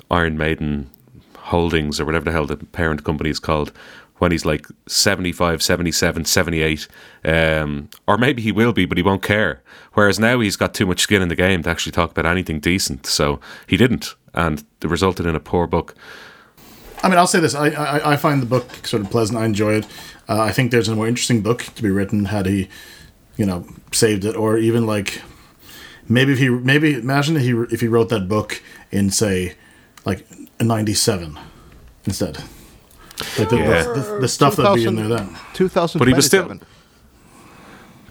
Iron 0.10 0.38
Maiden 0.38 0.90
Holdings 1.38 2.00
or 2.00 2.06
whatever 2.06 2.26
the 2.26 2.32
hell 2.32 2.46
the 2.46 2.58
parent 2.58 3.04
company 3.04 3.30
is 3.30 3.40
called 3.40 3.72
when 4.18 4.32
he's 4.32 4.46
like 4.46 4.68
75, 4.88 5.62
77, 5.62 6.26
78. 6.26 6.88
Um, 7.24 7.90
or 8.08 8.18
maybe 8.18 8.42
he 8.42 8.52
will 8.52 8.74
be, 8.74 8.86
but 8.86 8.98
he 8.98 9.04
won't 9.04 9.22
care. 9.22 9.62
Whereas 9.94 10.20
now 10.20 10.40
he's 10.40 10.56
got 10.56 10.74
too 10.74 10.86
much 10.86 11.02
skin 11.02 11.22
in 11.22 11.30
the 11.30 11.36
game 11.36 11.64
to 11.64 11.70
actually 11.70 11.92
talk 11.92 12.12
about 12.12 12.26
anything 12.26 12.60
decent. 12.60 13.06
So 13.06 13.40
he 13.68 13.78
didn't. 13.78 14.16
And 14.34 14.64
it 14.82 14.88
resulted 14.90 15.26
in 15.26 15.36
a 15.36 15.40
poor 15.40 15.68
book. 15.68 15.96
I 17.04 17.10
mean, 17.10 17.18
I'll 17.18 17.28
say 17.28 17.40
this: 17.40 17.56
I, 17.56 17.68
I, 17.70 18.14
I 18.14 18.16
find 18.18 18.42
the 18.42 18.46
book 18.46 18.86
sort 18.88 19.02
of 19.04 19.10
pleasant. 19.12 19.38
I 19.38 19.46
enjoy 19.46 19.74
it. 19.76 19.86
Uh, 20.28 20.42
I 20.42 20.52
think 20.52 20.72
there's 20.72 20.88
a 20.88 20.96
more 20.96 21.08
interesting 21.08 21.42
book 21.42 21.64
to 21.76 21.84
be 21.84 21.90
written 21.90 22.26
had 22.26 22.46
he, 22.46 22.68
you 23.38 23.46
know, 23.46 23.66
saved 23.92 24.26
it, 24.26 24.36
or 24.36 24.58
even 24.58 24.86
like 24.86 25.22
maybe 26.10 26.34
if 26.34 26.40
he 26.40 26.50
maybe 26.50 26.94
imagine 26.96 27.36
if 27.38 27.44
he 27.44 27.52
if 27.74 27.82
he 27.82 27.88
wrote 27.88 28.10
that 28.10 28.28
book 28.28 28.62
in 28.92 29.10
say 29.12 29.56
like 30.06 30.26
'97 30.60 31.38
instead. 32.06 32.38
Like 33.38 33.50
the, 33.50 33.58
Yeah. 33.58 33.84
the, 33.84 33.94
the, 33.94 34.20
the 34.22 34.28
stuff 34.28 34.56
that'd 34.58 34.76
be 34.76 34.86
in 34.86 34.96
there 34.96 35.08
then. 35.08 35.36
2027. 35.54 36.00
But 36.00 36.08
he 36.08 36.14
was 36.14 36.26
still- 36.28 36.60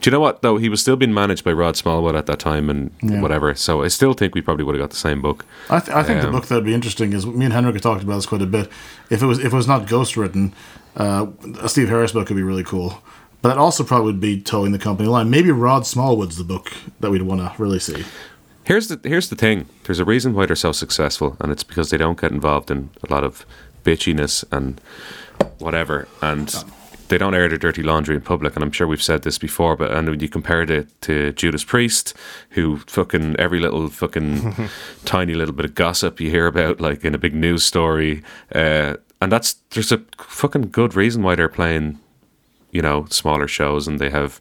Do 0.00 0.08
you 0.10 0.12
know 0.12 0.20
what, 0.20 0.42
though? 0.42 0.56
He 0.58 0.68
was 0.68 0.80
still 0.80 0.96
being 0.96 1.14
managed 1.14 1.42
by 1.44 1.52
Rod 1.52 1.76
Smallwood 1.76 2.14
at 2.14 2.26
that 2.26 2.38
time 2.38 2.68
and 2.70 2.90
Yeah. 3.02 3.20
whatever. 3.22 3.54
So 3.54 3.82
I 3.82 3.88
still 3.88 4.12
think 4.12 4.34
we 4.34 4.42
probably 4.42 4.64
would 4.64 4.74
have 4.74 4.82
got 4.82 4.90
the 4.90 4.96
same 4.96 5.20
book. 5.22 5.44
I, 5.70 5.80
th- 5.80 5.96
I 5.96 6.02
think 6.02 6.20
the 6.20 6.26
Um, 6.28 6.32
book 6.32 6.46
that'd 6.46 6.64
be 6.64 6.74
interesting 6.74 7.12
is 7.12 7.26
me 7.26 7.44
and 7.46 7.54
Henrik 7.54 7.74
have 7.74 7.82
talked 7.82 8.02
about 8.02 8.16
this 8.16 8.26
quite 8.26 8.42
a 8.42 8.46
bit. 8.46 8.68
If 9.10 9.22
it 9.22 9.26
was 9.26 9.38
if 9.38 9.46
it 9.46 9.52
was 9.56 9.66
not 9.66 9.88
ghost 9.88 10.16
written, 10.16 10.52
uh, 10.96 11.26
a 11.60 11.68
Steve 11.68 11.88
Harris 11.88 12.12
book 12.12 12.28
would 12.28 12.36
be 12.36 12.42
really 12.42 12.64
cool. 12.64 13.02
But 13.42 13.50
that 13.50 13.58
also 13.58 13.84
probably 13.84 14.06
would 14.06 14.20
be 14.20 14.40
towing 14.40 14.72
the 14.72 14.78
company 14.78 15.08
line. 15.08 15.30
Maybe 15.30 15.50
Rod 15.50 15.86
Smallwood's 15.86 16.36
the 16.36 16.44
book 16.44 16.72
that 17.00 17.10
we'd 17.10 17.22
want 17.22 17.40
to 17.40 17.52
really 17.62 17.78
see. 17.78 18.04
Here's 18.64 18.88
the 18.88 18.98
here's 19.08 19.28
the 19.28 19.36
thing. 19.36 19.66
There's 19.84 19.98
a 20.00 20.04
reason 20.04 20.34
why 20.34 20.46
they're 20.46 20.56
so 20.56 20.72
successful, 20.72 21.36
and 21.40 21.50
it's 21.52 21.62
because 21.62 21.90
they 21.90 21.96
don't 21.96 22.20
get 22.20 22.32
involved 22.32 22.70
in 22.70 22.90
a 23.08 23.12
lot 23.12 23.24
of 23.24 23.46
bitchiness 23.84 24.44
and 24.50 24.80
whatever, 25.58 26.08
and 26.20 26.52
they 27.08 27.18
don't 27.18 27.34
air 27.34 27.48
their 27.48 27.58
dirty 27.58 27.82
laundry 27.82 28.14
in 28.14 28.20
public. 28.20 28.54
And 28.54 28.64
I'm 28.64 28.72
sure 28.72 28.86
we've 28.86 29.02
said 29.02 29.22
this 29.22 29.38
before, 29.38 29.76
but 29.76 29.92
and 29.92 30.08
when 30.08 30.20
you 30.20 30.28
compared 30.28 30.70
it 30.70 30.88
to 31.02 31.32
Judas 31.32 31.64
Priest, 31.64 32.14
who 32.50 32.78
fucking 32.78 33.36
every 33.38 33.60
little 33.60 33.88
fucking 33.88 34.68
tiny 35.04 35.34
little 35.34 35.54
bit 35.54 35.64
of 35.64 35.74
gossip 35.74 36.20
you 36.20 36.30
hear 36.30 36.46
about, 36.46 36.80
like 36.80 37.04
in 37.04 37.14
a 37.14 37.18
big 37.18 37.34
news 37.34 37.64
story, 37.64 38.22
uh, 38.54 38.94
and 39.20 39.32
that's 39.32 39.54
there's 39.70 39.92
a 39.92 40.02
fucking 40.18 40.70
good 40.70 40.94
reason 40.94 41.22
why 41.22 41.34
they're 41.34 41.48
playing, 41.48 41.98
you 42.70 42.82
know, 42.82 43.06
smaller 43.10 43.48
shows 43.48 43.86
and 43.88 43.98
they 43.98 44.10
have 44.10 44.40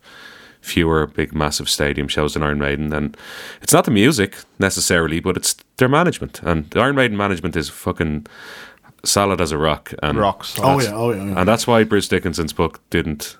fewer 0.61 1.05
big 1.05 1.33
massive 1.33 1.69
stadium 1.69 2.07
shows 2.07 2.33
than 2.33 2.41
Iron 2.41 2.57
Maiden 2.57 2.91
and 2.91 3.15
it's 3.61 3.71
not 3.71 3.85
the 3.85 3.91
music 3.91 4.37
necessarily 4.57 5.19
but 5.19 5.37
it's 5.37 5.55
their 5.77 5.87
management 5.87 6.41
and 6.41 6.67
the 6.71 6.79
Iron 6.79 6.95
Maiden 6.95 7.15
management 7.15 7.55
is 7.55 7.69
fucking 7.69 8.25
solid 9.05 9.39
as 9.41 9.51
a 9.51 9.57
rock 9.57 9.93
and 10.03 10.17
Rocks. 10.17 10.55
Oh 10.59 10.79
yeah, 10.79 10.91
oh 10.93 11.11
yeah. 11.11 11.23
yeah. 11.23 11.39
and 11.39 11.47
that's 11.47 11.65
why 11.67 11.83
Bruce 11.83 12.07
Dickinson's 12.07 12.53
book 12.53 12.81
didn't 12.89 13.37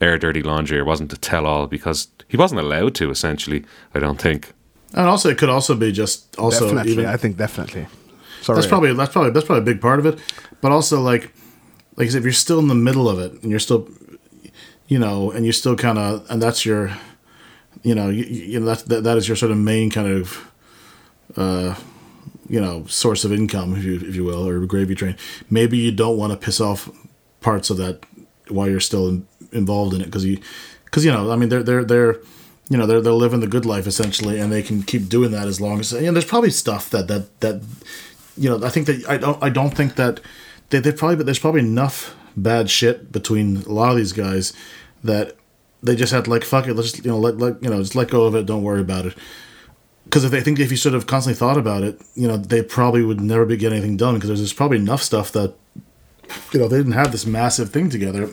air 0.00 0.18
dirty 0.18 0.42
laundry 0.42 0.78
or 0.78 0.84
wasn't 0.84 1.10
to 1.10 1.16
tell 1.18 1.46
all 1.46 1.66
because 1.66 2.08
he 2.28 2.36
wasn't 2.36 2.60
allowed 2.60 2.94
to 2.94 3.10
essentially 3.10 3.64
I 3.94 3.98
don't 3.98 4.20
think 4.20 4.52
And 4.94 5.06
also, 5.08 5.28
it 5.28 5.38
could 5.38 5.50
also 5.50 5.74
be 5.74 5.92
just 5.92 6.36
also 6.38 6.64
definitely. 6.66 6.92
even 6.92 7.06
I 7.06 7.16
think 7.16 7.36
definitely. 7.36 7.86
Sorry. 8.42 8.56
that's 8.56 8.66
probably 8.66 8.94
that's 8.94 9.12
probably 9.12 9.30
that's 9.32 9.46
probably 9.46 9.62
a 9.62 9.74
big 9.74 9.80
part 9.80 9.98
of 9.98 10.06
it. 10.06 10.18
But 10.62 10.72
also, 10.72 11.00
like 11.00 11.32
like 11.96 12.06
I 12.06 12.10
said, 12.10 12.18
if 12.18 12.24
you're 12.24 12.32
still 12.32 12.58
in 12.58 12.68
the 12.68 12.74
middle 12.74 13.08
of 13.08 13.18
it 13.18 13.32
and 13.42 13.50
you're 13.50 13.60
still, 13.60 13.88
you 14.88 14.98
know, 14.98 15.30
and 15.30 15.44
you're 15.44 15.52
still 15.52 15.76
kind 15.76 15.98
of 15.98 16.24
and 16.30 16.40
that's 16.42 16.64
your, 16.64 16.90
you 17.82 17.94
know, 17.94 18.08
you, 18.08 18.24
you 18.24 18.60
know 18.60 18.66
that, 18.66 18.86
that 18.88 19.04
that 19.04 19.16
is 19.18 19.28
your 19.28 19.36
sort 19.36 19.52
of 19.52 19.58
main 19.58 19.90
kind 19.90 20.08
of, 20.08 20.50
uh, 21.36 21.74
you 22.50 22.60
know, 22.60 22.84
source 22.86 23.24
of 23.24 23.32
income, 23.32 23.76
if 23.76 23.84
you 23.84 23.94
if 23.94 24.16
you 24.16 24.24
will, 24.24 24.46
or 24.46 24.66
gravy 24.66 24.96
train. 24.96 25.16
Maybe 25.48 25.78
you 25.78 25.92
don't 25.92 26.18
want 26.18 26.32
to 26.32 26.36
piss 26.36 26.60
off 26.60 26.90
parts 27.40 27.70
of 27.70 27.76
that 27.76 28.04
while 28.48 28.68
you're 28.68 28.80
still 28.80 29.08
in, 29.08 29.26
involved 29.52 29.94
in 29.94 30.00
it 30.00 30.06
because 30.06 30.24
you 30.24 30.38
because 30.84 31.04
you 31.04 31.12
know 31.12 31.30
I 31.30 31.36
mean 31.36 31.48
they're 31.48 31.62
they're 31.62 31.84
they're 31.84 32.14
you 32.68 32.76
know 32.76 32.86
they're 32.86 33.00
they're 33.00 33.12
living 33.12 33.38
the 33.38 33.46
good 33.46 33.64
life 33.64 33.86
essentially 33.86 34.40
and 34.40 34.52
they 34.52 34.62
can 34.62 34.82
keep 34.82 35.08
doing 35.08 35.30
that 35.30 35.46
as 35.46 35.60
long 35.60 35.78
as 35.78 35.92
know 35.92 36.12
there's 36.12 36.24
probably 36.24 36.50
stuff 36.50 36.90
that 36.90 37.06
that 37.06 37.40
that 37.40 37.62
you 38.36 38.50
know 38.50 38.66
I 38.66 38.68
think 38.68 38.86
that 38.88 39.08
I 39.08 39.16
don't 39.16 39.42
I 39.42 39.48
don't 39.48 39.74
think 39.74 39.94
that 39.94 40.18
they 40.70 40.80
they 40.80 40.92
probably 40.92 41.16
but 41.16 41.26
there's 41.26 41.38
probably 41.38 41.60
enough 41.60 42.16
bad 42.36 42.68
shit 42.68 43.12
between 43.12 43.58
a 43.58 43.72
lot 43.72 43.90
of 43.90 43.96
these 43.96 44.12
guys 44.12 44.52
that 45.04 45.36
they 45.84 45.94
just 45.94 46.12
had 46.12 46.26
like 46.26 46.42
fuck 46.42 46.66
it 46.66 46.74
let's 46.74 46.90
just 46.90 47.04
you 47.04 47.10
know 47.12 47.18
let, 47.18 47.38
let 47.38 47.62
you 47.62 47.70
know 47.70 47.78
just 47.78 47.94
let 47.94 48.10
go 48.10 48.24
of 48.24 48.34
it 48.34 48.44
don't 48.44 48.64
worry 48.64 48.80
about 48.80 49.06
it 49.06 49.16
because 50.10 50.24
if 50.24 50.32
they 50.32 50.40
think 50.40 50.58
if 50.58 50.70
you 50.72 50.76
sort 50.76 50.94
of 50.96 51.06
constantly 51.06 51.38
thought 51.38 51.56
about 51.56 51.82
it 51.82 52.00
you 52.14 52.26
know 52.26 52.36
they 52.36 52.62
probably 52.62 53.02
would 53.02 53.20
never 53.20 53.46
be 53.46 53.56
getting 53.56 53.78
anything 53.78 53.96
done 53.96 54.14
because 54.14 54.28
there's, 54.28 54.40
there's 54.40 54.52
probably 54.52 54.76
enough 54.78 55.02
stuff 55.02 55.30
that 55.32 55.54
you 56.52 56.58
know 56.60 56.68
they 56.68 56.76
didn't 56.78 56.92
have 56.92 57.12
this 57.12 57.24
massive 57.26 57.70
thing 57.70 57.88
together 57.88 58.28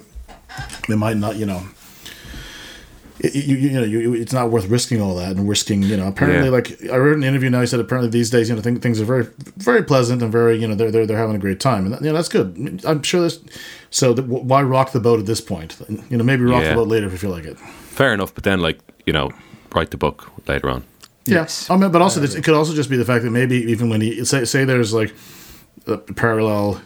they 0.88 0.96
might 0.96 1.18
not 1.18 1.36
you 1.36 1.46
know 1.46 1.62
it, 3.20 3.34
you, 3.34 3.56
you 3.56 3.72
know 3.72 3.84
you, 3.84 4.14
it's 4.14 4.32
not 4.34 4.52
worth 4.52 4.68
risking 4.68 5.02
all 5.02 5.16
that 5.16 5.32
and 5.36 5.50
risking 5.50 5.82
you 5.82 5.98
know 5.98 6.08
apparently 6.08 6.46
Yeah. 6.46 6.52
like 6.52 6.84
I 6.92 6.98
read 6.98 7.18
an 7.18 7.24
interview 7.24 7.50
now 7.50 7.62
he 7.62 7.68
said 7.68 7.80
apparently 7.80 8.10
these 8.12 8.30
days 8.30 8.48
you 8.50 8.56
know 8.56 8.62
things 8.62 9.02
are 9.02 9.06
very 9.06 9.28
very 9.58 9.84
pleasant 9.84 10.22
and 10.22 10.32
very 10.32 10.58
you 10.58 10.68
know 10.68 10.76
they're 10.76 10.92
they're, 10.92 11.06
they're 11.08 11.18
having 11.18 11.36
a 11.36 11.40
great 11.40 11.60
time. 11.60 11.86
And 11.86 11.94
that, 11.94 12.02
you 12.02 12.08
know 12.08 12.14
that's 12.14 12.30
good. 12.30 12.82
I'm 12.86 13.02
sure 13.02 13.22
there's 13.22 13.40
so 13.90 14.14
that, 14.14 14.28
why 14.28 14.62
rock 14.62 14.92
the 14.92 15.00
boat 15.00 15.20
at 15.20 15.26
this 15.26 15.42
point? 15.42 15.78
You 16.12 16.18
know 16.18 16.24
maybe 16.24 16.44
rock 16.44 16.62
Yeah. 16.62 16.70
the 16.70 16.76
boat 16.76 16.88
later 16.90 17.08
if 17.08 17.12
you 17.12 17.18
feel 17.18 17.32
like 17.32 17.46
it. 17.46 17.58
Fair 17.58 18.14
enough 18.14 18.36
but 18.36 18.44
then 18.44 18.60
like 18.62 18.80
you 19.08 19.14
know 19.14 19.32
write 19.74 19.90
the 19.90 19.98
book 19.98 20.32
later 20.48 20.70
on 20.70 20.84
Yes. 21.34 21.70
I 21.70 21.78
mean, 21.78 21.92
but 21.92 22.02
also, 22.02 22.22
it 22.22 22.44
could 22.44 22.54
also 22.56 22.74
just 22.74 22.90
be 22.90 22.98
the 22.98 23.06
fact 23.06 23.24
that 23.24 23.32
maybe 23.32 23.56
even 23.72 23.90
when 23.90 24.02
he 24.02 24.24
say 24.26 24.46
say 24.46 24.66
there's 24.66 24.94
like 24.94 25.14
a 25.86 25.98
parallel 25.98 26.82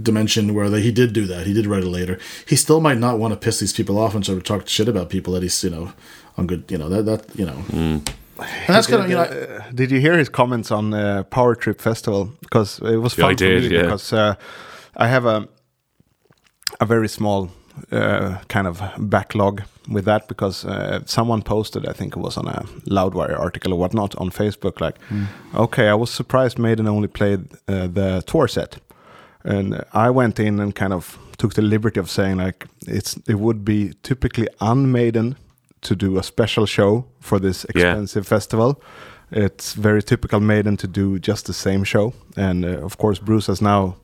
dimension 0.00 0.54
where 0.54 0.70
that 0.70 0.80
he 0.80 0.92
did 0.92 1.12
do 1.12 1.26
that, 1.26 1.46
he 1.46 1.52
did 1.52 1.66
write 1.66 1.82
it 1.82 1.88
later. 1.88 2.18
He 2.46 2.56
still 2.56 2.80
might 2.80 2.98
not 2.98 3.18
want 3.18 3.32
to 3.34 3.36
piss 3.38 3.58
these 3.60 3.72
people 3.72 3.98
off 3.98 4.14
and 4.14 4.24
sort 4.24 4.38
of 4.38 4.44
talk 4.44 4.68
shit 4.68 4.88
about 4.88 5.08
people 5.10 5.32
that 5.34 5.42
he's 5.42 5.64
you 5.64 5.70
know 5.70 5.92
on 6.36 6.46
good 6.46 6.64
you 6.70 6.78
know 6.78 6.88
that 6.88 7.04
that 7.06 7.38
you 7.38 7.44
know. 7.46 7.64
And 8.40 8.68
that's 8.68 8.86
kind 8.86 9.02
of 9.02 9.10
you 9.10 9.16
know. 9.16 9.22
Uh, 9.22 9.62
did 9.74 9.90
you 9.90 10.00
hear 10.00 10.16
his 10.16 10.28
comments 10.28 10.70
on 10.70 10.94
uh, 10.94 11.24
Power 11.24 11.54
Trip 11.56 11.80
Festival? 11.80 12.30
Because 12.40 12.78
it 12.80 12.96
was 12.98 13.16
Yeah, 13.18 13.24
fun 13.24 13.30
I 13.30 13.34
for 13.34 13.38
did, 13.38 13.62
me 13.70 13.76
yeah. 13.76 13.82
because 13.82 14.12
uh, 14.12 14.34
I 14.96 15.08
have 15.08 15.24
a 15.26 15.48
a 16.80 16.86
very 16.86 17.08
small 17.08 17.50
uh, 17.92 18.38
kind 18.48 18.66
of 18.66 18.80
backlog 18.98 19.62
with 19.88 20.04
that 20.04 20.28
because 20.28 20.64
uh, 20.64 21.00
someone 21.06 21.42
posted, 21.42 21.86
I 21.86 21.92
think 21.92 22.16
it 22.16 22.20
was 22.20 22.36
on 22.36 22.46
a 22.48 22.62
Loudwire 22.86 23.38
article 23.38 23.72
or 23.72 23.78
whatnot 23.78 24.14
on 24.16 24.30
Facebook, 24.30 24.80
like, 24.80 24.96
okay, 25.54 25.88
I 25.88 25.94
was 25.94 26.10
surprised 26.10 26.58
Maiden 26.58 26.88
only 26.88 27.08
played 27.08 27.40
uh, 27.68 27.86
the 27.86 28.22
tour 28.26 28.48
set, 28.48 28.76
and 29.44 29.82
I 29.94 30.10
went 30.10 30.38
in 30.38 30.60
and 30.60 30.74
kind 30.74 30.92
of 30.92 31.18
took 31.38 31.54
the 31.54 31.62
liberty 31.62 32.00
of 32.00 32.10
saying 32.10 32.36
like 32.38 32.66
it's 32.86 33.16
it 33.28 33.34
would 33.38 33.64
be 33.64 33.92
typically 34.02 34.48
unmaiden 34.60 35.36
to 35.80 35.94
do 35.94 36.18
a 36.18 36.22
special 36.22 36.66
show 36.66 37.04
for 37.20 37.38
this 37.40 37.64
Yeah. 37.74 37.90
expensive 37.90 38.26
festival. 38.26 38.82
It's 39.30 39.74
very 39.74 40.02
typical 40.02 40.40
Maiden 40.40 40.76
to 40.76 40.86
do 40.88 41.18
just 41.18 41.46
the 41.46 41.52
same 41.52 41.84
show, 41.84 42.12
and 42.36 42.64
uh, 42.64 42.84
of 42.84 42.96
course 42.96 43.20
Bruce 43.22 43.46
has 43.46 43.60
now 43.62 43.94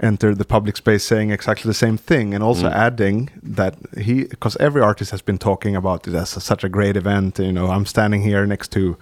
entered 0.00 0.38
the 0.38 0.44
public 0.44 0.76
space 0.76 1.04
saying 1.04 1.30
exactly 1.30 1.68
the 1.68 1.74
same 1.74 1.96
thing, 1.96 2.34
and 2.34 2.42
also 2.42 2.68
adding 2.68 3.30
that 3.42 3.74
he, 3.98 4.24
because 4.24 4.56
every 4.56 4.82
artist 4.82 5.10
has 5.10 5.22
been 5.22 5.38
talking 5.38 5.76
about 5.76 6.08
it 6.08 6.14
as 6.14 6.36
a, 6.36 6.40
such 6.40 6.64
a 6.64 6.68
great 6.68 6.96
event. 6.96 7.38
You 7.38 7.52
know, 7.52 7.68
I'm 7.68 7.86
standing 7.86 8.22
here 8.22 8.46
next 8.46 8.72
to 8.72 8.96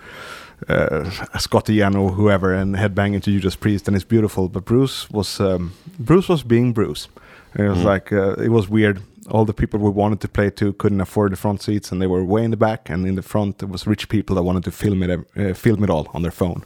uh, 0.68 1.10
Scott 1.38 1.68
Ian 1.70 1.96
or 1.96 2.10
whoever 2.10 2.54
and 2.54 2.76
headbanging 2.76 3.22
to 3.22 3.30
Judas 3.30 3.56
Priest, 3.56 3.88
and 3.88 3.96
it's 3.96 4.04
beautiful. 4.04 4.48
But 4.48 4.64
Bruce 4.64 5.10
was 5.10 5.40
um, 5.40 5.72
Bruce 5.98 6.28
was 6.28 6.42
being 6.42 6.72
Bruce. 6.72 7.08
It 7.54 7.68
was 7.68 7.84
like 7.84 8.12
uh, 8.12 8.34
it 8.34 8.48
was 8.48 8.68
weird. 8.68 9.02
All 9.30 9.44
the 9.44 9.54
people 9.54 9.78
we 9.78 9.90
wanted 9.90 10.20
to 10.20 10.28
play 10.28 10.50
to 10.50 10.72
couldn't 10.72 11.00
afford 11.00 11.32
the 11.32 11.36
front 11.36 11.62
seats, 11.62 11.92
and 11.92 12.02
they 12.02 12.08
were 12.08 12.24
way 12.24 12.44
in 12.44 12.50
the 12.50 12.56
back. 12.56 12.90
And 12.90 13.06
in 13.06 13.14
the 13.14 13.22
front, 13.22 13.58
there 13.58 13.68
was 13.68 13.86
rich 13.86 14.08
people 14.08 14.36
that 14.36 14.42
wanted 14.42 14.64
to 14.64 14.70
film 14.72 15.02
it, 15.02 15.26
uh, 15.36 15.54
film 15.54 15.84
it 15.84 15.90
all 15.90 16.08
on 16.12 16.22
their 16.22 16.32
phone. 16.32 16.64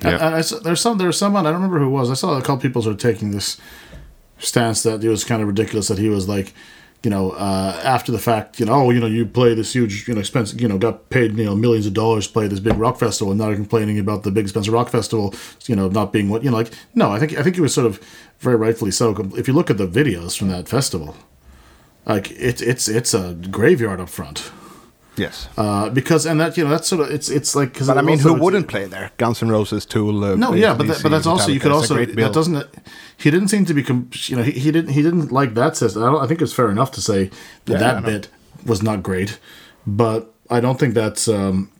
And, 0.00 0.14
and 0.14 0.34
I 0.34 0.42
there's 0.62 0.80
some 0.80 0.98
there's 0.98 1.18
someone 1.18 1.46
I 1.46 1.50
don't 1.50 1.62
remember 1.62 1.78
who 1.78 1.86
it 1.86 1.90
was. 1.90 2.10
I 2.10 2.14
saw 2.14 2.36
a 2.36 2.40
couple 2.40 2.58
people 2.58 2.82
sort 2.82 2.94
of 2.94 3.00
taking 3.00 3.30
this 3.30 3.60
stance 4.38 4.82
that 4.82 5.04
it 5.04 5.08
was 5.08 5.24
kind 5.24 5.40
of 5.40 5.48
ridiculous 5.48 5.88
that 5.88 5.98
he 5.98 6.08
was 6.08 6.28
like, 6.28 6.52
you 7.04 7.10
know, 7.10 7.32
uh, 7.32 7.80
after 7.84 8.10
the 8.12 8.18
fact, 8.18 8.58
you 8.58 8.66
know, 8.66 8.72
oh, 8.72 8.90
you 8.90 9.00
know, 9.00 9.06
you 9.06 9.26
play 9.26 9.54
this 9.54 9.72
huge, 9.72 10.08
you 10.08 10.14
know, 10.14 10.20
expensive, 10.20 10.60
you 10.60 10.68
know, 10.68 10.78
got 10.78 11.10
paid, 11.10 11.36
you 11.36 11.44
know, 11.44 11.54
millions 11.54 11.86
of 11.86 11.94
dollars 11.94 12.26
to 12.26 12.32
play 12.32 12.48
this 12.48 12.60
big 12.60 12.76
rock 12.76 12.98
festival, 12.98 13.32
and 13.32 13.40
now 13.40 13.48
you're 13.48 13.56
complaining 13.56 13.98
about 13.98 14.22
the 14.22 14.30
big 14.30 14.44
expensive 14.44 14.72
rock 14.72 14.88
festival, 14.88 15.34
you 15.66 15.76
know, 15.76 15.88
not 15.88 16.12
being 16.12 16.28
what 16.28 16.42
you 16.42 16.50
know, 16.50 16.56
like, 16.56 16.72
no, 16.94 17.10
I 17.10 17.18
think 17.18 17.38
I 17.38 17.42
think 17.42 17.56
it 17.58 17.60
was 17.60 17.74
sort 17.74 17.86
of 17.86 18.00
very 18.40 18.56
rightfully 18.56 18.90
so. 18.90 19.14
If 19.36 19.46
you 19.48 19.54
look 19.54 19.70
at 19.70 19.78
the 19.78 19.86
videos 19.86 20.36
from 20.36 20.48
that 20.48 20.68
festival, 20.68 21.16
like 22.06 22.30
it's 22.32 22.62
it's 22.62 22.88
it's 22.88 23.14
a 23.14 23.34
graveyard 23.34 24.00
up 24.00 24.08
front. 24.08 24.50
Yes. 25.16 25.48
Uh, 25.56 25.90
because 25.90 26.26
and 26.26 26.40
that 26.40 26.56
you 26.56 26.64
know 26.64 26.70
that's 26.70 26.88
sort 26.88 27.02
of 27.02 27.10
it's 27.10 27.28
it's 27.28 27.54
like 27.54 27.72
because 27.72 27.88
I 27.88 28.00
mean, 28.02 28.18
who 28.18 28.34
wouldn't 28.34 28.68
play 28.68 28.86
there? 28.86 29.10
Guns 29.16 29.42
N' 29.42 29.48
Roses, 29.48 29.86
Tool. 29.86 30.24
Uh, 30.24 30.34
No, 30.34 30.54
yeah, 30.54 30.74
but 30.74 30.86
that, 30.88 31.02
but 31.02 31.10
that's 31.10 31.26
also 31.26 31.50
you 31.52 31.60
could 31.60 31.70
Metallica. 31.70 31.82
It's 31.82 31.90
a 31.90 31.94
also 31.94 32.22
that 32.22 32.32
doesn't 32.32 32.66
he 33.16 33.30
didn't 33.30 33.48
seem 33.48 33.64
to 33.66 33.74
be 33.74 33.82
you 33.82 34.36
know 34.36 34.42
he, 34.42 34.52
he 34.52 34.72
didn't 34.72 34.90
he 34.92 35.02
didn't 35.02 35.30
like 35.30 35.54
that 35.54 35.76
system. 35.76 36.02
I, 36.02 36.24
I 36.24 36.26
think 36.26 36.42
it's 36.42 36.52
fair 36.52 36.70
enough 36.70 36.90
to 36.92 37.00
say 37.00 37.30
that 37.66 37.72
Yeah, 37.74 37.78
that 37.78 38.02
know. 38.02 38.08
bit 38.08 38.28
was 38.66 38.82
not 38.82 39.02
great, 39.02 39.38
but 39.86 40.34
I 40.50 40.60
don't 40.60 40.78
think 40.80 40.94
that's 40.94 41.28
um 41.28 41.70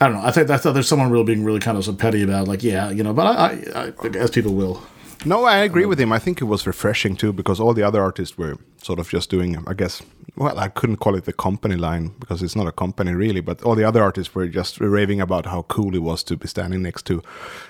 I 0.00 0.06
don't 0.06 0.14
know. 0.16 0.22
I 0.22 0.30
think 0.30 0.46
that's 0.46 0.62
there's 0.62 0.88
someone 0.88 1.10
really 1.10 1.24
being 1.24 1.44
really 1.44 1.60
kind 1.60 1.76
of 1.76 1.84
so 1.84 1.92
petty 1.92 2.22
about 2.22 2.46
like 2.46 2.62
yeah 2.62 2.90
you 2.90 3.02
know, 3.02 3.12
but 3.12 3.26
I, 3.26 3.32
I, 3.74 3.92
I 4.02 4.06
as 4.16 4.30
people 4.30 4.54
will. 4.54 4.82
No, 5.24 5.44
I 5.44 5.56
agree 5.58 5.84
with 5.84 5.98
him. 5.98 6.12
I 6.12 6.20
think 6.20 6.40
it 6.40 6.44
was 6.44 6.64
refreshing 6.64 7.16
too 7.16 7.32
because 7.32 7.58
all 7.58 7.74
the 7.74 7.82
other 7.82 8.00
artists 8.00 8.38
were 8.38 8.56
sort 8.82 9.00
of 9.00 9.08
just 9.08 9.30
doing, 9.30 9.56
I 9.66 9.74
guess, 9.74 10.00
well, 10.38 10.58
I 10.58 10.68
couldn't 10.68 10.98
call 10.98 11.16
it 11.16 11.24
the 11.24 11.32
company 11.32 11.76
line 11.76 12.14
because 12.20 12.42
it's 12.42 12.54
not 12.54 12.68
a 12.68 12.72
company 12.72 13.12
really, 13.12 13.40
but 13.40 13.62
all 13.62 13.74
the 13.74 13.84
other 13.84 14.02
artists 14.02 14.34
were 14.34 14.46
just 14.46 14.80
raving 14.80 15.20
about 15.20 15.46
how 15.46 15.62
cool 15.62 15.94
it 15.94 16.02
was 16.02 16.22
to 16.24 16.36
be 16.36 16.46
standing 16.46 16.82
next 16.82 17.06
to 17.06 17.22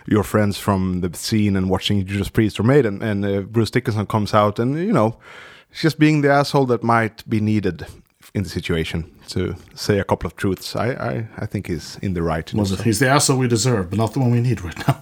your 0.07 0.22
friends 0.22 0.59
from 0.59 1.00
the 1.00 1.16
scene 1.16 1.57
and 1.57 1.70
watching 1.70 2.04
Judas 2.04 2.28
Priest 2.28 2.61
or 2.61 2.64
Maiden. 2.64 3.02
And 3.02 3.24
uh, 3.24 3.40
Bruce 3.40 3.70
Dickinson 3.70 4.07
comes 4.07 4.35
out 4.35 4.59
and, 4.59 4.76
you 4.78 4.92
know, 4.92 5.16
just 5.72 5.98
being 5.98 6.20
the 6.20 6.31
asshole 6.31 6.66
that 6.66 6.83
might 6.83 7.28
be 7.28 7.40
needed 7.40 7.87
in 8.38 8.44
the 8.44 8.48
situation 8.48 9.11
to 9.29 9.57
say 9.74 9.98
a 9.98 10.05
couple 10.05 10.27
of 10.27 10.35
truths. 10.37 10.74
I, 10.74 10.92
I, 10.92 11.29
I 11.37 11.46
think 11.46 11.66
he's 11.66 11.98
in 12.01 12.14
the 12.14 12.22
right. 12.22 12.46
To 12.46 12.55
do 12.55 12.61
Was 12.61 12.72
it? 12.72 12.81
He's 12.83 12.98
the 12.98 13.09
asshole 13.09 13.37
we 13.37 13.48
deserve, 13.48 13.90
but 13.90 13.98
not 13.98 14.14
the 14.14 14.20
one 14.20 14.31
we 14.31 14.40
need 14.40 14.62
right 14.62 14.79
now. 14.88 15.01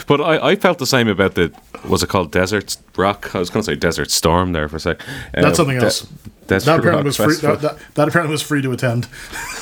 but 0.08 0.20
I, 0.20 0.50
I 0.50 0.56
felt 0.56 0.78
the 0.78 0.86
same 0.86 1.06
about 1.06 1.34
the 1.34 1.52
was 1.88 2.02
it 2.02 2.08
called 2.08 2.32
Desert 2.32 2.76
Rock? 2.96 3.36
I 3.36 3.38
was 3.38 3.50
going 3.50 3.62
to 3.62 3.70
say 3.70 3.76
Desert 3.76 4.10
Storm 4.10 4.52
there 4.52 4.68
for 4.68 4.76
a 4.76 4.80
sec. 4.80 5.00
Uh, 5.34 5.42
That's 5.42 5.58
something 5.58 5.76
else. 5.76 6.08
Desert 6.48 6.66
That 6.66 6.78
apparently 6.80 6.96
Rock 6.96 7.04
was 7.04 7.16
free. 7.16 7.36
That, 7.48 7.60
that, 7.60 7.78
that 7.94 8.08
apparently 8.08 8.32
was 8.32 8.42
free 8.42 8.62
to 8.62 8.72
attend. 8.72 9.06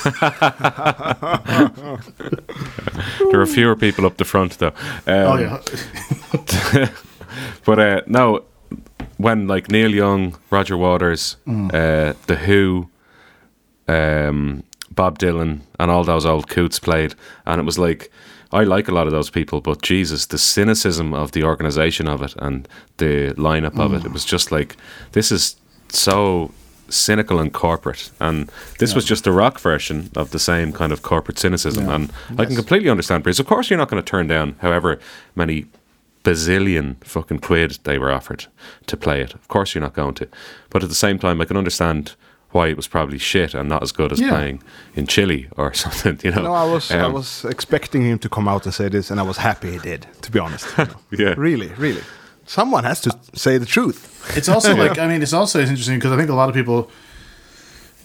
There 3.31 3.39
were 3.39 3.45
fewer 3.45 3.75
people 3.75 4.05
up 4.05 4.17
the 4.17 4.25
front 4.25 4.57
though. 4.59 4.73
Um, 5.07 5.07
oh 5.07 5.37
yeah. 5.37 5.61
But 7.65 7.79
uh, 7.79 8.01
no, 8.07 8.45
when 9.17 9.47
like 9.47 9.69
Neil 9.71 9.93
Young, 9.93 10.35
Roger 10.51 10.77
Waters, 10.77 11.37
Mm. 11.47 11.69
uh, 11.73 12.13
The 12.27 12.35
Who, 12.35 12.89
um, 13.87 14.63
Bob 14.91 15.19
Dylan, 15.19 15.59
and 15.79 15.91
all 15.91 16.03
those 16.03 16.25
old 16.25 16.47
coots 16.49 16.79
played, 16.79 17.15
and 17.45 17.59
it 17.59 17.65
was 17.65 17.77
like 17.77 18.11
I 18.53 18.63
like 18.63 18.87
a 18.87 18.93
lot 18.93 19.07
of 19.07 19.11
those 19.11 19.29
people, 19.29 19.59
but 19.59 19.81
Jesus, 19.81 20.27
the 20.27 20.37
cynicism 20.37 21.13
of 21.13 21.31
the 21.31 21.43
organization 21.43 22.07
of 22.07 22.21
it 22.21 22.35
and 22.37 22.67
the 22.97 23.33
lineup 23.37 23.77
of 23.79 23.91
Mm. 23.91 23.97
it, 23.99 24.05
it 24.05 24.11
was 24.13 24.23
just 24.23 24.51
like 24.51 24.77
this 25.11 25.31
is 25.31 25.55
so 25.89 26.51
cynical 26.87 27.39
and 27.39 27.51
corporate 27.51 28.11
and 28.19 28.47
this 28.77 28.93
was 28.93 29.03
just 29.05 29.23
the 29.23 29.31
rock 29.31 29.59
version 29.59 30.09
of 30.15 30.29
the 30.29 30.37
same 30.39 30.71
kind 30.71 30.93
of 30.93 31.01
corporate 31.01 31.39
cynicism 31.39 31.85
Yeah. 31.87 31.95
and 31.95 32.11
I 32.37 32.45
can 32.45 32.55
completely 32.55 32.89
understand 32.91 33.23
because 33.23 33.39
of 33.39 33.47
course 33.47 33.69
you're 33.71 33.79
not 33.79 33.89
going 33.89 34.01
to 34.03 34.09
turn 34.09 34.27
down 34.27 34.55
however 34.61 34.99
many 35.35 35.65
bazillion 36.25 36.95
fucking 37.03 37.39
quid 37.39 37.79
they 37.83 37.97
were 37.97 38.11
offered 38.11 38.45
to 38.87 38.97
play 38.97 39.21
it. 39.21 39.33
Of 39.33 39.47
course, 39.47 39.73
you're 39.75 39.83
not 39.87 39.93
going 39.95 40.15
to. 40.15 40.27
But 40.69 40.83
at 40.83 40.89
the 40.89 40.95
same 40.95 41.17
time, 41.19 41.41
I 41.41 41.45
can 41.45 41.57
understand 41.57 42.15
why 42.51 42.67
it 42.69 42.75
was 42.77 42.87
probably 42.87 43.17
shit 43.19 43.53
and 43.55 43.67
not 43.69 43.83
as 43.83 43.91
good 43.91 44.11
as 44.11 44.19
Yeah. 44.19 44.29
playing 44.29 44.61
in 44.95 45.07
Chile 45.07 45.47
or 45.57 45.73
something. 45.83 46.19
You 46.23 46.31
know. 46.31 46.43
No, 46.43 46.53
I 46.53 46.73
was 46.73 46.91
I 46.91 46.99
Um, 46.99 47.13
was 47.13 47.45
expecting 47.45 48.01
him 48.03 48.19
to 48.19 48.29
come 48.29 48.47
out 48.51 48.65
and 48.65 48.73
say 48.73 48.89
this, 48.89 49.11
and 49.11 49.19
I 49.19 49.23
was 49.23 49.37
happy 49.37 49.71
he 49.71 49.79
did. 49.79 50.07
To 50.21 50.31
be 50.31 50.39
honest, 50.39 50.65
you 50.77 50.85
know. 50.89 50.95
Yeah. 51.11 51.33
really, 51.37 51.69
really, 51.77 52.01
someone 52.45 52.83
has 52.87 53.01
to 53.01 53.09
say 53.33 53.57
the 53.59 53.65
truth. 53.65 53.99
It's 54.37 54.49
also 54.49 54.75
like 54.83 54.99
I 54.99 55.07
mean, 55.07 55.21
it's 55.21 55.33
also 55.33 55.59
interesting 55.59 55.97
because 55.99 56.13
I 56.15 56.17
think 56.17 56.29
a 56.29 56.35
lot 56.35 56.49
of 56.49 56.55
people, 56.55 56.89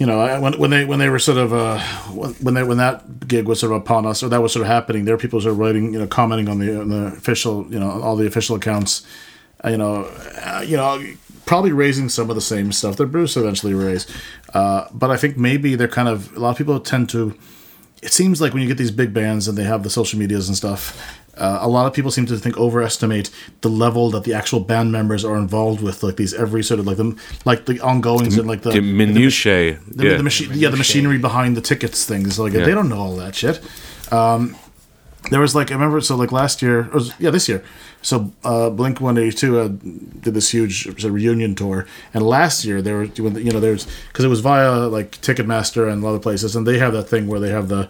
you 0.01 0.07
know, 0.07 0.19
I- 0.21 0.39
when 0.39 0.55
when 0.59 0.71
they 0.71 0.85
when 0.85 0.99
they 0.99 1.09
were 1.11 1.19
sort 1.19 1.39
of 1.39 1.53
uh, 1.53 1.79
when 2.45 2.55
they 2.55 2.65
when 2.65 2.79
that 2.79 3.29
gig 3.29 3.47
was 3.47 3.61
sort 3.61 3.73
of 3.73 3.83
upon 3.83 4.07
us 4.07 4.23
or 4.23 4.29
that 4.31 4.41
was 4.43 4.53
sort 4.53 4.63
of 4.63 4.69
happening, 4.69 5.05
there 5.05 5.15
were 5.15 5.21
people 5.21 5.41
sort 5.41 5.53
of 5.53 5.59
writing, 5.59 5.93
you 5.93 5.99
know, 6.01 6.07
commenting 6.07 6.49
on 6.49 6.59
the 6.59 6.81
on 6.81 6.89
the 6.89 7.07
official, 7.09 7.67
you 7.71 7.79
know, 7.79 7.91
all 8.03 8.17
the 8.17 8.27
official 8.27 8.57
accounts, 8.57 9.07
uh, 9.65 9.69
you 9.69 9.77
know, 9.77 10.05
uh, 10.45 10.65
you 10.67 10.77
know, 10.77 11.01
probably 11.45 11.73
raising 11.73 12.09
some 12.09 12.31
of 12.31 12.35
the 12.37 12.41
same 12.55 12.73
stuff 12.73 12.97
that 12.97 13.07
Bruce 13.13 13.37
eventually 13.37 13.75
raised, 13.75 14.11
uh, 14.55 14.87
but 14.93 15.11
I 15.11 15.17
think 15.19 15.37
maybe 15.37 15.75
they're 15.77 15.89
kind 16.01 16.09
of 16.09 16.35
a 16.37 16.41
lot 16.41 16.51
of 16.53 16.57
people 16.59 16.81
tend 16.81 17.11
to. 17.11 17.35
It 18.03 18.13
seems 18.13 18.41
like 18.41 18.55
when 18.55 18.63
you 18.63 18.69
get 18.69 18.79
these 18.79 18.91
big 19.03 19.13
bands 19.13 19.47
and 19.49 19.59
they 19.59 19.65
have 19.65 19.83
the 19.83 19.91
social 19.91 20.19
medias 20.19 20.49
and 20.49 20.57
stuff, 20.57 20.83
uh, 21.41 21.59
a 21.63 21.69
lot 21.69 21.87
of 21.87 21.93
people 21.93 22.11
seem 22.11 22.27
to 22.27 22.37
think 22.37 22.57
overestimate 22.59 23.31
the 23.63 23.69
level 23.69 24.11
that 24.11 24.25
the 24.25 24.35
actual 24.35 24.61
band 24.61 24.93
members 24.93 25.25
are 25.25 25.37
involved 25.37 25.81
with, 25.83 26.03
like 26.03 26.17
these 26.17 26.35
every 26.35 26.63
sort 26.63 26.79
of 26.81 26.87
like 26.87 26.97
them, 26.99 27.17
like 27.45 27.67
the 27.67 27.81
ongoings 27.81 28.37
and 28.37 28.47
like 28.47 28.63
the 28.63 28.71
the 28.71 28.81
minutiae. 28.81 29.79
the, 29.89 30.05
yeah. 30.07 30.17
the 30.17 30.23
machine, 30.23 30.51
yeah, 30.55 30.69
the 30.69 30.77
machinery 30.77 31.19
behind 31.19 31.57
the 31.57 31.61
tickets 31.63 32.05
things. 32.05 32.39
Like 32.39 32.53
Yeah. 32.53 32.65
they 32.65 32.75
don't 32.75 32.89
know 32.89 32.99
all 33.01 33.17
that 33.17 33.35
shit. 33.35 33.61
Um, 34.13 34.57
there 35.31 35.41
was 35.41 35.55
like 35.55 35.71
I 35.71 35.75
remember 35.75 36.01
so 36.01 36.17
like 36.17 36.33
last 36.33 36.63
year, 36.63 36.89
or 36.93 36.95
was, 36.95 37.13
yeah, 37.19 37.31
this 37.31 37.49
year. 37.49 37.63
So 38.03 38.33
uh, 38.43 38.71
Blink 38.71 39.01
One 39.01 39.19
Eighty 39.19 39.37
Two 39.37 39.61
uh, 39.61 39.69
did 39.69 40.33
this 40.35 40.51
huge 40.51 40.85
sort 40.85 41.13
reunion 41.13 41.55
tour, 41.55 41.87
and 42.15 42.25
last 42.27 42.65
year 42.65 42.81
they 42.81 42.93
were 42.93 43.07
doing 43.07 43.35
the- 43.35 43.43
you 43.43 43.53
know 43.53 43.61
there's 43.61 43.87
because 44.09 44.25
it 44.25 44.29
was 44.29 44.41
via 44.41 44.89
like 44.89 45.11
Ticketmaster 45.21 45.91
and 45.93 46.03
other 46.05 46.19
places, 46.19 46.57
and 46.57 46.67
they 46.67 46.79
have 46.79 46.93
that 46.95 47.05
thing 47.09 47.27
where 47.27 47.39
they 47.41 47.51
have 47.51 47.69
the 47.69 47.89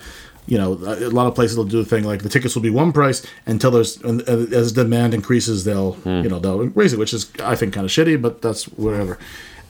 you 0.51 0.59
know 0.59 0.73
a 0.73 1.09
lot 1.09 1.27
of 1.27 1.35
places 1.35 1.57
will 1.57 1.65
do 1.65 1.83
the 1.83 1.89
thing 1.89 2.05
like 2.05 2.23
the 2.23 2.29
tickets 2.29 2.55
will 2.55 2.63
be 2.63 2.71
one 2.71 2.93
price 2.93 3.25
until 3.47 3.71
there's 3.71 3.97
and, 4.03 4.21
and 4.23 4.53
uh, 4.53 4.57
as 4.57 4.73
demand 4.73 5.15
increases 5.15 5.65
they'll 5.65 5.93
hmm. 5.93 6.23
you 6.25 6.29
know 6.29 6.39
they'll 6.39 6.59
raise 6.81 6.93
it, 6.93 6.99
which 6.99 7.15
is 7.15 7.31
I 7.43 7.57
think 7.57 7.73
kind 7.73 7.85
of 7.85 7.91
shitty, 7.91 8.21
but 8.21 8.43
that's 8.43 8.65
whatever 8.65 9.19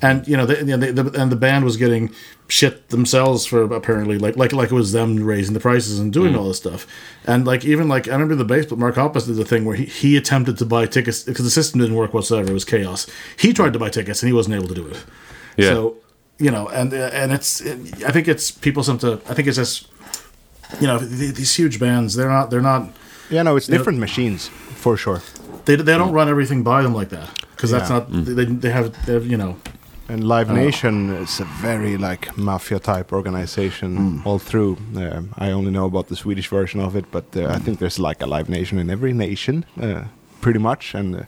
and 0.03 0.27
you 0.27 0.37
know, 0.37 0.47
they, 0.47 0.59
you 0.59 0.64
know 0.64 0.77
they, 0.77 0.90
the, 0.93 1.21
and 1.21 1.31
the 1.31 1.37
band 1.37 1.64
was 1.64 1.77
getting 1.77 2.12
shit 2.49 2.88
themselves 2.88 3.47
for 3.47 3.62
apparently 3.62 4.19
like 4.19 4.37
like 4.37 4.53
like 4.53 4.71
it 4.71 4.75
was 4.75 4.93
them 4.93 5.23
raising 5.23 5.55
the 5.55 5.61
prices 5.61 5.99
and 5.99 6.12
doing 6.12 6.33
hmm. 6.33 6.38
all 6.38 6.49
this 6.49 6.57
stuff, 6.57 6.87
and 7.27 7.47
like 7.47 7.64
even 7.64 7.88
like 7.88 8.09
I 8.09 8.12
remember 8.12 8.35
the 8.35 8.45
bass, 8.45 8.66
but 8.66 8.79
Mark 8.79 8.95
Hoppus 8.95 9.27
did 9.27 9.37
the 9.37 9.45
thing 9.45 9.64
where 9.64 9.77
he, 9.77 9.85
he 9.85 10.16
attempted 10.16 10.57
to 10.59 10.66
buy 10.66 10.87
tickets 10.87 11.23
because 11.25 11.45
the 11.45 11.51
system 11.51 11.81
didn't 11.81 11.97
work 11.97 12.14
whatsoever. 12.14 12.51
It 12.51 12.55
was 12.55 12.64
chaos. 12.64 13.07
He 13.38 13.53
tried 13.53 13.73
to 13.75 13.79
buy 13.79 13.90
tickets 13.90 14.23
and 14.23 14.29
he 14.29 14.33
wasn't 14.33 14.57
able 14.57 14.69
to 14.69 14.75
do 14.75 14.87
it. 14.87 15.05
Yeah. 15.57 15.71
So 15.71 15.97
you 16.38 16.51
know, 16.51 16.69
and 16.69 16.93
uh, 16.93 17.11
and 17.12 17.33
it's 17.33 17.61
it, 17.61 18.03
I 18.05 18.11
think 18.11 18.27
it's 18.27 18.51
people 18.51 18.83
some 18.83 18.99
to 18.99 19.21
I 19.29 19.35
think 19.35 19.49
it's 19.49 19.59
just 19.59 19.87
you 20.80 20.87
know 20.87 20.98
th- 20.98 21.35
these 21.35 21.54
huge 21.54 21.78
bands 21.78 22.14
they're 22.14 22.28
not 22.38 22.50
they're 22.50 22.68
not 22.72 22.83
Yeah, 23.30 23.42
no, 23.44 23.56
it's 23.56 23.68
know- 23.68 23.76
different 23.78 23.98
machines 23.98 24.48
for 24.83 24.96
sure. 24.96 25.20
they, 25.64 25.76
they 25.76 25.96
don't 25.98 26.12
run 26.12 26.28
everything 26.28 26.62
by 26.62 26.83
them 26.83 26.94
like 26.94 27.09
that 27.16 27.28
because 27.56 27.70
that's 27.70 27.90
Yeah. 27.90 27.98
not 27.98 28.24
they, 28.37 28.44
they 28.44 28.70
have 28.70 28.90
they 29.06 29.12
have 29.14 29.26
you 29.26 29.37
know 29.37 29.54
And 30.12 30.24
Live 30.24 30.50
Nation 30.52 31.11
is 31.22 31.40
a 31.40 31.44
very 31.62 31.96
like 31.96 32.37
mafia 32.37 32.78
type 32.80 33.12
organization 33.16 34.22
all 34.24 34.38
through. 34.40 34.76
Um, 34.96 35.28
I 35.38 35.52
only 35.52 35.70
know 35.70 35.87
about 35.87 36.06
the 36.09 36.16
Swedish 36.16 36.48
version 36.50 36.80
of 36.87 36.94
it, 36.96 37.04
but 37.12 37.24
uh, 37.37 37.56
I 37.56 37.59
think 37.64 37.78
there's 37.78 37.98
like 38.09 38.24
a 38.24 38.26
Live 38.26 38.48
Nation 38.48 38.78
in 38.78 38.90
every 38.90 39.12
nation, 39.12 39.64
uh, 39.80 40.02
pretty 40.40 40.59
much, 40.59 40.94
and 40.96 41.14
uh, 41.14 41.22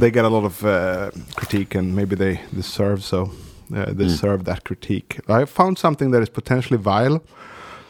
they 0.00 0.10
get 0.12 0.24
a 0.24 0.28
lot 0.28 0.44
of 0.44 0.62
uh, 0.64 1.10
critique, 1.34 1.78
and 1.78 1.94
maybe 1.96 2.14
they 2.16 2.40
deserve 2.54 3.02
so. 3.02 3.30
Uh, 3.74 3.86
deserve 3.96 4.44
that 4.44 4.62
critique. 4.62 5.18
I 5.40 5.44
found 5.46 5.78
something 5.78 6.12
that 6.12 6.22
is 6.22 6.28
potentially 6.30 6.78
vile, 6.82 7.18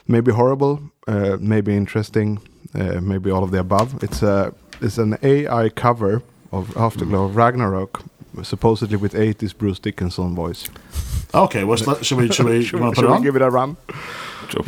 maybe 0.09 0.33
horrible, 0.33 0.81
uh, 1.07 1.37
maybe 1.41 1.77
interesting, 1.77 2.41
uh, 2.75 3.01
maybe 3.01 3.31
all 3.31 3.43
of 3.45 3.51
the 3.51 3.59
above. 3.61 4.03
It's 4.03 4.23
a 4.23 4.53
it's 4.81 4.99
an 4.99 5.17
AI 5.23 5.69
cover 5.71 6.23
of 6.53 6.77
Afterglow 6.77 7.25
of 7.27 7.37
Ragnarok, 7.37 8.03
supposedly 8.43 8.97
with 8.97 9.13
80s 9.15 9.57
Bruce 9.57 9.79
Dickinson 9.79 10.35
voice. 10.35 10.69
okay. 11.35 11.65
Well, 11.65 11.79
let- 11.87 12.05
should 12.07 12.19
we 12.19 12.31
should 12.33 12.47
we, 12.47 12.65
Should, 12.65 12.79
you 12.79 12.83
want 12.85 12.97
should 12.97 13.05
it 13.05 13.09
we 13.09 13.15
on? 13.15 13.23
give 13.23 13.37
it 13.37 13.43
a 13.43 13.51
run? 13.51 13.77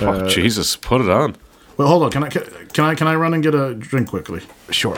Oh, 0.00 0.28
Jesus, 0.28 0.76
put 0.76 1.00
it 1.00 1.10
on. 1.10 1.36
Well, 1.76 1.88
hold 1.88 2.02
on. 2.04 2.10
Can 2.10 2.24
I 2.24 2.28
can, 2.28 2.42
can 2.72 2.84
I 2.84 2.94
can 2.94 3.06
I 3.06 3.14
run 3.14 3.34
and 3.34 3.42
get 3.42 3.54
a 3.54 3.74
drink 3.74 4.08
quickly? 4.08 4.40
Sure. 4.70 4.96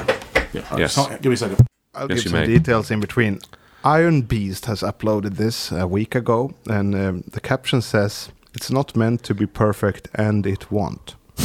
Yeah. 0.53 0.63
all 0.63 0.71
right, 0.71 0.79
Yes. 0.81 0.95
so- 0.95 1.09
give 1.09 1.27
me 1.27 1.35
a 1.35 1.37
second. 1.37 1.67
I'll 1.95 2.09
Yes, 2.09 2.23
give 2.23 2.25
you 2.25 2.31
some 2.31 2.41
may. 2.41 2.47
details 2.47 2.91
in 2.91 3.01
between. 3.01 3.41
Iron 3.85 4.23
Beast 4.23 4.67
has 4.67 4.83
uploaded 4.83 5.37
this 5.37 5.73
a 5.73 5.87
week 5.87 6.15
ago, 6.15 6.53
and 6.69 6.95
um, 6.95 7.25
the 7.33 7.41
caption 7.41 7.81
says, 7.81 8.29
It's 8.59 8.73
not 8.73 8.97
meant 8.97 9.23
to 9.23 9.35
be 9.35 9.47
perfect, 9.47 10.09
and 10.17 10.45
it 10.45 10.69
won't. 10.73 11.15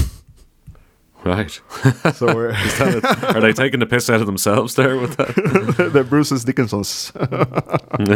Right. 1.25 1.61
So 2.15 2.25
we're 2.35 2.51
Are 2.51 3.39
they 3.39 3.53
taking 3.53 3.79
the 3.79 3.85
piss 3.85 4.09
out 4.09 4.19
of 4.19 4.25
themselves 4.25 4.75
there 4.75 4.97
with 4.97 5.15
that? 5.15 5.35
the 5.93 6.03
Bruce's 6.03 6.43
Dickinsons. 6.43 7.13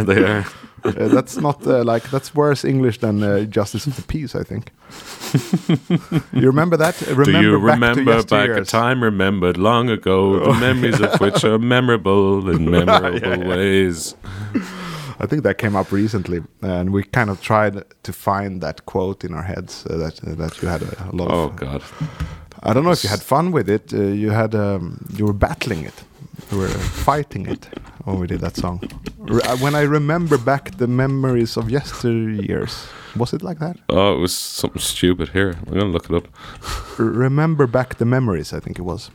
They 0.06 0.24
are. 0.24 0.44
Uh, 0.84 1.08
that's 1.08 1.38
not 1.38 1.66
uh, 1.66 1.84
like 1.84 2.10
that's 2.10 2.34
worse 2.34 2.64
English 2.66 2.98
than 2.98 3.22
uh, 3.22 3.44
Justice 3.44 3.86
of 3.86 3.96
the 3.96 4.02
Peace, 4.02 4.34
I 4.34 4.42
think. 4.42 4.72
you 6.32 6.46
remember 6.46 6.76
that? 6.76 7.00
Remember 7.00 7.24
Do 7.24 7.40
you 7.40 7.52
back 7.58 7.72
remember 7.72 8.22
back 8.24 8.50
a 8.50 8.64
time 8.64 9.02
remembered 9.02 9.56
long 9.56 9.88
ago, 9.88 10.52
the 10.52 10.60
memories 10.60 11.00
of 11.00 11.18
which 11.18 11.44
are 11.44 11.58
memorable 11.58 12.50
in 12.50 12.70
memorable 12.70 13.48
ways? 13.48 14.14
I 15.20 15.26
think 15.26 15.42
that 15.42 15.58
came 15.58 15.74
up 15.76 15.90
recently, 15.92 16.40
and 16.62 16.90
we 16.90 17.02
kind 17.02 17.30
of 17.30 17.40
tried 17.40 17.82
to 18.02 18.12
find 18.12 18.60
that 18.60 18.86
quote 18.86 19.24
in 19.24 19.34
our 19.34 19.42
heads 19.42 19.84
uh, 19.86 19.96
that 19.96 20.20
uh, 20.24 20.34
that 20.36 20.62
you 20.62 20.68
had 20.68 20.82
a, 20.82 21.08
a 21.10 21.14
lot 21.16 21.30
Oh 21.30 21.44
of. 21.44 21.56
God. 21.56 21.82
I 22.62 22.72
don't 22.72 22.82
know 22.84 22.92
if 22.92 23.02
you 23.04 23.10
had 23.10 23.22
fun 23.22 23.52
with 23.52 23.68
it. 23.68 23.92
Uh, 23.92 23.98
you 23.98 24.30
had 24.30 24.54
um, 24.54 24.98
you 25.16 25.26
were 25.26 25.32
battling 25.38 25.84
it, 25.84 26.04
you 26.50 26.58
were 26.58 26.68
fighting 27.04 27.46
it 27.48 27.68
when 28.04 28.18
we 28.20 28.26
did 28.26 28.40
that 28.40 28.56
song. 28.56 28.80
Re- 29.18 29.42
uh, 29.42 29.56
when 29.58 29.74
I 29.74 29.82
remember 29.82 30.38
back 30.38 30.76
the 30.78 30.86
memories 30.86 31.56
of 31.56 31.64
yesteryears, 31.70 32.86
was 33.16 33.32
it 33.32 33.42
like 33.42 33.58
that? 33.58 33.76
Oh, 33.88 34.14
it 34.16 34.20
was 34.20 34.34
something 34.34 34.80
stupid. 34.82 35.28
Here, 35.28 35.54
I'm 35.66 35.72
gonna 35.78 35.92
look 35.92 36.10
it 36.10 36.16
up. 36.16 36.28
Remember 36.98 37.66
back 37.66 37.94
the 37.98 38.04
memories, 38.04 38.52
I 38.52 38.60
think 38.60 38.78
it 38.78 38.84
was. 38.84 39.10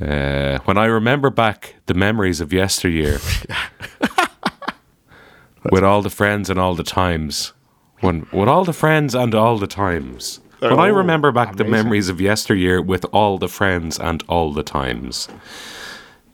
Uh, 0.00 0.58
when 0.64 0.76
I 0.76 0.86
remember 0.86 1.30
back 1.30 1.74
the 1.86 1.94
memories 1.94 2.40
of 2.40 2.52
yesteryear, 2.52 3.18
with 5.70 5.84
all 5.84 6.02
the 6.02 6.10
friends 6.10 6.50
and 6.50 6.58
all 6.58 6.74
the 6.74 6.84
times, 6.84 7.52
when 8.00 8.26
with 8.32 8.48
all 8.48 8.64
the 8.64 8.72
friends 8.72 9.14
and 9.14 9.34
all 9.34 9.58
the 9.58 9.66
times, 9.66 10.40
When 10.60 10.78
I 10.78 10.88
Oh, 10.90 10.94
remember 10.94 11.32
back 11.32 11.56
the 11.56 11.64
memories 11.64 12.08
of 12.08 12.20
yesteryear 12.20 12.80
with 12.82 13.04
all 13.12 13.38
the 13.38 13.48
friends 13.48 13.98
and 13.98 14.22
all 14.28 14.52
the 14.52 14.62
times. 14.62 15.28
You 15.30 15.38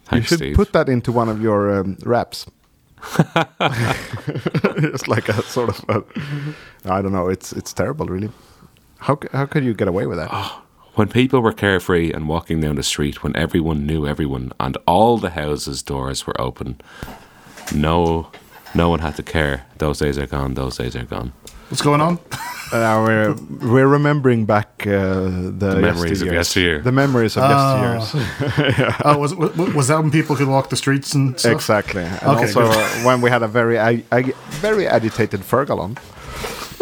Thanks, 0.05 0.29
should 0.29 0.39
Steve. 0.39 0.57
put 0.57 0.73
that 0.73 0.89
into 0.89 1.13
one 1.13 1.29
of 1.29 1.41
your 1.41 1.71
um, 1.81 1.97
raps. 2.05 2.47
it's 3.61 5.09
like 5.09 5.29
a 5.29 5.43
sort 5.43 5.71
of 5.71 5.85
I 6.85 7.01
don't 7.03 7.13
know. 7.13 7.29
It's 7.29 7.53
it's 7.53 7.73
terrible, 7.73 8.07
really. 8.07 8.31
How 8.99 9.19
how 9.33 9.47
could 9.47 9.65
you 9.65 9.75
get 9.75 9.89
away 9.89 10.07
with 10.07 10.19
that? 10.19 10.31
When 10.95 11.09
people 11.09 11.41
were 11.41 11.53
carefree 11.53 12.13
and 12.13 12.29
walking 12.29 12.61
down 12.61 12.75
the 12.77 12.83
street, 12.83 13.23
when 13.23 13.35
everyone 13.37 13.87
knew 13.87 14.07
everyone 14.07 14.53
and 14.61 14.77
all 14.87 15.17
the 15.19 15.31
houses' 15.31 15.83
doors 15.83 16.27
were 16.27 16.39
open, 16.41 16.81
no, 17.75 18.31
no 18.75 18.89
one 18.89 19.01
had 19.01 19.17
to 19.17 19.23
care. 19.23 19.65
Those 19.79 19.99
days 19.99 20.19
are 20.19 20.27
gone. 20.27 20.55
Those 20.55 20.77
days 20.79 20.95
are 20.97 21.05
gone. 21.05 21.33
What's 21.69 21.83
going 21.83 22.01
on? 22.01 22.19
Uh, 22.73 23.03
we're 23.05 23.35
we're 23.73 23.89
remembering 23.89 24.47
back 24.47 24.87
uh, 24.87 24.93
the, 25.59 25.77
memories 25.81 26.23
of 26.23 26.29
yesteryears. 26.29 26.33
yesteryear. 26.33 26.81
The 26.83 26.93
memories 26.93 27.37
of 27.37 27.43
Ah. 27.43 27.99
yesteryears. 27.99 28.95
Oh, 29.05 29.19
was, 29.19 29.35
was 29.35 29.75
was 29.75 29.89
that 29.89 29.99
when 30.01 30.13
people 30.13 30.37
could 30.37 30.47
walk 30.47 30.69
the 30.69 30.77
streets 30.77 31.13
and 31.17 31.37
stuff? 31.37 31.53
exactly. 31.53 32.05
And 32.05 32.23
Okay, 32.23 32.47
also 32.47 32.61
uh, 32.71 32.89
when 33.03 33.23
we 33.23 33.29
had 33.31 33.43
a 33.43 33.49
very 33.49 33.77
ag- 33.77 34.05
ag- 34.13 34.37
very 34.63 34.87
agitated 34.87 35.41
Fearghal 35.41 35.81
on. 35.81 35.97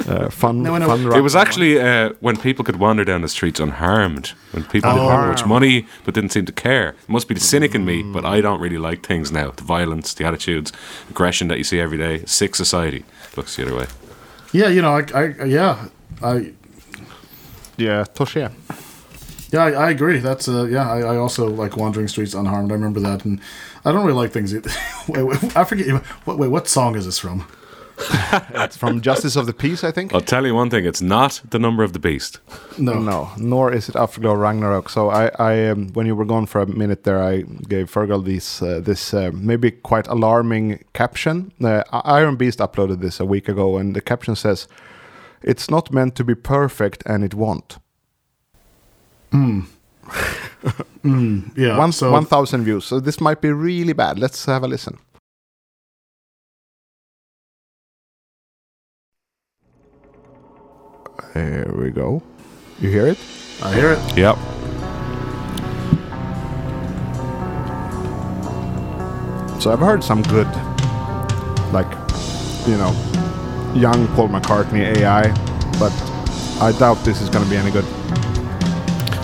Uh, 0.07 0.31
fun, 0.31 0.63
No, 0.63 0.75
I 0.75 0.79
know. 0.79 0.87
fun. 0.87 1.13
It 1.13 1.21
was 1.23 1.35
actually 1.35 1.81
uh, 1.81 2.11
when 2.21 2.37
people 2.37 2.65
could 2.65 2.77
wander 2.77 3.05
down 3.05 3.21
the 3.23 3.29
streets 3.29 3.59
unharmed, 3.61 4.29
when 4.53 4.63
people 4.65 4.91
didn't 4.93 5.07
Oh. 5.07 5.09
have 5.11 5.29
much 5.29 5.45
money 5.45 5.87
but 6.05 6.15
didn't 6.15 6.31
seem 6.33 6.45
to 6.47 6.53
care. 6.53 6.91
It 6.91 7.09
must 7.09 7.27
be 7.29 7.35
the 7.35 7.41
cynic 7.41 7.75
in 7.75 7.85
me, 7.85 8.03
but 8.03 8.25
I 8.25 8.41
don't 8.41 8.61
really 8.61 8.79
like 8.79 9.05
things 9.07 9.33
now. 9.33 9.51
The 9.51 9.65
violence, 9.65 10.15
the 10.15 10.25
attitudes, 10.25 10.73
aggression 11.11 11.49
that 11.49 11.59
you 11.59 11.65
see 11.65 11.81
every 11.81 11.99
day. 11.99 12.23
Sick 12.27 12.55
society 12.55 13.05
looks 13.37 13.57
the 13.57 13.63
other 13.65 13.75
way. 13.75 13.87
Yeah, 14.53 14.69
you 14.69 14.81
know, 14.83 14.95
I, 14.99 15.05
I 15.15 15.45
yeah, 15.45 15.89
I 16.23 16.53
yeah, 17.77 18.05
touché. 18.15 18.51
yeah, 19.53 19.65
I, 19.65 19.71
I 19.73 19.91
agree. 19.91 20.19
That's 20.21 20.49
uh, 20.49 20.65
yeah, 20.65 20.91
I, 20.91 21.01
I 21.01 21.17
also 21.17 21.47
like 21.49 21.77
wandering 21.77 22.09
streets 22.09 22.35
unharmed. 22.35 22.71
I 22.71 22.75
remember 22.75 23.01
that, 23.01 23.25
and 23.25 23.41
I 23.85 23.93
don't 23.93 24.05
really 24.07 24.21
like 24.23 24.33
things. 24.33 24.55
Either. 24.55 24.71
wait, 25.09 25.23
wait, 25.25 25.57
I 25.57 25.65
forget. 25.65 25.87
What, 26.25 26.39
wait, 26.39 26.49
what 26.51 26.69
song 26.69 26.97
is 26.97 27.05
this 27.05 27.19
from? 27.19 27.45
It's 28.01 28.77
from 28.77 29.01
Justice 29.01 29.37
of 29.37 29.47
the 29.47 29.53
Peace, 29.53 29.83
I 29.83 29.91
think. 29.91 30.13
I'll 30.13 30.21
tell 30.21 30.47
you 30.47 30.55
one 30.55 30.71
thing: 30.71 30.85
it's 30.85 31.03
not 31.03 31.41
the 31.51 31.59
number 31.59 31.83
of 31.83 31.93
the 31.93 31.99
beast. 31.99 32.41
No, 32.79 32.95
No, 32.99 33.31
nor 33.37 33.73
is 33.73 33.89
it 33.89 33.97
Afterglow 33.97 34.35
Ragnarok. 34.35 34.89
So 34.89 35.11
I, 35.11 35.31
I 35.39 35.69
um, 35.69 35.89
when 35.95 36.07
you 36.07 36.15
were 36.15 36.25
gone 36.27 36.47
for 36.47 36.61
a 36.61 36.67
minute 36.67 37.05
there, 37.05 37.23
I 37.23 37.43
gave 37.69 37.91
Fearghal 37.91 38.25
this, 38.25 38.63
uh, 38.63 38.81
this 38.81 39.15
uh, 39.15 39.31
maybe 39.35 39.71
quite 39.71 40.07
alarming 40.09 40.85
caption. 40.93 41.53
Uh, 41.63 41.83
Iron 41.93 42.37
Beast 42.37 42.59
uploaded 42.59 43.01
this 43.01 43.21
a 43.21 43.25
week 43.25 43.49
ago, 43.49 43.77
and 43.79 43.97
the 43.97 44.01
caption 44.01 44.37
says, 44.37 44.69
"It's 45.43 45.71
not 45.71 45.93
meant 45.93 46.15
to 46.17 46.25
be 46.25 46.35
perfect, 46.35 47.03
and 47.07 47.25
it 47.25 47.35
won't." 47.35 47.79
Hmm. 49.33 49.61
Yeah, 51.57 51.79
One 51.79 51.93
so 51.93 52.11
one 52.11 52.27
thousand 52.27 52.65
views. 52.65 52.85
So 52.85 53.01
this 53.01 53.21
might 53.21 53.41
be 53.41 53.51
really 53.53 53.93
bad. 53.93 54.19
Let's 54.19 54.45
have 54.47 54.65
a 54.65 54.69
listen. 54.69 54.99
There 61.39 61.73
we 61.73 61.93
go. 61.93 62.21
You 62.81 62.91
hear 62.91 63.07
it? 63.07 63.17
I 63.63 63.73
hear 63.73 63.93
it. 63.93 64.19
Yep. 64.19 64.37
So 69.63 69.71
I've 69.71 69.79
heard 69.79 70.03
some 70.03 70.23
good, 70.23 70.49
like, 71.73 71.87
you 72.67 72.77
know, 72.77 72.91
young 73.73 74.09
Paul 74.17 74.31
McCartney 74.31 74.97
AI, 74.97 75.29
but 75.79 75.93
I 76.61 76.77
doubt 76.77 77.05
this 77.05 77.21
is 77.21 77.31
going 77.31 77.45
to 77.45 77.51
be 77.51 77.57
any 77.57 77.71
good. 77.71 77.87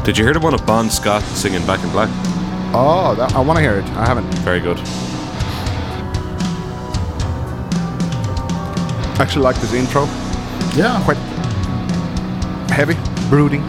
Did 0.05 0.17
you 0.17 0.23
hear 0.23 0.35
the 0.35 0.41
one 0.41 0.55
of 0.55 0.65
Bon 0.65 0.89
Scott 0.91 1.25
singing 1.25 1.67
Back 1.67 1.83
in 1.83 1.91
Black? 1.91 2.11
Oh, 2.73 3.17
that, 3.19 3.35
I 3.35 3.41
want 3.41 3.57
to 3.57 3.61
hear 3.61 3.81
it. 3.81 3.85
I 3.97 4.07
haven't. 4.07 4.33
Very 4.45 4.61
good. 4.61 4.79
Actually, 9.19 9.43
like 9.43 9.57
this 9.57 9.73
intro. 9.73 10.05
Yeah, 10.77 11.03
Quite 11.05 11.34
heavy, 12.75 12.95
brooding. 13.31 13.63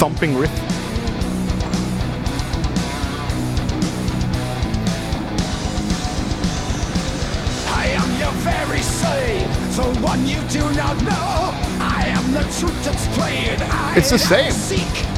Thumping 0.00 0.36
riff. 0.36 0.50
I 7.68 7.86
am 7.86 8.18
your 8.18 8.32
very 8.42 8.80
same, 8.80 9.48
the 9.76 10.00
one 10.00 10.26
you 10.26 10.40
do 10.48 10.58
not 10.74 11.00
know. 11.04 11.52
I 11.78 12.06
am 12.08 12.32
the 12.32 12.40
truth 12.58 12.84
that's 12.84 13.06
plain. 13.16 13.58
I 13.60 13.94
It's 13.96 14.10
the 14.10 14.18
same. 14.18 15.11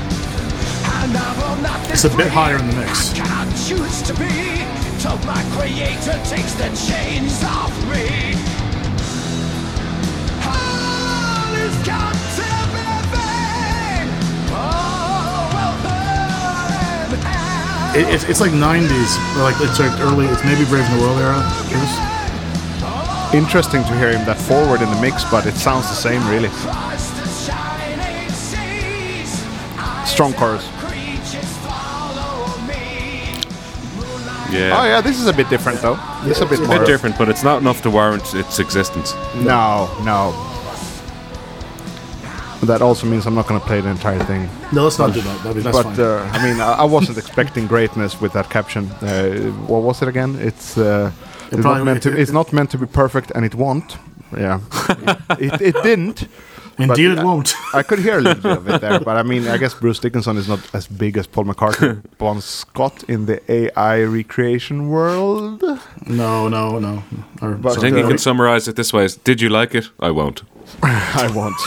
It's 1.07 2.05
a 2.05 2.16
bit 2.16 2.28
higher 2.28 2.57
in 2.57 2.66
the 2.66 2.76
mix. 2.76 3.12
I 3.12 3.16
cannot 3.18 3.48
choose 3.61 4.00
to 4.09 4.14
be 4.14 4.64
till 5.05 5.20
my 5.28 5.44
creator 5.52 6.16
takes 6.24 6.57
the 6.57 6.64
chains 6.72 7.44
off 7.44 7.70
me. 7.92 8.32
All 10.48 11.52
is 11.61 11.76
got 11.84 12.16
to 12.40 12.48
be 12.72 12.88
vain. 13.12 14.09
All 14.48 15.44
will 15.52 15.76
burn 15.84 17.12
in 17.12 17.20
hell. 17.20 17.96
it, 18.00 18.09
it's, 18.09 18.24
it's 18.24 18.40
like 18.40 18.52
'90s, 18.52 19.12
or 19.36 19.42
like 19.44 19.61
it's 19.61 19.78
like 19.78 19.92
early. 20.00 20.24
It's 20.26 20.42
maybe 20.42 20.64
Brave 20.72 20.88
New 20.88 21.00
World 21.05 21.20
era. 21.20 21.44
Bruce. 21.68 21.96
Interesting 23.34 23.82
to 23.84 23.94
hear 23.98 24.16
him 24.16 24.24
that 24.24 24.40
forward 24.40 24.80
in 24.80 24.88
the 24.88 25.00
mix, 25.02 25.22
but 25.24 25.44
it 25.44 25.55
sounds 25.55 25.86
the 25.88 25.94
same, 25.94 26.26
really. 26.30 26.48
Across 26.48 27.11
the 27.20 27.28
shining 27.28 28.30
seas, 28.30 29.44
I 29.76 30.05
Strong 30.09 30.32
chorus. 30.34 30.73
Yeah. 34.55 34.78
Oh 34.80 34.84
yeah, 34.84 35.00
this 35.00 35.20
is 35.20 35.26
a 35.26 35.32
bit 35.32 35.48
different 35.48 35.80
though. 35.80 35.98
This 36.24 36.38
is 36.38 36.42
a 36.42 36.46
bit 36.46 36.61
A 36.61 36.68
bit 36.68 36.86
different, 36.86 37.18
but 37.18 37.28
it's 37.28 37.42
not 37.42 37.61
enough 37.61 37.82
to 37.82 37.90
warrant 37.90 38.34
its 38.34 38.59
existence. 38.59 39.14
No, 39.34 39.90
no. 40.05 40.32
That 42.62 42.80
also 42.80 43.07
means 43.07 43.26
I'm 43.26 43.34
not 43.34 43.46
going 43.46 43.61
to 43.61 43.66
play 43.66 43.80
the 43.82 43.90
entire 43.90 44.22
thing. 44.24 44.48
No, 44.72 44.84
let's 44.84 44.98
not 44.98 45.12
do 45.12 45.20
that. 45.20 45.42
That'd 45.42 45.57
be, 45.57 45.62
that's 45.62 45.76
but 45.76 45.96
fine. 45.96 46.00
uh, 46.00 46.30
I 46.32 46.42
mean, 46.46 46.61
I, 46.61 46.72
I 46.72 46.84
wasn't 46.84 47.18
expecting 47.18 47.66
greatness 47.66 48.20
with 48.22 48.32
that 48.32 48.48
caption. 48.48 48.90
Uh, 49.02 49.50
what 49.66 49.82
was 49.82 50.00
it 50.00 50.09
again? 50.09 50.36
It's 50.40 50.78
uh, 50.78 51.11
it's, 51.50 51.62
not 51.62 51.84
meant 51.84 52.02
to, 52.05 52.16
it's 52.18 52.30
not 52.32 52.52
meant 52.52 52.70
to 52.70 52.78
be 52.78 52.86
perfect, 52.86 53.32
and 53.34 53.44
it 53.44 53.55
won't. 53.55 53.98
Yeah, 54.36 54.61
it, 55.38 55.61
it 55.61 55.82
didn't. 55.82 56.26
Indeed, 56.78 57.08
but- 57.14 57.18
it 57.18 57.24
won't. 57.24 57.54
I 57.74 57.82
could 57.82 57.98
hear 58.00 58.18
a 58.18 58.20
little 58.20 58.42
bit 58.42 58.56
of 58.58 58.68
it 58.68 58.80
there, 58.80 59.00
but 59.00 59.16
I 59.16 59.22
mean, 59.30 59.46
I 59.48 59.58
guess 59.58 59.74
Bruce 59.74 59.98
Dickinson 60.00 60.36
is 60.36 60.48
not 60.48 60.60
as 60.74 60.86
big 60.86 61.16
as 61.16 61.26
Paul 61.26 61.44
McCartney, 61.44 62.02
Bon 62.18 62.40
Scott 62.40 63.04
in 63.08 63.26
the 63.26 63.40
AI 63.50 64.02
recreation 64.02 64.88
world. 64.88 65.62
no, 66.06 66.48
no, 66.48 66.78
no. 66.78 67.02
Or, 67.42 67.54
But- 67.54 67.78
I 67.78 67.80
think 67.80 67.94
Uh, 67.96 68.00
you 68.00 68.08
can 68.08 68.18
summarize 68.18 68.66
it 68.68 68.76
this 68.76 68.92
way: 68.92 69.04
is, 69.04 69.16
Did 69.16 69.40
you 69.40 69.48
like 69.50 69.74
it? 69.74 69.90
I 70.00 70.10
won't. 70.10 70.42
I 70.82 71.30
won't. 71.34 71.60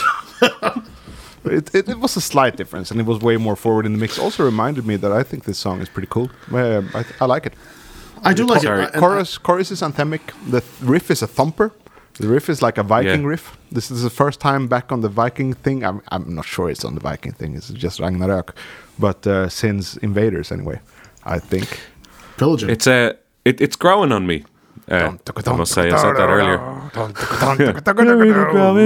it, 1.44 1.74
it, 1.74 1.88
it 1.88 1.98
was 1.98 2.16
a 2.16 2.20
slight 2.20 2.56
difference, 2.56 2.90
and 2.90 3.00
it 3.00 3.06
was 3.06 3.20
way 3.20 3.36
more 3.36 3.56
forward 3.56 3.86
in 3.86 3.92
the 3.92 3.98
mix. 3.98 4.18
Also 4.18 4.44
reminded 4.44 4.86
me 4.86 4.96
that 4.96 5.12
I 5.12 5.22
think 5.22 5.44
this 5.44 5.58
song 5.58 5.80
is 5.80 5.88
pretty 5.88 6.08
cool. 6.10 6.30
Um, 6.52 6.90
I, 6.94 7.04
I 7.20 7.24
like 7.26 7.46
it. 7.46 7.54
I 8.22 8.34
do 8.34 8.44
like 8.44 8.62
Sorry. 8.62 8.84
it. 8.84 8.90
I- 8.94 8.98
chorus, 8.98 9.38
chorus 9.38 9.70
is 9.70 9.80
anthemic. 9.82 10.20
The 10.50 10.62
riff 10.82 11.10
is 11.10 11.22
a 11.22 11.26
thumper. 11.26 11.72
The 12.18 12.28
riff 12.28 12.48
is 12.48 12.62
like 12.62 12.78
a 12.78 12.82
Viking 12.82 13.22
Yeah. 13.22 13.28
riff. 13.28 13.56
This 13.70 13.90
is 13.90 14.02
the 14.02 14.10
first 14.10 14.40
time 14.40 14.66
back 14.66 14.90
on 14.92 15.00
the 15.02 15.08
Viking 15.08 15.54
thing. 15.54 15.84
I'm, 15.84 16.00
I'm 16.08 16.34
not 16.34 16.44
sure 16.46 16.68
it's 16.68 16.84
on 16.84 16.94
the 16.94 17.00
Viking 17.00 17.32
thing. 17.32 17.54
It's 17.54 17.68
just 17.68 18.00
Ragnarök, 18.00 18.50
but 18.98 19.26
uh, 19.26 19.48
since 19.48 19.96
Invaders 19.98 20.50
anyway, 20.52 20.80
I 21.24 21.38
think. 21.38 21.80
Pillaging. 22.36 22.70
It's 22.70 22.86
uh, 22.86 23.12
it, 23.44 23.60
it's 23.60 23.76
growing 23.76 24.12
on 24.12 24.26
me. 24.26 24.44
Uh, 24.90 25.12
I 25.46 25.52
must 25.52 25.72
say, 25.72 25.90
I 25.90 25.96
said 26.00 26.14
that 26.16 26.28
earlier. 26.30 26.58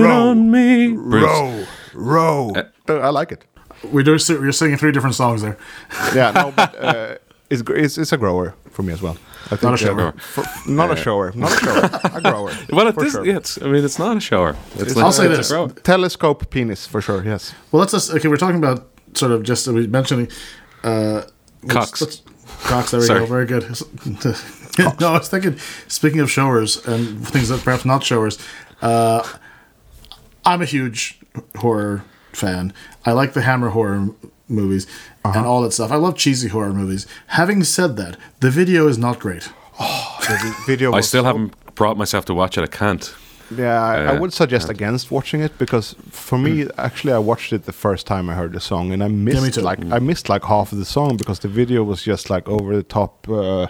Row, 0.02 0.34
me, 0.34 0.88
row, 0.88 1.64
row. 1.94 2.52
Uh, 2.88 2.98
I 2.98 3.10
like 3.10 3.30
it. 3.32 3.44
We're 3.92 4.02
doing, 4.04 4.18
you're 4.28 4.52
singing 4.52 4.76
three 4.78 4.92
different 4.92 5.14
songs 5.16 5.42
there. 5.42 5.56
Yeah, 6.14 6.30
no, 6.32 6.52
but 6.54 6.74
uh, 6.84 7.16
it's, 7.50 7.62
it's 7.68 7.98
it's 7.98 8.12
a 8.12 8.16
grower 8.16 8.54
for 8.70 8.82
me 8.82 8.92
as 8.92 9.00
well. 9.02 9.16
I 9.50 9.56
think, 9.56 9.62
Not 9.62 9.74
a 9.74 9.76
shower. 9.76 10.12
for- 10.12 10.44
not 10.70 10.90
a 10.90 10.96
shower. 10.96 11.32
Not 11.34 11.52
a 11.52 11.56
shower. 11.64 12.00
a 12.16 12.20
grower. 12.22 12.52
Well, 12.70 12.86
it 12.88 12.94
for 12.94 13.04
is. 13.04 13.12
sure. 13.12 13.24
Yeah, 13.26 13.36
it's, 13.36 13.60
I 13.60 13.66
mean, 13.66 13.84
it's 13.84 13.98
not 13.98 14.16
a 14.16 14.20
shower. 14.20 14.56
It's, 14.76 14.96
I'll 14.96 15.12
say 15.12 15.26
it's 15.28 15.48
this. 15.50 15.72
Telescope 15.82 16.48
penis 16.50 16.86
for 16.86 17.00
sure. 17.00 17.24
Yes. 17.24 17.54
Well, 17.70 17.80
let's 17.80 17.92
just, 17.92 18.10
okay. 18.12 18.28
We're 18.28 18.36
talking 18.36 18.58
about 18.58 18.88
sort 19.14 19.32
of 19.32 19.42
just 19.42 19.66
uh, 19.68 19.72
we 19.72 19.86
mentioning 19.86 20.28
uh, 20.84 21.22
let's- 21.62 21.72
Cocks. 21.72 22.00
let's- 22.00 22.22
cocks. 22.64 22.90
There 22.92 23.00
we 23.00 23.06
Sorry. 23.06 23.20
go. 23.20 23.26
Very 23.26 23.46
good. 23.46 23.64
no, 25.00 25.08
I 25.08 25.18
was 25.18 25.28
thinking. 25.28 25.58
Speaking 25.88 26.20
of 26.20 26.30
showers 26.30 26.84
and 26.86 27.26
things 27.28 27.48
that 27.48 27.60
perhaps 27.62 27.84
not 27.84 28.02
showers, 28.04 28.38
uh, 28.80 29.26
I'm 30.44 30.62
a 30.62 30.66
huge 30.66 31.20
horror 31.56 32.04
fan. 32.32 32.72
I 33.04 33.12
like 33.12 33.32
the 33.34 33.42
Hammer 33.42 33.70
horror 33.70 34.08
movies 34.52 34.86
Uh-huh. 35.24 35.38
and 35.38 35.46
all 35.46 35.62
that 35.62 35.72
stuff. 35.72 35.90
I 35.90 35.96
love 35.96 36.16
cheesy 36.16 36.48
horror 36.48 36.72
movies. 36.72 37.06
Having 37.28 37.64
said 37.64 37.96
that, 37.96 38.16
the 38.40 38.50
video 38.50 38.86
is 38.88 38.98
not 38.98 39.18
great. 39.18 39.48
The 39.78 40.54
video. 40.66 40.92
I 40.92 41.00
still 41.00 41.22
so- 41.22 41.26
haven't 41.26 41.54
brought 41.74 41.96
myself 41.96 42.24
to 42.26 42.34
watch 42.34 42.56
it. 42.58 42.62
I 42.62 42.66
can't. 42.68 43.14
Yeah, 43.56 43.82
I, 43.82 43.94
I 43.96 44.16
Uh, 44.16 44.20
would 44.20 44.32
suggest 44.32 44.70
against 44.70 45.10
watching 45.10 45.42
it 45.42 45.52
because 45.58 45.94
for 46.10 46.38
me, 46.38 46.66
actually, 46.78 47.12
I 47.12 47.18
watched 47.18 47.52
it 47.52 47.64
the 47.66 47.72
first 47.72 48.06
time 48.06 48.30
I 48.30 48.34
heard 48.34 48.52
the 48.52 48.60
song, 48.60 48.92
and 48.92 49.02
I 49.04 49.08
missed 49.08 49.42
me 49.42 49.50
too. 49.50 49.60
like 49.60 49.80
I 49.92 49.98
missed 49.98 50.28
like 50.30 50.44
half 50.44 50.72
of 50.72 50.78
the 50.78 50.84
song 50.86 51.16
because 51.18 51.40
the 51.40 51.48
video 51.48 51.82
was 51.84 52.02
just 52.02 52.30
like 52.30 52.48
over 52.48 52.74
the 52.76 52.82
top. 52.82 53.28
Uh, 53.28 53.66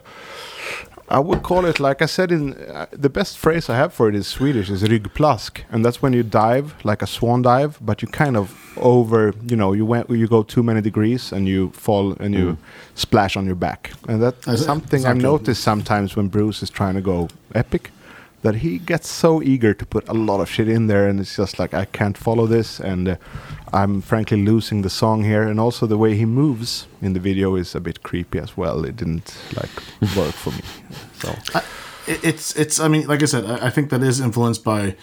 I 1.08 1.18
would 1.18 1.42
call 1.42 1.66
it 1.66 1.78
like 1.78 2.00
I 2.00 2.06
said 2.06 2.32
in 2.32 2.54
uh, 2.54 2.86
the 2.90 3.10
best 3.10 3.36
phrase 3.36 3.68
I 3.68 3.76
have 3.76 3.92
for 3.92 4.08
it 4.08 4.14
is 4.14 4.26
Swedish 4.26 4.70
is 4.70 4.82
ryggplask, 4.82 5.60
and 5.70 5.84
that's 5.84 6.00
when 6.00 6.12
you 6.12 6.22
dive 6.22 6.74
like 6.84 7.02
a 7.02 7.06
swan 7.06 7.42
dive, 7.42 7.78
but 7.80 8.02
you 8.02 8.08
kind 8.08 8.36
of 8.36 8.56
over, 8.76 9.34
you 9.46 9.56
know, 9.56 9.72
you 9.72 9.84
went 9.84 10.08
you 10.10 10.26
go 10.26 10.42
too 10.42 10.62
many 10.62 10.80
degrees 10.80 11.32
and 11.32 11.46
you 11.46 11.70
fall 11.70 12.12
and 12.20 12.34
you 12.34 12.56
splash 12.94 13.36
on 13.36 13.46
your 13.46 13.54
back, 13.54 13.92
and 14.08 14.22
that's 14.22 14.64
something 14.64 15.00
I've 15.00 15.16
exactly. 15.16 15.22
noticed 15.22 15.62
sometimes 15.62 16.16
when 16.16 16.28
Bruce 16.28 16.62
is 16.62 16.70
trying 16.70 16.94
to 16.94 17.02
go 17.02 17.28
epic 17.54 17.90
that 18.42 18.56
he 18.56 18.78
gets 18.78 19.08
so 19.08 19.42
eager 19.42 19.72
to 19.72 19.86
put 19.86 20.08
a 20.08 20.12
lot 20.12 20.40
of 20.40 20.50
shit 20.50 20.68
in 20.68 20.88
there 20.88 21.08
and 21.08 21.20
it's 21.20 21.36
just 21.36 21.58
like 21.58 21.72
i 21.72 21.84
can't 21.84 22.18
follow 22.18 22.46
this. 22.46 22.80
And 22.80 23.08
uh, 23.08 23.16
i'm 23.72 24.00
frankly 24.00 24.44
losing 24.44 24.82
the 24.82 24.90
song 24.90 25.24
here 25.24 25.42
and 25.42 25.58
also 25.60 25.86
the 25.86 25.96
way 25.98 26.14
he 26.16 26.24
moves 26.26 26.86
in 27.00 27.12
the 27.14 27.20
video 27.20 27.56
is 27.56 27.74
a 27.74 27.80
bit 27.80 28.02
creepy 28.02 28.38
as 28.38 28.56
well 28.56 28.84
it 28.84 28.96
didn't 28.96 29.34
like 29.56 29.70
work 30.16 30.34
for 30.34 30.50
me 30.50 30.62
so 31.20 31.28
It- 32.06 32.24
It's 32.24 32.56
it's. 32.56 32.80
I 32.80 32.88
mean, 32.88 33.06
like 33.06 33.22
I 33.22 33.26
said, 33.26 33.44
I, 33.46 33.66
I 33.68 33.70
think 33.70 33.90
that 33.90 34.02
is 34.02 34.18
influenced 34.20 34.64
by 34.64 34.96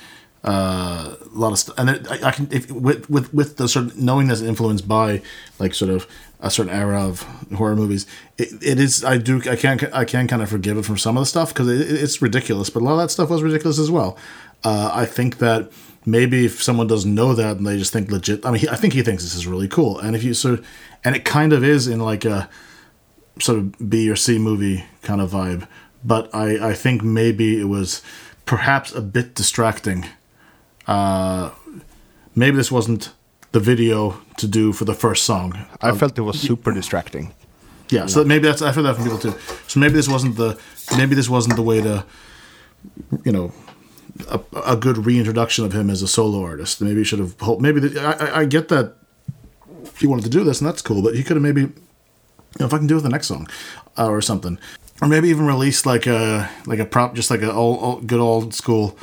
uh, 0.44 1.16
a 1.36 1.38
lot 1.44 1.52
of 1.54 1.58
stuff, 1.60 1.76
and 1.80 1.90
it, 1.90 2.08
I, 2.12 2.28
I 2.28 2.32
can 2.32 2.48
if, 2.52 2.70
with 2.72 3.10
with 3.10 3.34
with 3.34 3.56
the 3.56 3.68
sort 3.68 3.86
of 3.86 3.96
knowing 3.98 4.28
that's 4.28 4.42
influenced 4.42 4.86
by 4.86 5.22
like 5.60 5.74
sort 5.74 5.92
of 5.92 6.06
a 6.42 6.50
certain 6.50 6.74
era 6.74 7.02
of 7.08 7.22
horror 7.56 7.76
movies. 7.78 8.06
It, 8.38 8.50
it 8.62 8.80
is. 8.80 9.04
I 9.06 9.18
do. 9.18 9.38
I 9.50 9.56
can't. 9.56 9.82
I 9.94 10.04
can 10.06 10.28
kind 10.28 10.42
of 10.42 10.50
forgive 10.50 10.78
it 10.78 10.84
from 10.86 10.98
some 10.98 11.18
of 11.18 11.22
the 11.22 11.26
stuff 11.26 11.54
because 11.54 11.70
it, 11.70 12.04
it's 12.04 12.22
ridiculous, 12.22 12.70
but 12.70 12.82
a 12.82 12.86
lot 12.86 12.94
of 12.94 13.00
that 13.00 13.12
stuff 13.12 13.30
was 13.30 13.42
ridiculous 13.44 13.80
as 13.80 13.90
well. 13.90 14.18
Uh, 14.66 14.92
I 14.94 15.06
think 15.06 15.38
that 15.38 15.72
maybe 16.10 16.46
if 16.46 16.62
someone 16.64 16.88
doesn't 16.88 17.14
know 17.14 17.34
that 17.34 17.58
and 17.58 17.68
they 17.68 17.78
just 17.78 17.94
think 17.94 18.12
legit. 18.12 18.46
I 18.46 18.52
mean, 18.52 18.62
he, 18.62 18.70
I 18.70 18.76
think 18.76 18.94
he 18.94 19.02
thinks 19.02 19.24
this 19.24 19.36
is 19.36 19.48
really 19.48 19.68
cool, 19.68 20.00
and 20.00 20.16
if 20.16 20.24
you 20.24 20.34
sort, 20.34 20.64
and 21.04 21.16
it 21.16 21.26
kind 21.26 21.54
of 21.54 21.64
is 21.64 21.88
in 21.88 22.00
like 22.00 22.26
a 22.26 22.50
sort 23.40 23.60
of 23.60 23.90
B 23.90 24.10
or 24.10 24.16
C 24.16 24.38
movie 24.38 24.86
kind 25.02 25.22
of 25.22 25.32
vibe. 25.32 25.68
But 26.04 26.34
I, 26.34 26.70
I 26.70 26.74
think 26.74 27.04
maybe 27.04 27.60
it 27.60 27.66
was 27.66 28.02
perhaps 28.46 28.94
a 28.94 29.02
bit 29.02 29.36
distracting. 29.36 30.06
Uh, 30.88 31.52
maybe 32.36 32.58
this 32.58 32.72
wasn't 32.72 33.12
the 33.52 33.60
video 33.60 34.22
to 34.38 34.48
do 34.48 34.72
for 34.74 34.86
the 34.86 34.94
first 34.94 35.26
song. 35.26 35.66
i 35.82 35.92
felt 35.92 36.18
it 36.18 36.22
was 36.22 36.40
super 36.40 36.72
distracting 36.72 37.34
Yeah, 37.90 38.06
so 38.06 38.24
maybe 38.24 38.48
that's 38.48 38.62
I 38.62 38.72
heard 38.72 38.86
that 38.86 38.96
from 38.96 39.04
people 39.06 39.20
too. 39.20 39.36
So 39.68 39.80
maybe 39.80 39.96
this 39.96 40.08
wasn't 40.08 40.36
the 40.36 40.60
maybe 40.96 41.16
this 41.16 41.30
wasn't 41.30 41.56
the 41.56 41.64
way 41.64 41.82
to, 41.82 42.06
you 43.26 43.32
know, 43.32 43.52
a, 44.28 44.40
a 44.66 44.76
good 44.76 45.06
reintroduction 45.06 45.66
of 45.66 45.74
him 45.74 45.90
as 45.90 46.02
a 46.02 46.08
solo 46.08 46.44
artist. 46.44 46.82
Maybe 46.82 46.98
he 46.98 47.04
should 47.04 47.20
have. 47.20 47.40
hoped- 47.40 47.62
Maybe 47.62 47.80
the, 47.80 48.02
I, 48.02 48.42
I- 48.42 48.46
get 48.46 48.68
that 48.70 48.96
he 49.98 50.08
wanted 50.08 50.24
to 50.24 50.30
do 50.30 50.44
this 50.44 50.60
and 50.62 50.68
that's 50.68 50.82
cool, 50.82 51.02
but 51.02 51.16
he 51.16 51.24
could 51.24 51.36
have 51.36 51.44
maybe, 51.44 51.62
you 51.62 51.72
know, 52.60 52.66
if 52.66 52.74
I 52.74 52.78
can 52.78 52.88
do 52.88 52.96
it 52.96 52.98
with 52.98 53.04
the 53.04 53.10
next 53.10 53.28
song, 53.28 53.48
uh, 53.98 54.08
or 54.10 54.22
something, 54.22 54.58
or 55.02 55.08
maybe 55.08 55.30
even 55.30 55.46
release 55.46 55.86
like 55.86 56.08
a 56.08 56.50
like 56.66 56.80
a 56.80 56.86
prop, 56.86 57.16
just 57.16 57.30
like 57.32 57.42
a 57.42 57.52
old, 57.52 57.82
old 57.82 58.08
good 58.08 58.20
old 58.20 58.54
school, 58.54 58.98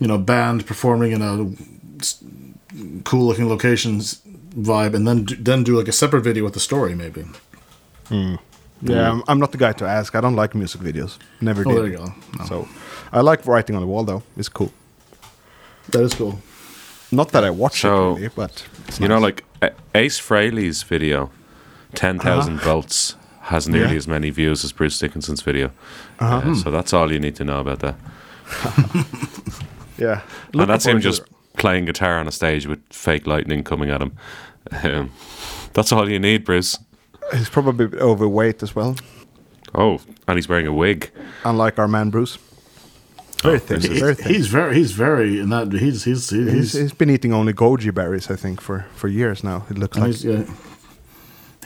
you 0.00 0.06
know, 0.06 0.18
band 0.18 0.66
performing 0.66 1.12
in 1.12 1.22
a 1.22 1.50
cool 3.04 3.26
looking 3.26 3.48
locations 3.48 4.20
vibe, 4.56 4.94
and 4.94 5.06
then 5.06 5.26
then 5.38 5.62
do 5.64 5.76
like 5.78 5.88
a 5.88 5.92
separate 5.92 6.22
video 6.22 6.44
with 6.44 6.54
the 6.54 6.60
story 6.60 6.94
maybe. 6.94 7.24
yeah 8.10 9.10
I'm, 9.10 9.22
I'm 9.28 9.38
not 9.38 9.52
the 9.52 9.58
guy 9.58 9.72
to 9.74 9.86
ask 9.86 10.14
i 10.14 10.20
don't 10.20 10.34
like 10.36 10.54
music 10.54 10.80
videos 10.80 11.16
never 11.40 11.62
Oh, 11.66 11.70
did 11.70 11.76
there 11.78 11.86
you 11.86 11.96
go. 11.98 12.14
No. 12.38 12.44
so 12.46 12.68
i 13.12 13.20
like 13.20 13.46
writing 13.46 13.76
on 13.76 13.82
the 13.82 13.86
wall 13.88 14.04
though 14.04 14.22
it's 14.36 14.48
cool 14.48 14.72
That 15.90 16.02
is 16.02 16.14
cool. 16.14 16.38
not 17.10 17.28
that 17.32 17.44
i 17.44 17.50
watch 17.50 17.80
So, 17.80 17.88
it 17.88 18.14
really 18.14 18.28
but 18.36 18.64
it's 18.88 19.00
You 19.00 19.08
know, 19.08 19.18
like 19.18 19.44
Ace 19.94 20.18
Frehley's 20.20 20.82
video, 20.82 21.30
10,000 21.94 22.58
volts, 22.60 23.14
has 23.42 23.68
nearly 23.68 23.84
Uh-huh. 23.84 23.92
Yeah. 23.92 23.98
as 23.98 24.08
many 24.08 24.30
views 24.30 24.64
as 24.64 24.72
Bruce 24.72 24.98
Dickinson's 24.98 25.42
video. 25.42 25.70
Uh-huh. 26.18 26.50
Uh, 26.50 26.54
so 26.54 26.70
that's 26.70 26.92
all 26.92 27.12
you 27.12 27.20
need 27.20 27.36
to 27.36 27.44
know 27.44 27.60
about 27.60 27.78
that. 27.80 27.94
yeah 29.98 30.20
and 30.52 30.68
that's 30.68 30.84
him 30.86 30.92
forward 31.00 31.02
to 31.02 31.08
just 31.10 31.22
playing 31.56 31.84
guitar 31.84 32.18
on 32.18 32.26
a 32.26 32.32
stage 32.32 32.66
with 32.66 32.80
fake 32.90 33.26
lightning 33.26 33.62
coming 33.64 33.90
at 33.90 34.00
him. 34.00 34.12
Um, 34.84 35.10
that's 35.74 35.90
all 35.92 36.08
you 36.08 36.20
need, 36.20 36.44
Bruce. 36.44 36.78
he's 37.32 37.50
probably 37.50 37.86
overweight 37.98 38.62
as 38.62 38.74
well 38.76 38.94
Oh, 39.74 40.00
and 40.28 40.38
he's 40.38 40.48
wearing 40.48 40.66
a 40.68 40.72
wig. 40.72 41.10
unlike 41.44 41.78
our 41.80 41.88
man 41.88 42.10
bruce 42.10 42.38
very 43.42 43.58
thin 43.58 43.80
He- 43.80 44.00
very 44.00 44.14
thin 44.14 44.34
he's 44.34 44.46
very 44.46 44.74
he's 44.74 44.92
very 44.92 45.40
in 45.40 45.48
that 45.50 45.72
he's 45.72 46.04
he's 46.04 46.30
he's, 46.30 46.52
He's, 46.52 46.72
he's 46.72 46.92
been 46.94 47.10
eating 47.10 47.32
only 47.34 47.52
goji 47.52 47.92
berries, 47.92 48.30
I 48.30 48.36
think, 48.36 48.60
for, 48.60 48.84
for 48.94 49.08
years 49.08 49.42
now. 49.42 49.64
It 49.70 49.78
looks 49.78 49.96
like. 49.98 50.06
he's 50.06 50.24
yeah. 50.24 50.44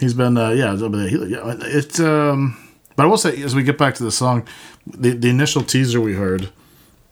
he's 0.01 0.15
been 0.15 0.37
uh, 0.39 0.51
yeah 0.51 0.77
but 0.81 1.09
he, 1.09 1.17
yeah 1.27 1.55
it's 1.79 2.01
um 2.01 2.57
but 2.97 3.05
I 3.05 3.07
will 3.09 3.19
say 3.19 3.43
as 3.43 3.55
we 3.55 3.63
get 3.63 3.77
back 3.79 3.95
to 3.97 4.05
the 4.05 4.11
song 4.11 4.47
the 4.87 5.11
the 5.11 5.29
initial 5.29 5.63
teaser 5.63 6.01
we 6.01 6.15
heard 6.15 6.49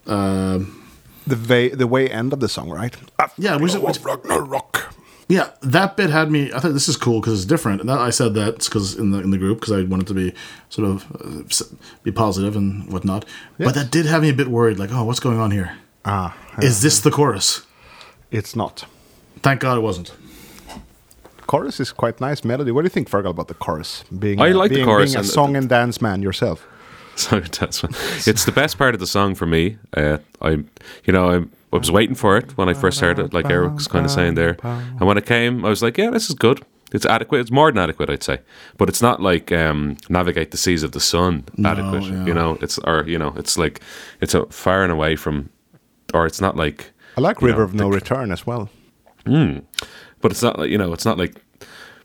um 0.06 0.80
the 1.26 1.36
way 1.48 1.68
the 1.68 1.86
way 1.86 2.08
end 2.10 2.32
of 2.32 2.40
the 2.40 2.48
song, 2.48 2.68
right? 2.70 2.94
yeah 3.38 3.56
which, 3.56 3.74
which 3.74 4.00
Ragnarok. 4.00 4.93
Yeah 5.28 5.50
that 5.62 5.96
bit 5.96 6.10
had 6.10 6.30
me 6.30 6.52
I 6.52 6.58
thought 6.60 6.72
this 6.74 6.88
is 6.88 6.96
cool 6.96 7.20
because 7.20 7.34
it's 7.40 7.44
different 7.46 7.80
and 7.80 7.88
that, 7.88 7.98
I 7.98 8.10
said 8.10 8.34
that 8.34 8.58
because 8.58 8.94
in 8.94 9.10
the 9.10 9.20
in 9.20 9.30
the 9.30 9.38
group 9.38 9.60
because 9.60 9.72
I 9.72 9.82
wanted 9.82 10.06
to 10.08 10.14
be 10.14 10.32
sort 10.68 10.88
of 10.88 11.04
uh, 11.20 11.64
be 12.02 12.12
positive 12.12 12.56
and 12.56 12.92
whatnot 12.92 13.24
Yes. 13.58 13.66
but 13.68 13.74
that 13.74 13.90
did 13.90 14.06
have 14.06 14.22
me 14.22 14.28
a 14.30 14.34
bit 14.34 14.48
worried 14.48 14.78
like 14.78 14.90
oh 14.92 15.04
what's 15.04 15.20
going 15.20 15.38
on 15.40 15.50
here 15.50 15.76
Ah, 16.04 16.36
is 16.60 16.82
this 16.82 17.00
the 17.00 17.10
chorus 17.10 17.62
it's 18.30 18.54
not. 18.54 18.84
thank 19.42 19.60
God 19.60 19.78
it 19.78 19.82
wasn't 19.82 20.12
Chorus 21.46 21.78
is 21.78 21.92
quite 21.92 22.20
nice 22.22 22.42
melody. 22.42 22.70
What 22.72 22.80
do 22.82 22.86
you 22.86 22.90
think, 22.90 23.10
Fearghal, 23.10 23.30
about 23.30 23.48
the 23.48 23.54
chorus? 23.54 24.02
Being 24.18 24.40
I 24.40 24.48
like 24.52 24.70
the 24.70 24.82
chorus 24.84 25.12
being 25.12 25.24
a 25.24 25.28
song 25.28 25.56
and 25.56 25.68
dance 25.68 26.00
man 26.00 26.22
yourself. 26.22 26.66
So 27.16 27.38
that's 27.38 27.84
it's 28.26 28.44
the 28.44 28.50
best 28.50 28.76
part 28.76 28.94
of 28.94 28.98
the 29.00 29.06
song 29.06 29.34
for 29.36 29.46
me. 29.46 29.76
Uh, 29.96 30.18
I, 30.42 30.50
you 31.04 31.12
know, 31.12 31.30
I, 31.30 31.44
I 31.74 31.78
was 31.78 31.90
waiting 31.90 32.14
for 32.14 32.36
it 32.36 32.56
when 32.56 32.68
I 32.68 32.74
first 32.74 33.00
heard 33.00 33.18
it, 33.18 33.34
like 33.34 33.50
Eric 33.50 33.74
was 33.74 33.88
kind 33.88 34.04
of 34.04 34.10
saying 34.10 34.34
there. 34.36 34.56
And 34.62 35.00
when 35.00 35.18
it 35.18 35.26
came, 35.26 35.64
I 35.64 35.68
was 35.68 35.82
like, 35.82 35.98
yeah, 35.98 36.10
this 36.10 36.28
is 36.28 36.34
good. 36.34 36.60
It's 36.92 37.04
adequate. 37.06 37.40
It's 37.40 37.50
more 37.50 37.72
than 37.72 37.78
adequate, 37.82 38.08
I'd 38.10 38.22
say. 38.22 38.38
But 38.78 38.88
it's 38.88 39.02
not 39.02 39.20
like 39.20 39.50
um, 39.50 39.96
navigate 40.08 40.52
the 40.52 40.56
seas 40.56 40.84
of 40.84 40.92
the 40.92 41.00
sun 41.00 41.42
adequate. 41.64 42.04
yeah. 42.04 42.24
You 42.26 42.34
know, 42.34 42.56
it's 42.62 42.78
or 42.78 43.04
you 43.08 43.18
know, 43.18 43.34
it's 43.36 43.58
like 43.58 43.80
it's 44.20 44.34
a 44.34 44.46
far 44.46 44.82
and 44.84 44.92
away 44.92 45.16
from, 45.16 45.50
or 46.14 46.26
it's 46.26 46.40
not 46.40 46.56
like. 46.56 46.92
I 47.16 47.20
like 47.20 47.42
River 47.42 47.58
know, 47.58 47.64
of 47.64 47.74
No 47.74 47.90
the- 47.90 47.96
Return 47.96 48.30
as 48.30 48.46
well. 48.46 48.68
but 49.24 50.30
it's 50.30 50.42
not 50.42 50.58
like 50.58 50.70
you 50.70 50.78
know, 50.78 50.92
it's 50.92 51.04
not 51.04 51.18
like 51.18 51.34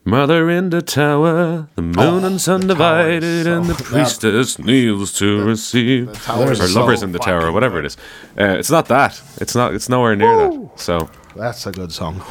Mother 0.06 0.50
in 0.50 0.70
the 0.70 0.82
tower, 0.82 1.68
the 1.76 1.82
moon 1.82 2.24
and 2.24 2.40
sun 2.42 2.68
divided, 2.68 3.46
and 3.46 3.66
the 3.66 3.76
priestess 3.76 4.58
kneels 4.58 5.14
to 5.20 5.44
receive. 5.44 6.14
tower 6.24 6.48
Or 6.48 6.52
is 6.52 6.76
lovers 6.76 7.00
so 7.02 7.06
in 7.06 7.12
the 7.12 7.20
tower, 7.20 7.52
whatever 7.52 7.80
it 7.80 7.86
is. 7.86 7.98
Uh, 8.40 8.56
it's 8.58 8.72
not 8.72 8.88
that. 8.88 9.22
It's 9.38 9.56
not. 9.56 9.74
It's 9.74 9.90
nowhere 9.90 10.16
near 10.16 10.36
that. 10.50 10.70
So 10.80 11.10
That's 11.36 11.68
a 11.68 11.72
good 11.72 11.92
song. 11.92 12.22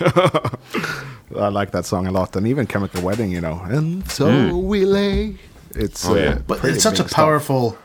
I 0.00 1.48
like 1.48 1.70
that 1.70 1.86
song 1.86 2.06
a 2.06 2.10
lot, 2.10 2.34
and 2.36 2.46
even 2.46 2.66
Chemical 2.66 3.02
Wedding, 3.02 3.30
you 3.30 3.40
know. 3.40 3.60
And 3.64 4.08
so 4.10 4.56
we 4.58 4.84
lay. 4.84 5.36
It's. 5.74 6.04
Oh, 6.06 6.16
yeah. 6.16 6.30
uh, 6.30 6.38
But 6.46 6.64
it's 6.64 6.82
such 6.82 6.98
a 7.00 7.04
powerful. 7.04 7.70
stuff. 7.70 7.82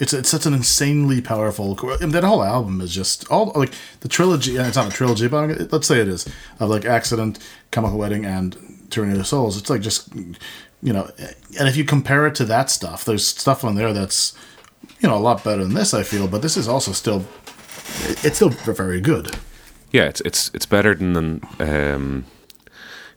It's 0.00 0.12
it's 0.12 0.28
such 0.28 0.46
an 0.46 0.54
insanely 0.54 1.20
powerful. 1.20 1.78
I 1.82 2.04
that 2.06 2.24
whole 2.24 2.42
album 2.42 2.80
is 2.80 2.92
just 2.92 3.30
all 3.30 3.52
like 3.54 3.72
the 4.00 4.08
trilogy. 4.08 4.56
It's 4.56 4.76
not 4.76 4.88
a 4.88 4.90
trilogy, 4.90 5.28
but 5.28 5.72
let's 5.72 5.86
say 5.86 6.00
it 6.00 6.08
is 6.08 6.26
of 6.58 6.68
like 6.68 6.84
accident, 6.84 7.38
chemical 7.70 7.98
wedding, 7.98 8.24
and 8.24 8.56
tyranny 8.90 9.18
of 9.18 9.26
souls. 9.26 9.56
It's 9.56 9.70
like 9.70 9.82
just 9.82 10.12
you 10.14 10.92
know, 10.92 11.10
and 11.58 11.68
if 11.68 11.76
you 11.76 11.84
compare 11.84 12.26
it 12.26 12.34
to 12.36 12.44
that 12.46 12.70
stuff, 12.70 13.04
there's 13.04 13.26
stuff 13.26 13.64
on 13.64 13.76
there 13.76 13.92
that's 13.92 14.36
you 15.00 15.08
know 15.08 15.16
a 15.16 15.18
lot 15.18 15.44
better 15.44 15.62
than 15.62 15.74
this. 15.74 15.94
I 15.94 16.02
feel, 16.02 16.26
but 16.26 16.42
this 16.42 16.56
is 16.56 16.66
also 16.66 16.92
still 16.92 17.24
it's 18.24 18.36
still 18.36 18.50
very 18.50 19.00
good. 19.00 19.36
yeah, 19.92 20.04
it's 20.04 20.20
it's 20.22 20.50
it's 20.54 20.66
better 20.66 20.94
than 20.94 21.40
um, 21.60 22.24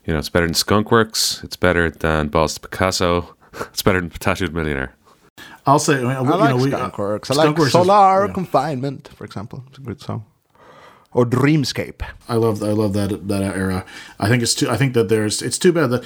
you 0.08 0.14
know, 0.14 0.20
it's 0.20 0.30
better 0.30 0.48
than 0.48 0.54
Skunkworks. 0.54 1.44
It's 1.44 1.58
better 1.58 1.92
than 1.92 2.30
Balls 2.30 2.56
to 2.56 2.62
Picasso. 2.62 3.36
It's 3.74 3.82
better 3.82 4.00
than 4.00 4.12
Tattooed 4.12 4.54
Millionaire. 4.54 4.94
I'll 5.68 5.80
say. 5.80 5.96
I, 5.96 6.02
mean, 6.02 6.08
I 6.12 6.22
you 6.22 6.30
like 6.30 6.50
know, 6.50 6.64
we- 6.64 6.74
uh, 6.74 6.90
Skunkworks. 6.90 7.30
I 7.30 7.36
like 7.36 7.56
Skunkworks 7.56 7.66
is- 7.68 7.72
Solar 7.74 8.26
yeah. 8.28 8.34
Confinement, 8.34 9.10
for 9.16 9.26
example. 9.26 9.64
It's 9.70 9.78
a 9.78 9.82
good 9.82 10.02
song. 10.02 10.26
Or 11.14 11.26
Dreamscape. 11.26 12.02
I 12.30 12.36
love 12.36 12.62
I 12.64 12.72
love 12.72 12.94
that 12.94 13.28
that 13.28 13.42
era. 13.44 13.86
I 14.20 14.28
think 14.30 14.42
it's 14.44 14.54
too. 14.56 14.70
I 14.70 14.78
think 14.78 14.94
that 14.94 15.10
there's. 15.10 15.42
It's 15.42 15.58
too 15.58 15.72
bad 15.72 15.88
that 15.88 16.04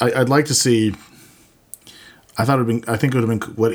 I, 0.00 0.12
I'd 0.20 0.28
like 0.28 0.44
to 0.46 0.54
see. 0.54 0.94
I 2.38 2.44
thought 2.44 2.54
it'd 2.60 2.66
been. 2.66 2.84
I 2.86 2.96
think 2.96 3.14
it 3.14 3.18
would 3.20 3.28
have 3.28 3.40
been 3.40 3.54
what. 3.56 3.72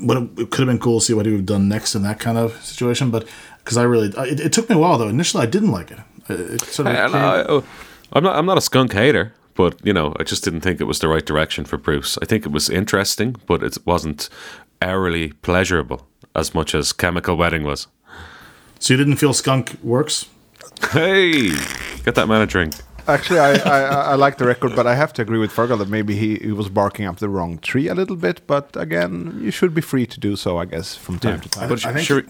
What 0.00 0.16
it 0.38 0.50
could 0.50 0.60
have 0.60 0.66
been 0.66 0.78
cool 0.78 0.98
to 1.00 1.04
see 1.06 1.14
what 1.14 1.24
he 1.26 1.32
would 1.32 1.38
have 1.40 1.46
done 1.46 1.68
next 1.68 1.94
in 1.94 2.02
that 2.02 2.20
kind 2.20 2.36
of 2.36 2.62
situation, 2.64 3.10
but 3.10 3.26
because 3.58 3.76
I 3.78 3.84
really, 3.84 4.08
it, 4.30 4.38
it 4.40 4.52
took 4.52 4.68
me 4.68 4.76
a 4.76 4.78
while 4.78 4.98
though. 4.98 5.08
Initially, 5.08 5.42
I 5.42 5.46
didn't 5.46 5.70
like 5.70 5.90
it. 5.90 5.98
It, 6.28 6.40
it 6.40 6.60
sort 6.62 6.88
of 6.88 6.94
And 6.94 7.12
came- 7.12 7.22
I, 7.22 7.44
oh, 7.48 7.64
I'm 8.12 8.22
not. 8.22 8.36
I'm 8.36 8.44
not 8.46 8.58
a 8.58 8.60
skunk 8.60 8.92
hater, 8.92 9.32
but 9.54 9.80
you 9.84 9.92
know, 9.92 10.14
I 10.18 10.22
just 10.24 10.44
didn't 10.44 10.60
think 10.60 10.80
it 10.80 10.84
was 10.84 10.98
the 10.98 11.08
right 11.08 11.24
direction 11.24 11.64
for 11.64 11.76
Bruce. 11.78 12.18
I 12.22 12.24
think 12.26 12.44
it 12.46 12.52
was 12.52 12.68
interesting, 12.70 13.36
but 13.46 13.62
it 13.62 13.78
wasn't 13.84 14.28
hourly 14.82 15.32
pleasurable 15.42 16.06
as 16.34 16.54
much 16.54 16.74
as 16.74 16.92
Chemical 16.92 17.36
Wedding 17.36 17.62
was. 17.64 17.86
So 18.78 18.94
you 18.94 18.98
didn't 18.98 19.16
feel 19.16 19.32
Skunk 19.32 19.76
works? 19.82 20.26
Hey, 20.92 21.50
get 22.04 22.14
that 22.16 22.26
man 22.28 22.40
a 22.42 22.46
drink. 22.46 22.74
Actually, 23.06 23.38
I, 23.38 23.52
I, 23.52 23.80
I 23.80 24.00
I 24.12 24.14
like 24.14 24.38
the 24.38 24.46
record, 24.46 24.74
but 24.74 24.86
I 24.86 24.94
have 24.94 25.12
to 25.14 25.22
agree 25.22 25.38
with 25.38 25.52
Fearghal 25.52 25.78
that 25.78 25.88
maybe 25.90 26.14
he, 26.16 26.36
he 26.36 26.52
was 26.52 26.68
barking 26.70 27.04
up 27.06 27.18
the 27.18 27.28
wrong 27.28 27.58
tree 27.58 27.86
a 27.88 27.94
little 27.94 28.16
bit. 28.16 28.40
But 28.46 28.74
again, 28.76 29.38
you 29.42 29.50
should 29.50 29.74
be 29.74 29.82
free 29.82 30.06
to 30.06 30.18
do 30.20 30.36
so, 30.36 30.56
I 30.58 30.64
guess, 30.64 30.96
from 30.96 31.18
time 31.18 31.40
to 31.40 31.48
time. 31.48 31.68
But 31.68 31.84
I 31.84 31.92
think- 31.92 32.06
sure. 32.06 32.22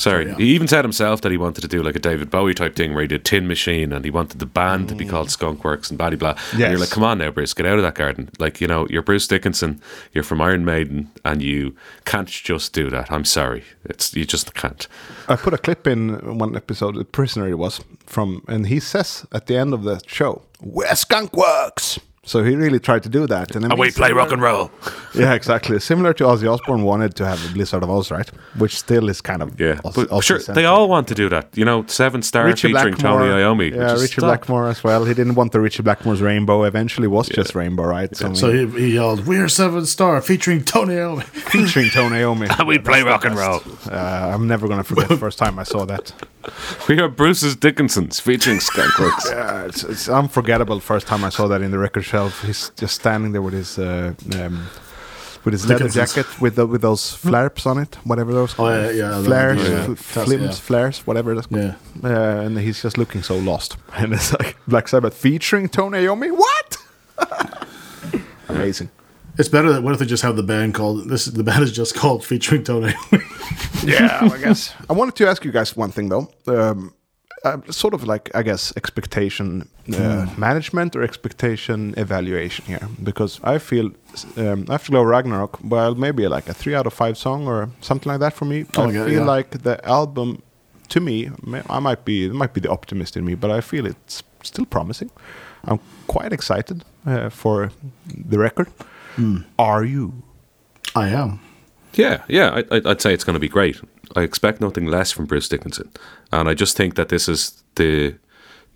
Sorry, 0.00 0.28
yeah. 0.28 0.36
he 0.36 0.54
even 0.54 0.66
said 0.66 0.82
himself 0.82 1.20
that 1.20 1.30
he 1.30 1.36
wanted 1.36 1.60
to 1.60 1.68
do 1.68 1.82
like 1.82 1.94
a 1.94 1.98
David 1.98 2.30
Bowie 2.30 2.54
type 2.54 2.74
thing 2.74 2.94
where 2.94 3.02
he 3.02 3.06
did 3.06 3.22
Tin 3.22 3.46
Machine 3.46 3.92
and 3.92 4.02
he 4.02 4.10
wanted 4.10 4.38
the 4.38 4.46
band 4.46 4.88
to 4.88 4.94
be 4.94 5.04
called 5.04 5.28
mm. 5.28 5.36
Skunkworks 5.36 5.90
and 5.90 5.98
blah 5.98 6.08
blah 6.08 6.16
blah. 6.16 6.42
And 6.52 6.60
you're 6.60 6.78
like, 6.78 6.88
come 6.88 7.04
on 7.04 7.18
now, 7.18 7.30
Bruce, 7.30 7.52
get 7.52 7.66
out 7.66 7.76
of 7.76 7.82
that 7.82 7.96
garden. 7.96 8.30
Like, 8.38 8.62
you 8.62 8.66
know, 8.66 8.86
you're 8.88 9.02
Bruce 9.02 9.26
Dickinson, 9.26 9.78
you're 10.14 10.24
from 10.24 10.40
Iron 10.40 10.64
Maiden, 10.64 11.10
and 11.22 11.42
you 11.42 11.76
can't 12.06 12.28
just 12.28 12.72
do 12.72 12.88
that. 12.88 13.12
I'm 13.12 13.26
sorry, 13.26 13.62
it's 13.84 14.14
you 14.14 14.24
just 14.24 14.54
can't. 14.54 14.88
I 15.28 15.36
put 15.36 15.52
a 15.52 15.58
clip 15.58 15.86
in 15.86 16.38
one 16.38 16.56
episode, 16.56 16.94
the 16.94 17.04
prisoner 17.04 17.46
it 17.46 17.58
was 17.58 17.84
from, 18.06 18.42
and 18.48 18.68
he 18.68 18.80
says 18.80 19.26
at 19.32 19.48
the 19.48 19.58
end 19.58 19.74
of 19.74 19.82
the 19.82 20.00
show, 20.06 20.46
"Where 20.60 20.96
skunk 20.96 21.36
works." 21.36 22.00
So 22.22 22.44
he 22.44 22.54
really 22.54 22.78
tried 22.78 23.02
to 23.04 23.08
do 23.08 23.26
that, 23.28 23.56
and 23.56 23.64
I 23.64 23.68
And 23.70 23.78
we 23.78 23.86
play 23.90 24.08
similar- 24.08 24.14
rock 24.14 24.32
and 24.32 24.42
roll. 24.42 24.70
Yeah, 25.12 25.32
exactly. 25.34 25.80
Similar 25.80 26.12
to 26.14 26.24
Ozzy 26.24 26.48
Osbourne 26.48 26.84
wanted 26.84 27.16
to 27.16 27.26
have 27.26 27.44
a 27.44 27.52
Blizzard 27.52 27.82
of 27.82 27.88
Ozz, 27.88 28.12
right? 28.12 28.30
Which 28.56 28.78
still 28.78 29.08
is 29.08 29.20
kind 29.20 29.42
of 29.42 29.58
Yeah, 29.58 29.74
Ozzy- 29.84 29.94
but 29.96 30.08
Ozzy 30.10 30.22
sure, 30.22 30.38
they 30.54 30.66
all 30.66 30.88
want 30.88 31.08
to 31.08 31.14
do 31.16 31.28
that. 31.30 31.48
You 31.56 31.64
know, 31.64 31.84
Seventh 31.88 32.24
Star 32.24 32.44
Ritchie 32.44 32.68
featuring 32.68 32.94
Blackmore, 32.94 33.18
Tony 33.28 33.42
Iommi. 33.42 33.70
yeah, 33.74 33.88
Just 33.88 34.02
Ritchie 34.02 34.12
stop. 34.20 34.28
Blackmore 34.28 34.68
as 34.68 34.84
well. 34.84 35.04
He 35.04 35.14
didn't 35.14 35.34
want 35.34 35.50
the 35.50 35.60
Ritchie 35.60 35.82
Blackmore's 35.82 36.22
Rainbow. 36.22 36.62
Eventually, 36.62 37.08
was 37.08 37.28
just 37.28 37.56
Rainbow, 37.56 37.82
right? 37.82 38.14
So, 38.14 38.30
I 38.30 38.34
So 38.34 38.52
he, 38.52 38.66
he 38.80 38.94
yelled, 38.94 39.26
"We're 39.26 39.48
Seventh 39.48 39.88
Star," 39.88 40.20
featuring 40.22 40.62
Tony 40.62 40.94
Iommi. 40.94 41.24
featuring 41.54 41.90
Tony 41.90 42.18
Iommi. 42.18 42.56
And 42.56 42.68
we 42.72 42.78
play 42.78 43.02
rock 43.02 43.24
and 43.24 43.36
roll. 43.36 43.62
Uh, 43.90 44.30
I'm 44.34 44.46
never 44.46 44.68
gonna 44.68 44.84
forget 44.84 45.08
the 45.08 45.16
first 45.16 45.38
time 45.38 45.58
I 45.58 45.64
saw 45.64 45.84
that. 45.86 46.12
We 46.88 46.98
are 47.00 47.08
Bruce's 47.08 47.54
Dickinsons 47.56 48.20
featuring 48.20 48.58
Skunkworks. 48.60 49.26
Yeah, 49.30 49.64
it's, 49.66 49.82
it's 49.84 50.08
unforgettable. 50.08 50.78
First 50.80 51.06
time 51.08 51.24
I 51.24 51.28
saw 51.30 51.48
that 51.48 51.62
in 51.62 51.70
the 51.72 51.78
record 51.78 52.04
shelf, 52.10 52.42
he's 52.46 52.70
just 52.76 52.94
standing 52.94 53.32
there 53.32 53.42
with 53.42 53.54
his 53.54 53.78
uh, 53.78 54.12
um, 54.40 54.66
with 55.44 55.52
his 55.54 55.64
leather 55.66 55.88
jacket 55.88 56.26
with 56.40 56.54
the, 56.56 56.66
with 56.66 56.82
those 56.82 57.12
flaps 57.14 57.64
on 57.66 57.78
it, 57.78 57.96
whatever 58.04 58.32
those 58.34 58.54
Oh, 58.58 58.68
yeah, 58.68 58.90
yeah, 58.90 59.22
flares, 59.22 59.58
yeah. 59.68 59.84
fl- 59.94 60.20
flims, 60.26 60.42
yeah. 60.42 60.50
flares, 60.68 61.06
whatever 61.06 61.34
that's 61.34 61.46
called. 61.46 61.74
Yeah. 62.02 62.10
Uh, 62.10 62.44
and 62.46 62.58
he's 62.58 62.82
just 62.82 62.98
looking 62.98 63.22
so 63.22 63.38
lost. 63.38 63.76
And 64.00 64.12
it's 64.12 64.32
like 64.38 64.56
Black 64.68 64.88
Sabbath 64.88 65.14
featuring 65.14 65.68
Tony 65.68 65.98
Iommi. 66.04 66.30
What? 66.36 66.76
Amazing. 68.48 68.90
It's 69.38 69.48
better 69.48 69.72
that 69.72 69.82
what 69.82 69.92
if 69.94 69.98
they 70.00 70.06
just 70.06 70.22
have 70.22 70.36
the 70.36 70.42
band 70.42 70.74
called 70.74 71.08
this? 71.08 71.24
The 71.26 71.44
band 71.44 71.62
is 71.62 71.72
just 71.72 71.94
called 71.94 72.24
featuring 72.24 72.64
Tony. 72.64 72.92
Yeah, 73.82 74.18
I 74.30 74.36
guess. 74.36 74.74
I 74.90 74.92
wanted 74.92 75.14
to 75.16 75.26
ask 75.26 75.42
you 75.42 75.50
guys 75.52 75.74
one 75.74 75.90
thing 75.90 76.10
though. 76.10 76.28
Um, 76.46 76.92
uh, 77.44 77.58
sort 77.70 77.94
of 77.94 78.04
like 78.04 78.30
I 78.34 78.42
guess 78.42 78.72
expectation 78.76 79.68
uh, 79.96 80.26
management 80.36 80.96
or 80.96 81.02
expectation 81.02 81.94
evaluation 81.96 82.64
here, 82.66 82.88
because 83.02 83.40
I 83.42 83.58
feel 83.58 83.90
um, 84.36 84.64
Afterglow 84.68 85.02
Ragnarok, 85.04 85.58
well, 85.64 85.94
maybe 85.94 86.28
like 86.28 86.48
a 86.50 86.54
three 86.54 86.74
out 86.74 86.86
of 86.86 86.92
five 86.92 87.16
song 87.16 87.46
or 87.48 87.68
something 87.80 88.12
like 88.12 88.20
that 88.20 88.32
for 88.34 88.44
me. 88.44 88.64
Oh, 88.76 88.88
I 88.88 88.92
yeah, 88.92 89.04
feel 89.06 89.20
yeah. 89.20 89.24
like 89.36 89.62
the 89.62 89.84
album, 89.84 90.42
to 90.88 91.00
me, 91.00 91.30
I 91.68 91.78
might 91.80 92.04
be 92.04 92.24
it 92.26 92.34
might 92.34 92.52
be 92.52 92.60
the 92.60 92.70
optimist 92.70 93.16
in 93.16 93.24
me, 93.24 93.34
but 93.36 93.50
I 93.50 93.60
feel 93.60 93.86
it's 93.86 94.22
still 94.42 94.66
promising. 94.66 95.10
I'm 95.64 95.78
quite 96.06 96.32
excited 96.32 96.84
uh, 97.06 97.28
for 97.30 97.70
the 98.30 98.38
record. 98.38 98.68
Are 99.58 99.84
you? 99.84 100.12
I 100.96 101.08
am. 101.08 101.40
Yeah, 101.94 102.22
yeah, 102.28 102.50
I, 102.70 102.76
I- 102.76 102.90
I'd 102.90 103.00
say 103.00 103.12
it's 103.12 103.24
going 103.24 103.34
to 103.34 103.40
be 103.40 103.48
great. 103.48 103.80
I 104.16 104.22
expect 104.22 104.60
nothing 104.60 104.86
less 104.86 105.12
from 105.12 105.26
Bruce 105.26 105.48
Dickinson, 105.48 105.90
and 106.32 106.48
I 106.48 106.54
just 106.54 106.76
think 106.76 106.94
that 106.96 107.08
this 107.08 107.28
is 107.28 107.62
the 107.76 108.14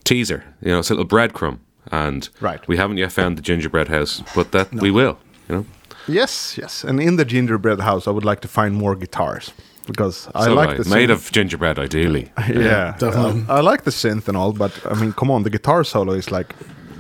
teaser. 0.05 0.45
You 0.63 0.71
know, 0.73 0.79
it's 0.81 0.91
a 0.91 0.95
little 0.95 1.09
breadcrumb, 1.09 1.59
and 1.91 2.29
Right. 2.41 2.67
we 2.69 2.77
haven't 2.77 2.99
yet 2.99 3.13
found 3.13 3.37
the 3.39 3.43
gingerbread 3.43 3.89
house, 3.89 4.23
but 4.35 4.51
that 4.53 4.73
we 4.73 4.91
will. 4.91 5.19
You 5.49 5.57
know, 5.57 5.67
Yes, 6.07 6.59
yes. 6.59 6.85
And 6.85 7.01
in 7.01 7.17
the 7.17 7.25
gingerbread 7.25 7.81
house, 7.81 8.07
I 8.07 8.11
would 8.11 8.25
like 8.25 8.41
to 8.43 8.49
find 8.49 8.75
more 8.75 8.95
guitars 8.95 9.53
because 9.87 10.29
I 10.35 10.45
So 10.45 10.55
like 10.55 10.77
do 10.77 10.83
the 10.85 10.91
made 10.95 11.11
of 11.11 11.31
gingerbread, 11.33 11.79
ideally. 11.79 12.31
yeah, 12.49 12.95
definitely. 12.99 13.45
Uh, 13.49 13.57
I 13.57 13.61
like 13.61 13.85
the 13.85 13.91
synth 13.91 14.29
and 14.29 14.37
all, 14.37 14.53
but 14.53 14.73
I 14.91 14.95
mean, 15.01 15.13
come 15.15 15.31
on, 15.31 15.43
the 15.45 15.51
guitar 15.51 15.83
solo 15.85 16.13
is 16.13 16.31
like 16.31 16.55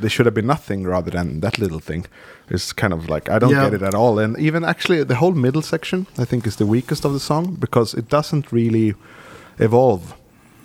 there 0.04 0.10
should 0.14 0.26
have 0.26 0.34
been 0.40 0.46
nothing 0.56 0.86
rather 0.94 1.10
than 1.10 1.40
that 1.40 1.58
little 1.58 1.80
thing. 1.80 2.04
It's 2.54 2.72
kind 2.82 2.92
of 2.92 3.00
like 3.14 3.24
I 3.34 3.38
don't 3.40 3.50
Yeah. 3.54 3.64
get 3.70 3.74
it 3.80 3.82
at 3.82 3.94
all, 3.94 4.18
and 4.24 4.36
even 4.38 4.64
actually 4.64 5.04
the 5.04 5.14
whole 5.22 5.34
middle 5.46 5.62
section 5.62 6.06
I 6.22 6.24
think 6.26 6.46
is 6.46 6.56
the 6.56 6.66
weakest 6.66 7.04
of 7.06 7.12
the 7.12 7.20
song 7.20 7.56
because 7.60 7.98
it 8.00 8.08
doesn't 8.16 8.46
really 8.52 8.94
evolve. 9.58 10.02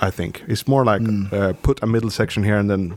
I 0.08 0.12
think 0.12 0.44
it's 0.48 0.66
more 0.68 0.84
like 0.94 1.02
uh, 1.32 1.54
put 1.62 1.84
a 1.84 1.86
middle 1.86 2.10
section 2.10 2.44
here 2.44 2.58
and 2.62 2.70
then 2.70 2.94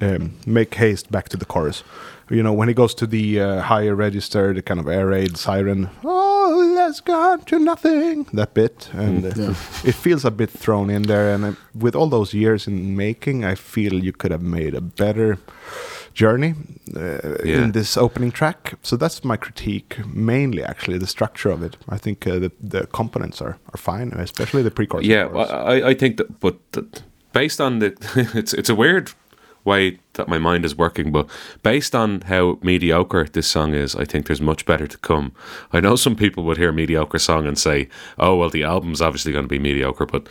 um, 0.00 0.30
make 0.46 0.74
haste 0.74 1.10
back 1.10 1.28
to 1.28 1.36
the 1.36 1.46
chorus. 1.46 1.82
You 2.30 2.42
know, 2.42 2.52
when 2.58 2.68
he 2.68 2.74
goes 2.74 2.94
to 2.94 3.06
the 3.06 3.40
uh, 3.40 3.60
higher 3.72 3.94
register, 3.94 4.52
the 4.54 4.62
kind 4.62 4.80
of 4.80 4.86
air 4.88 5.06
raid 5.06 5.36
siren, 5.36 5.88
oh, 6.04 6.35
let's 6.86 7.00
go 7.00 7.36
to 7.36 7.58
nothing, 7.58 8.26
that 8.32 8.54
bit. 8.54 8.90
And 8.92 9.24
uh, 9.24 9.32
Yeah. 9.36 9.54
it 9.84 9.94
feels 9.94 10.24
a 10.24 10.30
bit 10.30 10.50
thrown 10.50 10.90
in 10.90 11.02
there. 11.02 11.34
And 11.34 11.44
uh, 11.44 11.52
with 11.74 11.94
all 11.96 12.08
those 12.08 12.36
years 12.36 12.66
in 12.66 12.96
making, 12.96 13.44
I 13.44 13.54
feel 13.56 13.92
you 14.04 14.12
could 14.12 14.32
have 14.32 14.42
made 14.42 14.74
a 14.76 14.80
better 14.80 15.36
journey 16.14 16.54
uh, 16.96 17.00
Yeah. 17.44 17.64
in 17.64 17.72
this 17.72 17.96
opening 17.96 18.32
track. 18.32 18.74
So 18.82 18.96
that's 18.96 19.24
my 19.24 19.36
critique, 19.36 19.96
mainly 20.14 20.62
actually 20.62 20.98
the 20.98 21.06
structure 21.06 21.52
of 21.52 21.62
it. 21.62 21.76
I 21.88 21.98
think 21.98 22.26
uh, 22.26 22.38
the, 22.38 22.50
the 22.70 22.86
components 22.92 23.40
are, 23.42 23.56
are 23.72 23.78
fine, 23.78 24.12
especially 24.20 24.62
the 24.62 24.70
pre-chorus. 24.70 25.06
Yeah, 25.06 25.28
chorus. 25.28 25.50
I, 25.50 25.90
I 25.90 25.94
think 25.94 26.16
that, 26.16 26.40
but 26.40 26.54
that 26.72 27.02
based 27.32 27.60
on 27.60 27.78
the, 27.80 27.86
it's 28.34 28.54
it's 28.54 28.70
a 28.70 28.74
weird 28.74 29.10
way 29.66 29.98
that 30.14 30.28
my 30.28 30.38
mind 30.38 30.64
is 30.64 30.76
working, 30.76 31.12
but 31.12 31.28
based 31.62 31.94
on 31.94 32.22
how 32.22 32.58
mediocre 32.62 33.24
this 33.24 33.46
song 33.46 33.74
is, 33.74 33.94
I 33.94 34.04
think 34.04 34.26
there's 34.26 34.40
much 34.40 34.64
better 34.64 34.86
to 34.86 34.98
come. 34.98 35.32
I 35.72 35.80
know 35.80 35.96
some 35.96 36.16
people 36.16 36.44
would 36.44 36.56
hear 36.56 36.72
mediocre 36.72 37.18
song 37.18 37.46
and 37.46 37.58
say, 37.58 37.88
"Oh, 38.18 38.36
well, 38.36 38.50
the 38.50 38.64
album's 38.64 39.02
obviously 39.02 39.32
going 39.32 39.44
to 39.44 39.48
be 39.48 39.58
mediocre," 39.58 40.06
but 40.06 40.28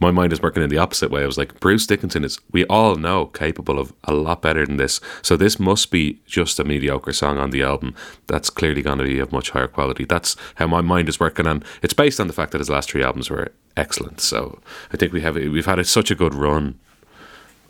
my 0.00 0.10
mind 0.10 0.32
is 0.32 0.42
working 0.42 0.62
in 0.62 0.70
the 0.70 0.78
opposite 0.78 1.10
way. 1.10 1.22
I 1.22 1.26
was 1.26 1.38
like, 1.38 1.58
Bruce 1.60 1.86
Dickinson 1.86 2.24
is, 2.24 2.38
we 2.52 2.64
all 2.66 2.96
know, 2.96 3.26
capable 3.26 3.78
of 3.78 3.92
a 4.04 4.14
lot 4.14 4.42
better 4.42 4.66
than 4.66 4.76
this. 4.76 5.00
So 5.22 5.36
this 5.36 5.58
must 5.58 5.90
be 5.90 6.20
just 6.26 6.60
a 6.60 6.64
mediocre 6.64 7.12
song 7.12 7.38
on 7.38 7.50
the 7.50 7.62
album. 7.62 7.94
That's 8.26 8.50
clearly 8.50 8.82
going 8.82 8.98
to 8.98 9.04
be 9.04 9.18
of 9.18 9.32
much 9.32 9.50
higher 9.50 9.68
quality. 9.68 10.04
That's 10.04 10.36
how 10.56 10.66
my 10.66 10.80
mind 10.80 11.08
is 11.08 11.20
working, 11.20 11.46
and 11.46 11.64
it's 11.82 11.94
based 11.94 12.20
on 12.20 12.26
the 12.26 12.32
fact 12.32 12.52
that 12.52 12.60
his 12.60 12.70
last 12.70 12.90
three 12.90 13.02
albums 13.02 13.30
were 13.30 13.52
excellent. 13.76 14.20
So 14.20 14.60
I 14.92 14.96
think 14.96 15.12
we 15.12 15.20
have 15.22 15.36
we've 15.36 15.66
had 15.66 15.84
such 15.86 16.10
a 16.10 16.14
good 16.14 16.34
run. 16.34 16.78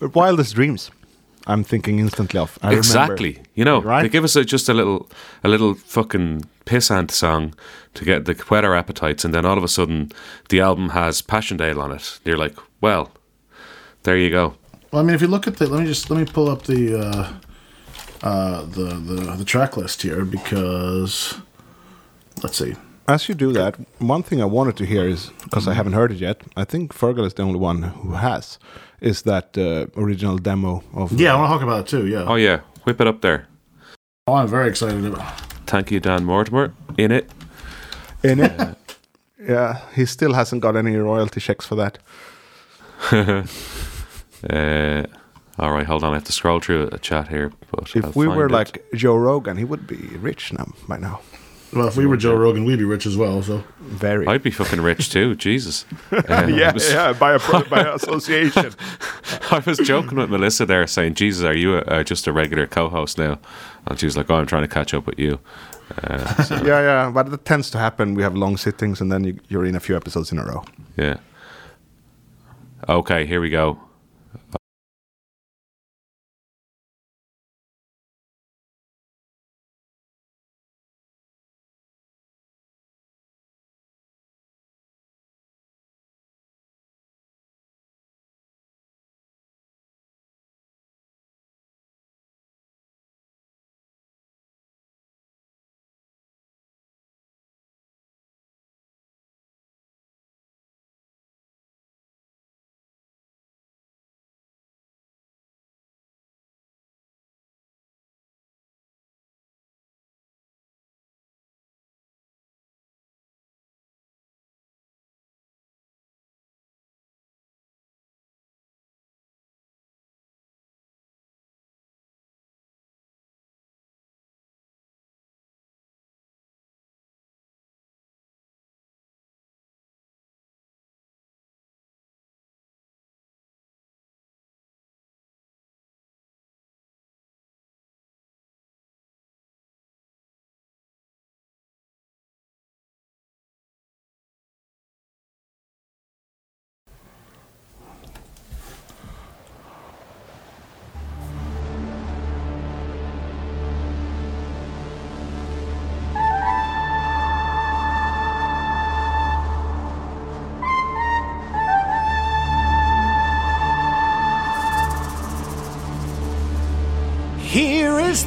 Wildest 0.00 0.54
Dreams. 0.54 0.90
I'm 1.46 1.62
thinking 1.64 1.98
instantly 2.00 2.40
of. 2.40 2.58
I 2.62 2.66
remember- 2.68 2.78
exactly. 2.78 3.38
You 3.54 3.64
know, 3.64 3.80
Right? 3.82 4.02
they 4.02 4.08
give 4.08 4.24
us 4.24 4.34
a, 4.36 4.44
just 4.44 4.68
a 4.68 4.74
little, 4.74 5.08
a 5.44 5.48
little 5.48 5.74
fucking 5.74 6.42
pissant 6.64 7.10
song 7.10 7.54
to 7.94 8.04
get 8.04 8.24
the 8.24 8.34
whet 8.50 8.64
our 8.64 8.74
appetites, 8.74 9.24
and 9.24 9.32
then 9.32 9.46
all 9.46 9.56
of 9.56 9.64
a 9.64 9.68
sudden, 9.68 10.10
the 10.48 10.60
album 10.60 10.90
has 10.90 11.22
Passchendaele 11.22 11.80
on 11.80 11.92
it. 11.92 12.18
You're 12.24 12.36
like, 12.38 12.56
well, 12.80 13.10
there 14.02 14.16
you 14.16 14.30
go. 14.30 14.54
Well, 14.92 15.02
I 15.02 15.06
mean, 15.06 15.14
if 15.14 15.22
you 15.22 15.28
look 15.28 15.46
at 15.46 15.56
the, 15.56 15.66
let 15.68 15.80
me 15.80 15.86
just 15.86 16.10
let 16.10 16.18
me 16.18 16.24
pull 16.24 16.48
up 16.48 16.62
the 16.62 16.98
uh, 16.98 17.32
uh, 18.22 18.62
the 18.62 18.84
the 19.08 19.36
the 19.38 19.44
track 19.44 19.76
list 19.76 20.02
here 20.02 20.24
because 20.24 21.34
let's 22.42 22.58
see. 22.58 22.74
As 23.08 23.28
you 23.28 23.34
do 23.36 23.52
that, 23.52 23.76
one 24.00 24.22
thing 24.24 24.40
I 24.42 24.46
wanted 24.46 24.76
to 24.78 24.84
hear 24.84 25.06
is 25.08 25.30
because 25.44 25.68
I 25.68 25.74
haven't 25.74 25.92
heard 25.92 26.10
it 26.10 26.18
yet. 26.18 26.42
I 26.56 26.64
think 26.64 26.92
Fearghal 26.92 27.24
is 27.24 27.34
the 27.34 27.42
only 27.44 27.58
one 27.60 27.82
who 27.82 28.12
has. 28.14 28.58
Is 29.00 29.22
that 29.22 29.56
uh, 29.58 29.86
original 30.00 30.38
demo 30.38 30.82
of? 30.94 31.12
Yeah, 31.12 31.34
I 31.34 31.38
want 31.38 31.48
to 31.50 31.54
talk 31.54 31.62
about 31.62 31.80
it 31.80 31.86
too. 31.88 32.06
Yeah, 32.06 32.24
Oh 32.26 32.36
yeah, 32.36 32.60
whip 32.84 33.00
it 33.00 33.06
up 33.06 33.20
there. 33.20 33.46
oh, 34.26 34.34
I'm 34.34 34.48
very 34.48 34.68
excited 34.68 35.04
about. 35.04 35.40
Thank 35.66 35.90
you, 35.90 36.00
Dan 36.00 36.24
Mortimer. 36.24 36.72
In 36.98 37.12
it. 37.12 37.30
in 38.22 38.40
it. 38.40 38.76
yeah, 39.48 39.80
he 39.94 40.06
still 40.06 40.32
hasn't 40.34 40.62
got 40.62 40.76
any 40.76 40.96
royalty 40.96 41.40
checks 41.40 41.66
for 41.66 41.76
that. 41.76 41.98
Uh, 44.50 45.04
all 45.58 45.72
right, 45.72 45.86
hold 45.86 46.04
on. 46.04 46.12
I 46.12 46.16
have 46.16 46.24
to 46.24 46.32
scroll 46.32 46.60
through 46.60 46.88
a 46.92 46.98
chat 46.98 47.28
here. 47.28 47.50
But 47.70 47.96
If 47.96 48.04
I'll 48.04 48.12
we 48.14 48.28
were 48.28 48.46
it. 48.46 48.52
like 48.52 48.84
Joe 48.94 49.16
Rogan, 49.16 49.56
he 49.56 49.64
would 49.64 49.86
be 49.86 49.96
rich 50.20 50.52
now 50.52 50.66
by 50.86 50.98
now. 50.98 51.20
Well, 51.72 51.88
if 51.88 51.96
we 51.96 52.06
were 52.06 52.16
Joe 52.16 52.34
Rogan, 52.34 52.64
we'd 52.64 52.78
be 52.78 52.84
rich 52.84 53.06
as 53.06 53.16
well. 53.16 53.42
So 53.42 53.62
Very. 53.80 54.26
I'd 54.26 54.42
be 54.42 54.50
fucking 54.50 54.80
rich 54.80 55.10
too. 55.10 55.34
Jesus. 55.46 55.84
I 56.12 56.46
yeah, 56.46 56.72
was- 56.72 56.90
yeah, 56.90 57.12
by 57.12 57.34
a 57.34 57.38
by 57.68 57.80
association. 57.94 58.72
I 59.50 59.62
was 59.66 59.78
joking 59.78 60.16
with 60.18 60.30
Melissa 60.30 60.64
there, 60.66 60.86
saying, 60.86 61.14
"Jesus, 61.14 61.44
are 61.44 61.54
you 61.54 61.76
a, 61.76 61.80
uh, 61.80 62.02
just 62.04 62.26
a 62.26 62.32
regular 62.32 62.66
co-host 62.66 63.18
now?" 63.18 63.38
And 63.86 63.98
she 63.98 64.06
was 64.06 64.16
like, 64.16 64.30
"Oh, 64.30 64.36
I'm 64.36 64.46
trying 64.46 64.62
to 64.62 64.68
catch 64.68 64.94
up 64.94 65.06
with 65.06 65.18
you." 65.18 65.38
Uh, 66.02 66.42
so, 66.44 66.54
yeah, 66.64 66.80
yeah, 66.80 67.10
but 67.10 67.30
that 67.30 67.44
tends 67.44 67.70
to 67.70 67.78
happen. 67.78 68.14
We 68.14 68.22
have 68.22 68.34
long 68.36 68.56
sittings, 68.56 69.00
and 69.00 69.10
then 69.10 69.24
you, 69.24 69.38
you're 69.48 69.64
in 69.66 69.74
a 69.76 69.80
few 69.80 69.96
episodes 69.96 70.32
in 70.32 70.38
a 70.38 70.44
row. 70.44 70.64
yeah. 70.96 71.16
Okay, 72.88 73.26
here 73.26 73.40
we 73.40 73.50
go. 73.50 73.78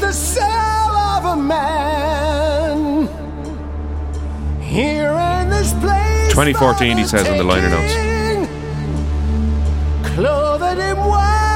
The 0.10 0.16
soul 0.16 0.43
of 0.43 1.24
a 1.24 1.36
man. 1.36 3.07
Here 4.60 5.14
in 5.14 5.49
this 5.51 5.72
place. 5.74 6.30
2014, 6.30 6.97
he 6.97 7.03
says 7.05 7.28
in 7.28 7.38
the 7.38 7.43
liner 7.43 7.70
notes. 7.70 7.93
notes. 7.93 8.49
Clothed 10.16 10.80
in 10.80 10.97
white, 10.97 11.49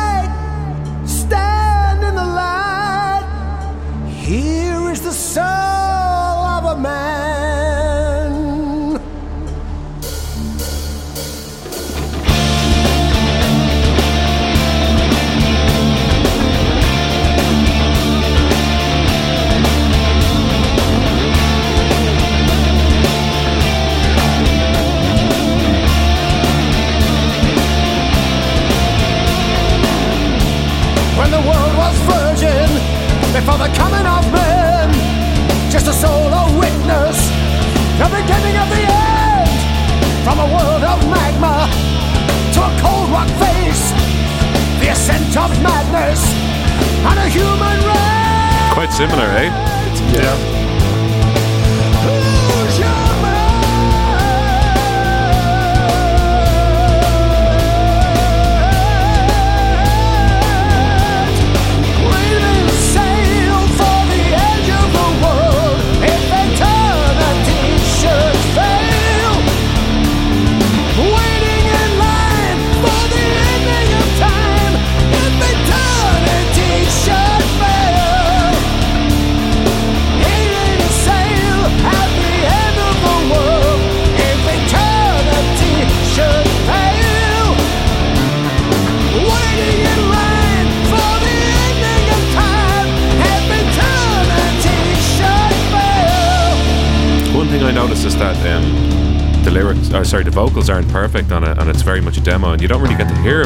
vocals 100.34 100.70
aren't 100.70 100.90
perfect 100.90 101.32
on 101.32 101.44
it, 101.44 101.58
and 101.60 101.70
it's 101.70 101.84
very 101.84 102.02
much 102.02 102.18
a 102.18 102.22
demo, 102.22 102.54
and 102.54 102.62
you 102.62 102.68
don't 102.68 102.82
really 102.82 102.96
get 102.96 103.08
to 103.08 103.16
hear 103.22 103.44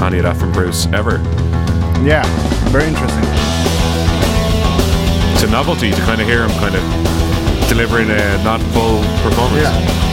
any 0.00 0.18
of 0.18 0.22
that 0.22 0.36
from 0.36 0.52
Bruce 0.52 0.86
ever. 0.92 1.16
Yeah, 2.06 2.24
very 2.70 2.86
interesting. 2.86 3.24
It's 5.34 5.42
a 5.42 5.50
novelty 5.50 5.90
to 5.90 6.00
kind 6.02 6.20
of 6.20 6.26
hear 6.26 6.46
him 6.46 6.50
kind 6.60 6.74
of 6.74 7.68
delivering 7.68 8.10
a 8.10 8.42
not 8.44 8.60
full 8.72 9.02
performance. 9.22 9.68
Pretty 9.68 10.09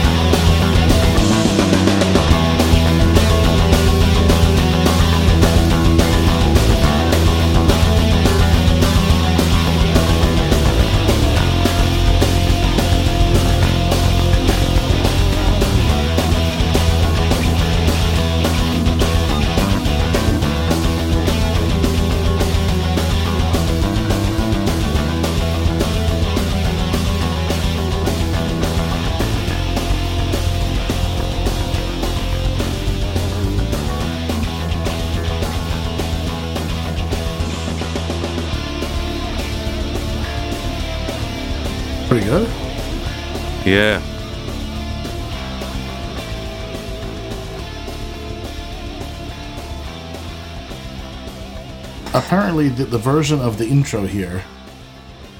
Apparently, 52.48 52.70
the, 52.70 52.90
the 52.90 52.98
version 52.98 53.40
of 53.40 53.58
the 53.58 53.66
intro 53.66 54.06
here, 54.06 54.42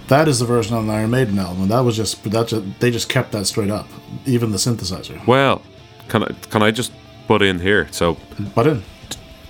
that 0.08 0.28
is 0.28 0.40
the 0.40 0.44
version 0.44 0.76
on 0.76 0.86
the 0.86 0.92
Iron 0.92 1.10
Maiden 1.10 1.38
album. 1.38 1.68
That 1.68 1.80
was 1.80 1.96
just 1.96 2.22
that 2.24 2.48
just, 2.48 2.80
they 2.80 2.90
just 2.90 3.08
kept 3.08 3.32
that 3.32 3.46
straight 3.46 3.70
up, 3.70 3.88
even 4.26 4.52
the 4.52 4.58
synthesizer. 4.58 5.26
Well, 5.26 5.62
can 6.08 6.24
I 6.24 6.32
can 6.50 6.62
I 6.62 6.70
just 6.70 6.92
butt 7.26 7.40
in 7.40 7.60
here? 7.60 7.88
So 7.92 8.18
But 8.54 8.66
in 8.66 8.82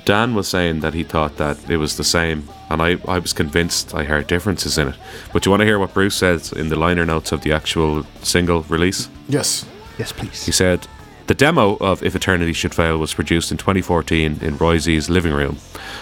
Dan 0.05 0.37
was 0.37 0.47
saying 0.47 0.81
that 0.81 0.95
he 0.95 1.03
thought 1.03 1.37
that 1.39 1.59
it 1.69 1.79
was 1.79 1.97
the 1.97 2.05
same, 2.05 2.49
and 2.71 2.81
I, 2.81 2.97
I 3.09 3.19
was 3.19 3.33
convinced 3.33 3.93
I 3.93 4.05
heard 4.05 4.29
differences 4.29 4.79
in 4.79 4.89
it. 4.89 4.95
But 5.33 5.45
you 5.45 5.51
want 5.51 5.61
to 5.61 5.67
hear 5.67 5.81
what 5.81 5.93
Bruce 5.93 6.15
says 6.15 6.53
in 6.53 6.69
the 6.69 6.77
liner 6.77 7.05
notes 7.05 7.33
of 7.33 7.41
the 7.41 7.53
actual 7.53 8.07
single 8.23 8.63
release? 8.69 9.09
yes, 9.29 9.67
Yes, 9.99 10.13
please. 10.13 10.47
He 10.47 10.53
said, 10.53 10.87
The 11.29 11.35
demo 11.35 11.77
of 11.77 12.03
If 12.03 12.17
Eternity 12.17 12.55
Should 12.55 12.75
Fail 12.75 12.97
was 12.97 13.13
produced 13.13 13.51
in 13.51 13.59
2014 13.59 14.39
in 14.41 14.57
Roy 14.57 14.79
Z's 14.79 15.11
living 15.11 15.35
room. 15.35 15.59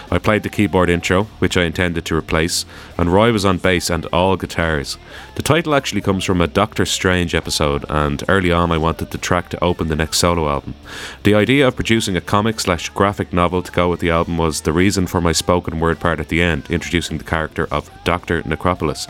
I 0.09 0.19
played 0.19 0.43
the 0.43 0.49
keyboard 0.49 0.89
intro, 0.89 1.25
which 1.39 1.57
I 1.57 1.63
intended 1.63 2.05
to 2.05 2.15
replace, 2.15 2.65
and 2.97 3.11
Roy 3.11 3.33
was 3.33 3.43
on 3.43 3.57
bass 3.57 3.89
and 3.89 4.05
all 4.05 4.37
guitars. 4.37 4.97
The 5.35 5.41
title 5.41 5.75
actually 5.75 5.99
comes 5.99 6.23
from 6.23 6.39
a 6.39 6.47
Doctor 6.47 6.85
Strange 6.85 7.35
episode, 7.35 7.83
and 7.89 8.23
early 8.29 8.53
on 8.53 8.71
I 8.71 8.77
wanted 8.77 9.11
the 9.11 9.17
track 9.17 9.49
to 9.49 9.61
open 9.61 9.89
the 9.89 9.97
next 9.97 10.19
solo 10.19 10.47
album. 10.47 10.75
The 11.23 11.35
idea 11.35 11.67
of 11.67 11.75
producing 11.75 12.15
a 12.15 12.21
comic 12.21 12.61
slash 12.61 12.87
graphic 12.87 13.33
novel 13.33 13.61
to 13.63 13.71
go 13.73 13.89
with 13.89 13.99
the 13.99 14.11
album 14.11 14.37
was 14.37 14.61
the 14.61 14.71
reason 14.71 15.07
for 15.07 15.19
my 15.19 15.33
spoken 15.33 15.81
word 15.81 15.99
part 15.99 16.21
at 16.21 16.29
the 16.29 16.41
end, 16.41 16.67
introducing 16.69 17.17
the 17.17 17.25
character 17.25 17.67
of 17.69 17.91
Dr. 18.05 18.43
Necropolis. 18.43 19.09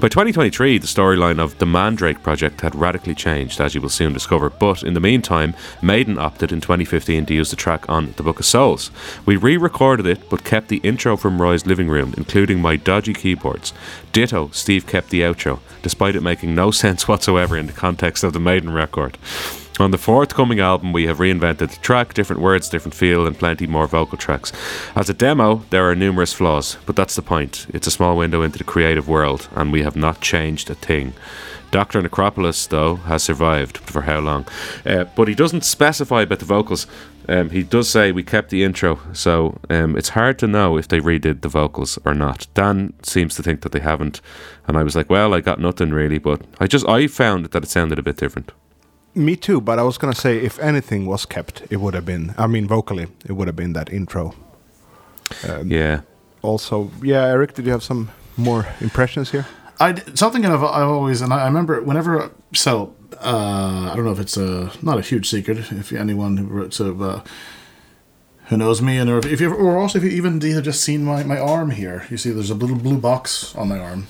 By 0.00 0.08
2023, 0.08 0.78
the 0.78 0.86
storyline 0.86 1.38
of 1.38 1.58
the 1.58 1.66
Mandrake 1.66 2.22
project 2.22 2.62
had 2.62 2.74
radically 2.74 3.14
changed, 3.14 3.60
as 3.60 3.74
you 3.74 3.82
will 3.82 3.90
soon 3.90 4.14
discover. 4.14 4.48
But 4.48 4.82
in 4.82 4.94
the 4.94 5.00
meantime, 5.00 5.54
Maiden 5.82 6.18
opted 6.18 6.50
in 6.50 6.62
2015 6.62 7.26
to 7.26 7.34
use 7.34 7.50
the 7.50 7.56
track 7.56 7.86
on 7.90 8.14
The 8.16 8.22
Book 8.22 8.40
of 8.40 8.46
Souls. 8.46 8.90
We 9.26 9.36
re 9.36 9.58
recorded 9.58 10.06
it, 10.06 10.30
but 10.30 10.44
kept 10.44 10.68
the 10.68 10.78
intro 10.78 11.18
from 11.18 11.42
Roy's 11.42 11.66
living 11.66 11.88
room, 11.88 12.14
including 12.16 12.62
my 12.62 12.76
dodgy 12.76 13.12
keyboards. 13.12 13.74
Ditto, 14.12 14.48
Steve 14.52 14.86
kept 14.86 15.10
the 15.10 15.20
outro, 15.20 15.60
despite 15.82 16.16
it 16.16 16.22
making 16.22 16.54
no 16.54 16.70
sense 16.82 17.06
whatsoever 17.06 17.58
in 17.58 17.66
the 17.66 17.72
context 17.74 18.24
of 18.24 18.32
the 18.32 18.40
Maiden 18.40 18.72
record. 18.72 19.18
On 19.82 19.90
the 19.90 19.98
forthcoming 19.98 20.60
album, 20.60 20.92
we 20.92 21.08
have 21.08 21.18
reinvented 21.18 21.58
the 21.58 21.80
track, 21.82 22.14
different 22.14 22.40
words, 22.40 22.68
different 22.68 22.94
feel, 22.94 23.26
and 23.26 23.36
plenty 23.36 23.66
more 23.66 23.88
vocal 23.88 24.16
tracks. 24.16 24.52
As 24.94 25.10
a 25.10 25.12
demo, 25.12 25.64
there 25.70 25.90
are 25.90 25.96
numerous 25.96 26.32
flaws, 26.32 26.76
but 26.86 26.94
that's 26.94 27.16
the 27.16 27.20
point. 27.20 27.66
It's 27.70 27.88
a 27.88 27.90
small 27.90 28.16
window 28.16 28.42
into 28.42 28.58
the 28.58 28.64
creative 28.64 29.08
world, 29.08 29.48
and 29.56 29.72
we 29.72 29.82
have 29.82 29.96
not 29.96 30.20
changed 30.20 30.70
a 30.70 30.76
thing. 30.76 31.14
Dr. 31.72 32.00
Necropolis, 32.00 32.64
though, 32.68 32.94
has 32.94 33.24
survived. 33.24 33.78
For 33.78 34.02
how 34.02 34.20
long? 34.20 34.46
Uh, 34.86 35.06
but 35.16 35.26
he 35.26 35.34
doesn't 35.34 35.64
specify 35.64 36.22
about 36.22 36.38
the 36.38 36.44
vocals. 36.44 36.86
Um, 37.28 37.50
he 37.50 37.64
does 37.64 37.90
say 37.90 38.12
we 38.12 38.22
kept 38.22 38.50
the 38.50 38.62
intro, 38.62 39.00
so 39.12 39.58
um, 39.68 39.96
it's 39.96 40.10
hard 40.10 40.38
to 40.38 40.46
know 40.46 40.76
if 40.76 40.86
they 40.86 41.00
redid 41.00 41.40
the 41.40 41.48
vocals 41.48 41.98
or 42.04 42.14
not. 42.14 42.46
Dan 42.54 42.92
seems 43.02 43.34
to 43.34 43.42
think 43.42 43.62
that 43.62 43.72
they 43.72 43.80
haven't, 43.80 44.20
and 44.68 44.76
I 44.76 44.84
was 44.84 44.94
like, 44.94 45.10
well, 45.10 45.34
I 45.34 45.40
got 45.40 45.58
nothing 45.58 45.90
really, 45.90 46.18
but 46.18 46.40
I 46.60 46.68
just 46.68 46.86
I 46.86 47.08
found 47.08 47.46
that 47.46 47.64
it 47.64 47.68
sounded 47.68 47.98
a 47.98 48.02
bit 48.02 48.16
different. 48.16 48.52
Me 49.14 49.36
too, 49.36 49.60
but 49.60 49.78
I 49.78 49.82
was 49.82 49.98
gonna 49.98 50.14
say 50.14 50.38
if 50.38 50.58
anything 50.58 51.06
was 51.06 51.26
kept, 51.26 51.62
it 51.70 51.76
would 51.76 51.94
have 51.94 52.06
been. 52.06 52.34
I 52.38 52.46
mean, 52.46 52.66
vocally, 52.66 53.08
it 53.26 53.32
would 53.32 53.46
have 53.48 53.56
been 53.56 53.72
that 53.74 53.92
intro. 53.92 54.34
Yeah. 55.64 56.00
Also, 56.42 56.90
yeah, 57.02 57.26
Eric, 57.26 57.54
did 57.54 57.66
you 57.66 57.72
have 57.72 57.82
some 57.82 58.10
more 58.36 58.66
impressions 58.80 59.30
here? 59.30 59.46
I 59.80 59.94
something 60.14 60.44
I've, 60.46 60.62
I've 60.64 60.88
always 60.88 61.20
and 61.20 61.32
I, 61.32 61.42
I 61.42 61.44
remember 61.46 61.82
whenever 61.82 62.30
so 62.54 62.94
uh, 63.20 63.90
I 63.92 63.96
don't 63.96 64.04
know 64.04 64.12
if 64.12 64.18
it's 64.20 64.36
a 64.36 64.70
not 64.82 64.98
a 64.98 65.02
huge 65.02 65.28
secret 65.28 65.58
if 65.72 65.92
anyone 65.92 66.36
who 66.36 66.70
sort 66.70 66.90
of 66.90 67.02
uh, 67.02 67.22
who 68.46 68.56
knows 68.56 68.80
me, 68.82 68.98
and 68.98 69.10
or 69.10 69.18
if 69.18 69.40
you 69.40 69.52
or 69.52 69.78
also 69.78 69.98
if 69.98 70.04
you 70.04 70.10
even 70.10 70.42
either 70.42 70.62
just 70.62 70.82
seen 70.82 71.04
my, 71.04 71.22
my 71.22 71.38
arm 71.38 71.70
here, 71.70 72.06
you 72.10 72.16
see 72.16 72.30
there's 72.30 72.50
a 72.50 72.54
little 72.54 72.76
blue 72.76 72.98
box 72.98 73.54
on 73.56 73.68
my 73.68 73.78
arm. 73.78 74.06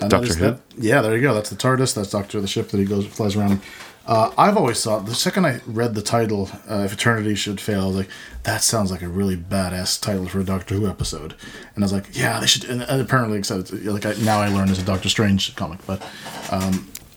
And 0.00 0.10
Doctor 0.10 0.34
Who? 0.34 0.44
that- 0.44 0.60
yeah, 0.78 1.00
there 1.00 1.14
you 1.16 1.22
go. 1.22 1.32
That's 1.34 1.50
the 1.50 1.56
TARDIS. 1.56 1.94
That's 1.94 2.10
Doctor 2.10 2.40
the 2.40 2.46
ship 2.46 2.68
that 2.68 2.78
he 2.78 2.84
goes 2.84 3.06
flies 3.06 3.34
around. 3.36 3.60
In. 4.06 4.12
Uh, 4.14 4.32
I've 4.38 4.56
always 4.56 4.82
thought 4.82 5.06
the 5.06 5.14
second 5.14 5.46
I 5.46 5.60
read 5.66 5.94
the 5.94 6.02
title, 6.02 6.48
uh, 6.70 6.82
"If 6.84 6.92
Eternity 6.92 7.34
Should 7.34 7.60
Fail," 7.60 7.82
I 7.82 7.86
was 7.86 7.96
like, 7.96 8.08
"That 8.44 8.62
sounds 8.62 8.90
like 8.90 9.02
a 9.02 9.08
really 9.08 9.36
badass 9.36 10.00
title 10.00 10.28
for 10.28 10.40
a 10.40 10.44
Doctor 10.44 10.74
Who 10.74 10.86
episode." 10.88 11.34
And 11.74 11.82
I 11.82 11.86
was 11.86 11.92
like, 11.92 12.06
"Yeah, 12.12 12.38
they 12.40 12.46
should." 12.46 12.64
And, 12.64 12.82
and 12.82 13.00
apparently, 13.00 13.38
except 13.38 13.72
like 13.72 14.06
I, 14.06 14.14
now 14.22 14.40
I 14.40 14.48
learn 14.48 14.68
it's 14.68 14.80
a 14.80 14.84
Doctor 14.84 15.08
Strange 15.08 15.54
comic, 15.56 15.80
but 15.86 16.02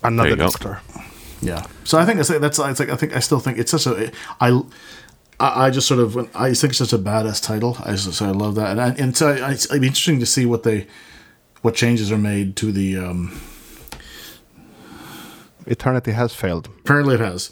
Another 0.03 0.29
you 0.29 0.35
go. 0.35 0.45
doctor. 0.47 0.81
yeah. 1.41 1.65
So 1.83 1.97
I 1.97 2.05
think 2.05 2.17
that's 2.17 2.29
that's 2.29 2.59
it's 2.59 2.79
like 2.79 2.89
I 2.89 2.95
think 2.95 3.15
I 3.15 3.19
still 3.19 3.39
think 3.39 3.57
it's 3.57 3.71
such 3.71 3.85
a 3.87 4.11
I. 4.39 4.61
I 5.41 5.67
I 5.67 5.69
just 5.69 5.87
sort 5.87 6.01
of 6.01 6.17
I 6.35 6.53
think 6.53 6.71
it's 6.71 6.79
such 6.79 6.91
a 6.91 6.97
badass 6.97 7.41
title. 7.41 7.77
I 7.85 7.91
just 7.91 8.11
so 8.13 8.25
I 8.25 8.31
love 8.31 8.55
that, 8.55 8.71
and 8.71 8.81
I, 8.81 8.89
and 9.01 9.15
so 9.15 9.29
I, 9.29 9.51
it's, 9.51 9.65
it'd 9.69 9.79
be 9.79 9.87
interesting 9.87 10.19
to 10.19 10.25
see 10.25 10.45
what 10.45 10.63
they, 10.63 10.85
what 11.61 11.75
changes 11.75 12.11
are 12.11 12.17
made 12.17 12.57
to 12.57 12.73
the. 12.73 12.97
Um, 12.97 13.39
Eternity 15.69 16.11
has 16.11 16.33
failed. 16.33 16.67
apparently, 16.79 17.15
it 17.15 17.21
has. 17.21 17.51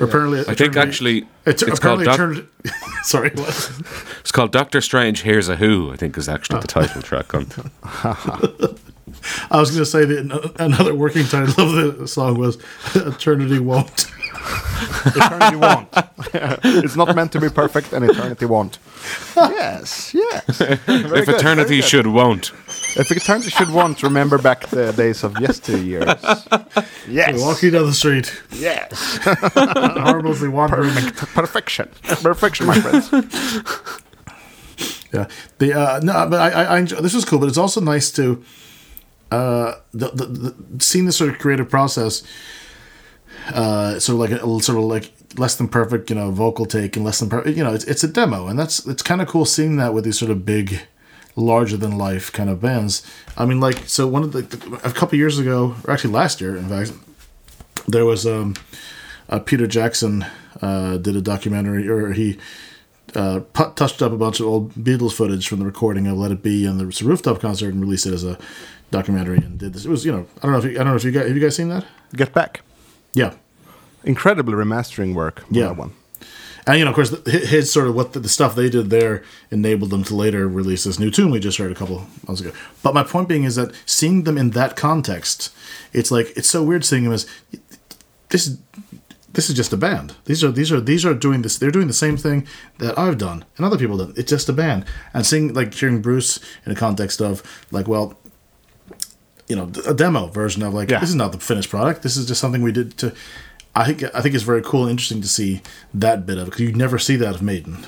Or 0.00 0.06
apparently, 0.06 0.40
I 0.40 0.54
think 0.54 0.76
actually 0.76 1.26
it's, 1.46 1.62
called 1.78 2.04
Doc- 2.04 2.14
Eternity. 2.14 2.48
sorry, 3.04 3.30
what? 3.30 3.72
it's 4.20 4.32
called 4.32 4.50
Doctor 4.50 4.80
Strange. 4.80 5.22
Here's 5.22 5.48
a 5.48 5.56
Who. 5.56 5.92
I 5.92 5.96
think 5.96 6.18
is 6.18 6.28
actually 6.28 6.60
the 6.60 6.66
oh. 6.76 6.82
title 6.82 7.02
track 7.02 7.34
on. 7.34 7.46
I 9.50 9.60
was 9.60 9.70
going 9.70 9.82
to 9.82 9.86
say 9.86 10.04
that 10.04 10.54
another 10.58 10.94
working 10.94 11.24
title 11.24 11.78
of 11.78 11.98
the 11.98 12.08
song 12.08 12.38
was 12.38 12.58
"Eternity 12.94 13.58
Won't." 13.58 14.10
Eternity 15.06 15.56
won't. 15.56 15.88
it's 16.82 16.96
not 16.96 17.14
meant 17.16 17.32
to 17.32 17.40
be 17.40 17.48
perfect, 17.48 17.92
and 17.92 18.04
eternity 18.04 18.44
won't. 18.44 18.78
yes, 19.36 20.12
yes. 20.12 20.58
Very 20.58 20.72
if 20.72 20.86
good, 20.86 21.08
very 21.08 21.20
eternity 21.38 21.76
good. 21.76 21.84
should 21.84 22.06
won't. 22.08 22.52
If 22.96 23.10
you 23.10 23.50
should 23.50 23.70
want, 23.70 23.98
to 23.98 24.06
remember 24.06 24.38
back 24.38 24.68
the 24.68 24.92
days 24.92 25.24
of 25.24 25.34
yesteryears. 25.34 26.86
Yes. 27.08 27.40
Walking 27.40 27.72
down 27.72 27.86
the 27.86 27.92
street, 27.92 28.32
Yes. 28.52 29.18
harmlessly 29.24 30.48
wandering. 30.48 30.94
Perfection. 31.12 31.88
Perfection, 32.02 32.66
my 32.66 32.80
friends. 32.80 33.10
Yeah. 35.12 35.28
The 35.58 35.72
uh, 35.72 36.00
no, 36.02 36.28
but 36.28 36.40
I, 36.40 36.50
I, 36.50 36.64
I 36.64 36.78
enjoy, 36.80 36.96
this 37.00 37.14
is 37.14 37.24
cool, 37.24 37.38
but 37.38 37.48
it's 37.48 37.58
also 37.58 37.80
nice 37.80 38.10
to 38.12 38.42
uh, 39.30 39.74
the, 39.92 40.08
the, 40.10 40.24
the 40.26 40.84
seeing 40.84 41.06
this 41.06 41.16
sort 41.16 41.30
of 41.30 41.38
creative 41.38 41.68
process. 41.70 42.22
Uh, 43.48 43.98
sort 44.00 44.14
of 44.14 44.20
like 44.20 44.42
a, 44.42 44.62
sort 44.62 44.78
of 44.78 44.84
like 44.84 45.12
less 45.36 45.56
than 45.56 45.68
perfect, 45.68 46.08
you 46.10 46.16
know, 46.16 46.30
vocal 46.30 46.64
take 46.66 46.96
and 46.96 47.04
less 47.04 47.20
than 47.20 47.28
perfect. 47.28 47.56
You 47.56 47.62
know, 47.62 47.74
it's 47.74 47.84
it's 47.84 48.02
a 48.02 48.08
demo, 48.08 48.46
and 48.48 48.58
that's 48.58 48.86
it's 48.86 49.02
kind 49.02 49.20
of 49.20 49.28
cool 49.28 49.44
seeing 49.44 49.76
that 49.76 49.92
with 49.94 50.04
these 50.04 50.18
sort 50.18 50.30
of 50.30 50.44
big, 50.44 50.80
larger 51.36 51.76
than 51.76 51.98
life 51.98 52.32
kind 52.32 52.48
of 52.48 52.60
bands. 52.60 53.02
I 53.36 53.44
mean, 53.46 53.60
like 53.60 53.78
so 53.86 54.06
one 54.06 54.22
of 54.22 54.32
the 54.32 54.40
a 54.84 54.90
couple 54.92 55.18
years 55.18 55.38
ago, 55.38 55.76
or 55.84 55.92
actually 55.92 56.12
last 56.12 56.40
year, 56.40 56.56
in 56.56 56.68
fact, 56.68 56.92
there 57.88 58.04
was 58.04 58.26
um, 58.26 58.54
uh, 59.28 59.38
Peter 59.40 59.66
Jackson 59.66 60.24
uh, 60.62 60.96
did 60.98 61.16
a 61.16 61.20
documentary, 61.20 61.88
or 61.88 62.12
he 62.12 62.38
uh, 63.14 63.40
touched 63.54 64.02
up 64.02 64.12
a 64.12 64.16
bunch 64.16 64.40
of 64.40 64.46
old 64.46 64.72
Beatles 64.74 65.12
footage 65.12 65.48
from 65.48 65.58
the 65.58 65.66
recording 65.66 66.06
of 66.06 66.16
"Let 66.18 66.30
It 66.30 66.42
Be" 66.42 66.66
and 66.66 66.78
the 66.80 67.04
rooftop 67.04 67.40
concert, 67.40 67.72
and 67.72 67.80
released 67.80 68.06
it 68.06 68.12
as 68.12 68.24
a 68.24 68.38
documentary. 68.90 69.38
And 69.38 69.58
did 69.58 69.72
this. 69.72 69.84
It 69.84 69.90
was, 69.90 70.04
you 70.04 70.12
know, 70.12 70.26
I 70.38 70.42
don't 70.42 70.52
know 70.52 70.58
if 70.58 70.64
you, 70.64 70.70
I 70.72 70.84
don't 70.84 70.88
know 70.88 70.96
if 70.96 71.04
you 71.04 71.10
guys 71.10 71.26
have 71.26 71.36
you 71.36 71.42
guys 71.42 71.56
seen 71.56 71.68
that? 71.68 71.84
Get 72.14 72.32
back. 72.32 72.62
Yeah, 73.12 73.34
Incredible 74.04 74.52
remastering 74.52 75.14
work. 75.14 75.44
Yeah. 75.50 75.68
that 75.68 75.76
one. 75.76 75.92
And 76.66 76.78
you 76.78 76.84
know, 76.84 76.90
of 76.90 76.94
course, 76.94 77.10
the- 77.10 77.30
his, 77.30 77.70
sort 77.72 77.86
of 77.88 77.94
what 77.94 78.12
the, 78.12 78.20
the 78.20 78.28
stuff 78.28 78.54
they 78.54 78.70
did 78.70 78.90
there 78.90 79.22
enabled 79.50 79.90
them 79.90 80.04
to 80.04 80.14
later 80.14 80.48
release 80.48 80.84
this 80.84 80.98
new 80.98 81.10
tune 81.10 81.30
we 81.30 81.40
just 81.40 81.58
heard 81.58 81.72
a 81.72 81.74
couple 81.74 82.06
months 82.26 82.40
ago. 82.40 82.52
But 82.82 82.94
my 82.94 83.02
point 83.02 83.28
being 83.28 83.44
is 83.44 83.56
that 83.56 83.74
seeing 83.86 84.24
them 84.24 84.38
in 84.38 84.50
that 84.50 84.76
context, 84.76 85.54
it's 85.92 86.10
like 86.10 86.32
it's 86.36 86.48
so 86.48 86.62
weird 86.62 86.84
seeing 86.84 87.04
them 87.04 87.12
as 87.12 87.26
this. 88.30 88.56
This 89.32 89.50
is 89.50 89.56
just 89.56 89.72
a 89.72 89.76
band. 89.76 90.14
These 90.26 90.44
are 90.44 90.52
these 90.52 90.70
are 90.70 90.80
these 90.80 91.04
are 91.04 91.12
doing 91.12 91.42
this. 91.42 91.58
They're 91.58 91.72
doing 91.72 91.88
the 91.88 91.92
same 91.92 92.16
thing 92.16 92.46
that 92.78 92.96
I've 92.96 93.18
done 93.18 93.44
and 93.56 93.66
other 93.66 93.76
people 93.76 93.96
done. 93.96 94.12
It's 94.16 94.30
just 94.30 94.48
a 94.48 94.52
band. 94.52 94.84
And 95.12 95.26
seeing 95.26 95.52
like 95.52 95.74
hearing 95.74 96.00
Bruce 96.00 96.38
in 96.64 96.72
the 96.72 96.78
context 96.78 97.20
of 97.20 97.42
like, 97.72 97.88
well, 97.88 98.16
you 99.48 99.56
know, 99.56 99.72
a 99.86 99.92
demo 99.92 100.28
version 100.28 100.62
of 100.62 100.72
like 100.72 100.88
Yeah. 100.88 101.00
this 101.00 101.08
is 101.08 101.16
not 101.16 101.32
the 101.32 101.38
finished 101.40 101.68
product. 101.68 102.02
This 102.04 102.16
is 102.16 102.26
just 102.26 102.40
something 102.40 102.62
we 102.62 102.70
did 102.70 102.96
to. 102.98 103.12
I 103.76 103.84
think 103.84 104.02
I 104.14 104.20
think 104.20 104.34
it's 104.34 104.44
very 104.44 104.62
cool 104.62 104.82
and 104.82 104.90
interesting 104.90 105.22
to 105.22 105.28
see 105.28 105.60
that 105.92 106.26
bit 106.26 106.38
of 106.38 106.46
it 106.46 106.50
because 106.50 106.60
you 106.60 106.72
never 106.72 106.98
see 106.98 107.16
that 107.16 107.34
of 107.34 107.42
Maiden. 107.42 107.84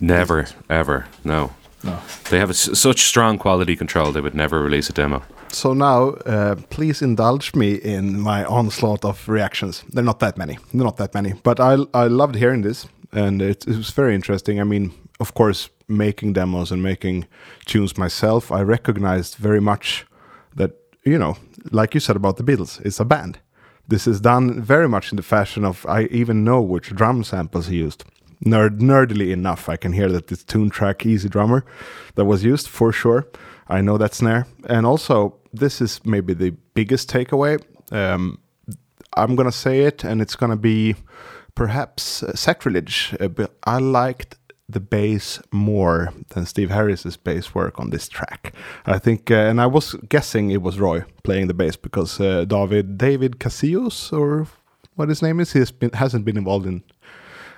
Never, 0.00 0.46
ever, 0.68 1.06
no. 1.24 1.50
No. 1.82 1.98
They 2.28 2.38
have 2.38 2.50
a 2.50 2.54
s 2.54 2.78
such 2.78 3.00
strong 3.00 3.38
quality 3.38 3.76
control. 3.76 4.12
They 4.12 4.20
would 4.20 4.34
never 4.34 4.62
release 4.62 4.90
a 4.90 4.92
demo. 4.92 5.22
So 5.52 5.74
now, 5.74 6.10
uh, 6.26 6.54
please 6.68 7.02
indulge 7.02 7.54
me 7.54 7.74
in 7.74 8.20
my 8.20 8.44
onslaught 8.44 9.04
of 9.04 9.28
reactions. 9.28 9.84
They're 9.92 10.04
not 10.04 10.18
that 10.18 10.36
many. 10.36 10.58
They're 10.72 10.84
not 10.84 10.96
that 10.96 11.14
many. 11.14 11.32
But 11.42 11.58
I 11.58 11.72
I 11.94 12.08
loved 12.08 12.34
hearing 12.36 12.62
this, 12.62 12.88
and 13.12 13.42
it, 13.42 13.66
it 13.66 13.76
was 13.76 13.90
very 13.90 14.14
interesting. 14.14 14.60
I 14.60 14.64
mean, 14.64 14.92
of 15.18 15.32
course, 15.32 15.70
making 15.88 16.34
demos 16.34 16.72
and 16.72 16.82
making 16.82 17.26
tunes 17.66 17.96
myself, 17.96 18.50
I 18.50 18.62
recognized 18.62 19.36
very 19.36 19.60
much 19.60 20.06
that 20.56 20.70
you 21.06 21.18
know, 21.18 21.36
like 21.70 21.94
you 21.94 22.00
said 22.00 22.16
about 22.16 22.36
the 22.36 22.44
Beatles, 22.44 22.80
it's 22.84 23.00
a 23.00 23.04
band. 23.04 23.38
This 23.90 24.06
is 24.06 24.20
done 24.20 24.62
very 24.62 24.88
much 24.88 25.10
in 25.10 25.16
the 25.16 25.22
fashion 25.22 25.64
of 25.64 25.84
I 25.84 26.02
even 26.04 26.44
know 26.44 26.62
which 26.62 26.94
drum 26.94 27.24
samples 27.24 27.66
he 27.66 27.78
used. 27.78 28.04
Nerd, 28.46 28.78
nerdily 28.78 29.32
enough, 29.32 29.68
I 29.68 29.76
can 29.76 29.92
hear 29.92 30.08
that 30.12 30.28
this 30.28 30.44
Toontrack 30.44 30.98
EZdrummer 31.04 31.62
that 32.14 32.24
was 32.24 32.44
used 32.44 32.68
for 32.68 32.92
sure. 32.92 33.26
I 33.66 33.80
know 33.80 33.98
that 33.98 34.14
snare, 34.14 34.46
and 34.68 34.86
also 34.86 35.34
this 35.52 35.80
is 35.80 36.00
maybe 36.04 36.34
the 36.34 36.50
biggest 36.74 37.10
takeaway. 37.10 37.60
Um, 37.90 38.38
I'm 39.16 39.34
gonna 39.34 39.50
say 39.50 39.80
it, 39.80 40.04
and 40.04 40.22
it's 40.22 40.36
gonna 40.36 40.56
be 40.56 40.94
perhaps 41.56 42.22
sacrilege. 42.34 43.16
Uh, 43.18 43.26
but 43.26 43.56
I 43.64 43.78
liked 43.78 44.36
the 44.72 44.80
bass 44.80 45.40
more 45.50 46.12
than 46.30 46.46
Steve 46.46 46.70
Harris's 46.70 47.16
bass 47.16 47.54
work 47.54 47.78
on 47.78 47.90
this 47.90 48.08
track. 48.08 48.54
I 48.86 48.98
think, 48.98 49.30
uh, 49.30 49.34
and 49.34 49.60
I 49.60 49.66
was 49.66 49.94
guessing 50.08 50.50
it 50.50 50.62
was 50.62 50.78
Roy 50.78 51.04
playing 51.22 51.48
the 51.48 51.54
bass 51.54 51.76
because 51.76 52.20
uh, 52.20 52.44
David 52.44 52.98
David 52.98 53.38
Casillas 53.38 54.12
or 54.12 54.46
what 54.96 55.08
his 55.08 55.22
name 55.22 55.40
is, 55.40 55.52
he 55.52 55.58
has 55.58 55.70
been, 55.70 55.90
hasn't 55.92 56.24
been 56.24 56.36
involved 56.36 56.66
in 56.66 56.82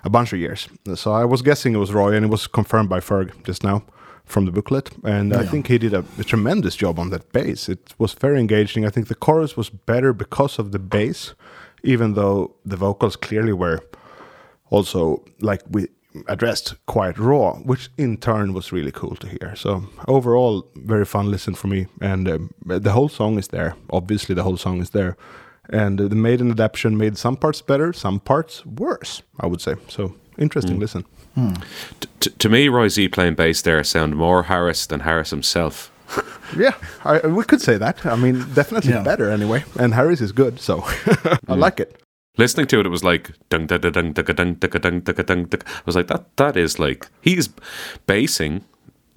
a 0.05 0.11
bunch 0.11 0.33
of 0.33 0.39
years. 0.39 0.69
So 0.95 1.13
I 1.13 1.25
was 1.25 1.43
guessing 1.43 1.75
it 1.75 1.79
was 1.79 1.93
Roy, 1.93 2.15
and 2.15 2.25
it 2.25 2.29
was 2.29 2.47
confirmed 2.47 2.89
by 2.89 3.01
Ferg 3.01 3.31
just 3.45 3.65
now 3.65 3.83
from 4.25 4.45
the 4.47 4.53
booklet. 4.53 4.91
And 5.05 5.35
I 5.35 5.45
think 5.45 5.67
he 5.67 5.79
did 5.79 5.95
a, 5.95 6.05
a 6.19 6.25
tremendous 6.25 6.77
job 6.77 6.99
on 6.99 7.11
that 7.11 7.33
bass. 7.33 7.69
It 7.69 7.95
was 7.99 8.13
very 8.13 8.39
engaging. 8.41 8.87
I 8.87 8.91
think 8.91 9.09
the 9.09 9.15
chorus 9.15 9.57
was 9.57 9.71
better 9.71 10.13
because 10.13 10.59
of 10.59 10.73
the 10.73 10.79
bass, 10.79 11.35
even 11.83 12.15
though 12.15 12.55
the 12.65 12.77
vocals 12.77 13.17
clearly 13.17 13.53
were 13.53 13.81
also 14.71 15.23
like 15.41 15.63
we 15.71 15.89
addressed 16.29 16.75
quite 16.87 17.19
raw, 17.19 17.55
which 17.65 17.89
in 17.97 18.17
turn 18.17 18.53
was 18.53 18.73
really 18.73 18.93
cool 18.93 19.17
to 19.17 19.29
hear. 19.29 19.55
So 19.57 19.85
overall, 20.09 20.67
very 20.77 21.05
fun 21.05 21.31
listen 21.31 21.55
for 21.55 21.69
me, 21.69 21.87
and 22.01 22.29
um, 22.29 22.51
the 22.65 22.93
whole 22.93 23.09
song 23.09 23.39
is 23.39 23.49
there. 23.49 23.75
Obviously, 23.91 24.35
the 24.35 24.43
whole 24.43 24.57
song 24.59 24.81
is 24.81 24.91
there, 24.91 25.17
and 25.71 26.01
uh, 26.01 26.09
the 26.09 26.17
Maiden 26.17 26.51
adaptation 26.51 26.97
made 26.99 27.17
some 27.17 27.37
parts 27.37 27.63
better, 27.63 27.93
some 27.93 28.21
parts 28.21 28.65
worse. 28.67 29.23
I 29.41 29.47
would 29.47 29.61
say 29.61 29.75
so. 29.89 30.15
Interesting 30.39 30.79
listen. 30.81 31.05
T- 32.01 32.09
t- 32.21 32.31
to 32.39 32.49
me, 32.49 32.69
Roy 32.69 32.89
Z 32.89 33.09
playing 33.09 33.35
bass 33.37 33.63
there 33.63 33.85
sound 33.85 34.17
more 34.17 34.45
Harris 34.45 34.87
than 34.87 35.01
Harris 35.01 35.31
himself. 35.31 35.91
Yeah, 36.55 36.75
I, 37.03 37.27
we 37.29 37.45
could 37.45 37.63
say 37.63 37.79
that. 37.79 38.05
I 38.05 38.15
mean, 38.15 38.45
definitely 38.53 38.91
Yeah. 38.93 39.03
better 39.03 39.31
anyway. 39.31 39.65
And 39.81 39.95
Harris 39.95 40.21
is 40.21 40.33
good, 40.33 40.61
so 40.61 40.85
I 41.49 41.55
like 41.55 41.81
it. 41.81 42.02
Listening 42.39 42.67
to 42.69 42.81
it, 42.81 42.87
it 42.87 42.89
was 42.89 43.05
like 43.05 43.33
dung 43.51 43.67
da 43.67 43.79
da 43.79 43.91
dung 43.91 44.13
da 44.13 44.23
dung 44.23 44.55
da 44.55 44.69
dung 44.69 45.01
da 45.01 45.13
dung. 45.13 45.49
I 45.53 45.83
was 45.85 45.97
like, 45.97 46.07
that 46.07 46.37
that 46.37 46.57
is 46.57 46.79
like 46.79 47.09
he's 47.21 47.49
basing 48.07 48.65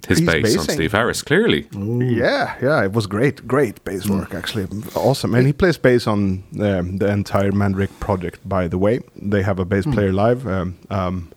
his 0.06 0.18
He's 0.18 0.26
bass 0.26 0.42
basing. 0.42 0.60
on 0.60 0.66
Steve 0.66 0.92
Harris, 0.92 1.22
clearly. 1.22 1.66
Ooh. 1.74 2.00
Yeah, 2.02 2.56
yeah, 2.62 2.84
it 2.84 2.92
was 2.92 3.06
great, 3.06 3.46
great 3.48 3.82
bass 3.84 4.04
mm. 4.04 4.18
work, 4.18 4.30
mm. 4.30 4.38
actually. 4.38 4.66
Awesome. 4.94 5.34
And 5.34 5.46
he 5.46 5.52
plays 5.52 5.78
bass 5.78 6.06
on 6.06 6.44
um, 6.60 6.98
the 6.98 7.10
entire 7.10 7.50
Mandrake 7.50 7.98
project, 7.98 8.48
by 8.48 8.68
the 8.68 8.78
way. 8.78 9.00
They 9.16 9.42
have 9.42 9.58
a 9.58 9.64
bass 9.64 9.84
mm. 9.84 9.94
player 9.94 10.12
live. 10.12 10.46
Um, 10.46 10.78
um, 10.90 11.32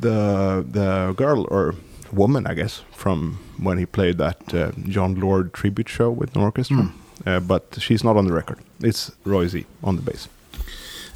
the, 0.00 0.64
the 0.68 1.12
girl, 1.16 1.46
or 1.50 1.74
woman, 2.12 2.46
I 2.46 2.54
guess, 2.54 2.82
from 2.92 3.40
when 3.58 3.78
he 3.78 3.86
played 3.86 4.18
that 4.18 4.54
uh, 4.54 4.70
Jon 4.84 5.16
Lord 5.16 5.52
tribute 5.52 5.88
show 5.88 6.10
with 6.10 6.36
an 6.36 6.42
orchestra, 6.42 6.76
mm. 6.76 6.92
uh, 7.26 7.40
but 7.40 7.78
she's 7.80 8.04
not 8.04 8.16
on 8.16 8.26
the 8.26 8.32
record. 8.32 8.60
It's 8.80 9.10
Roy 9.24 9.48
Z 9.48 9.66
on 9.82 9.96
the 9.96 10.02
bass. 10.02 10.28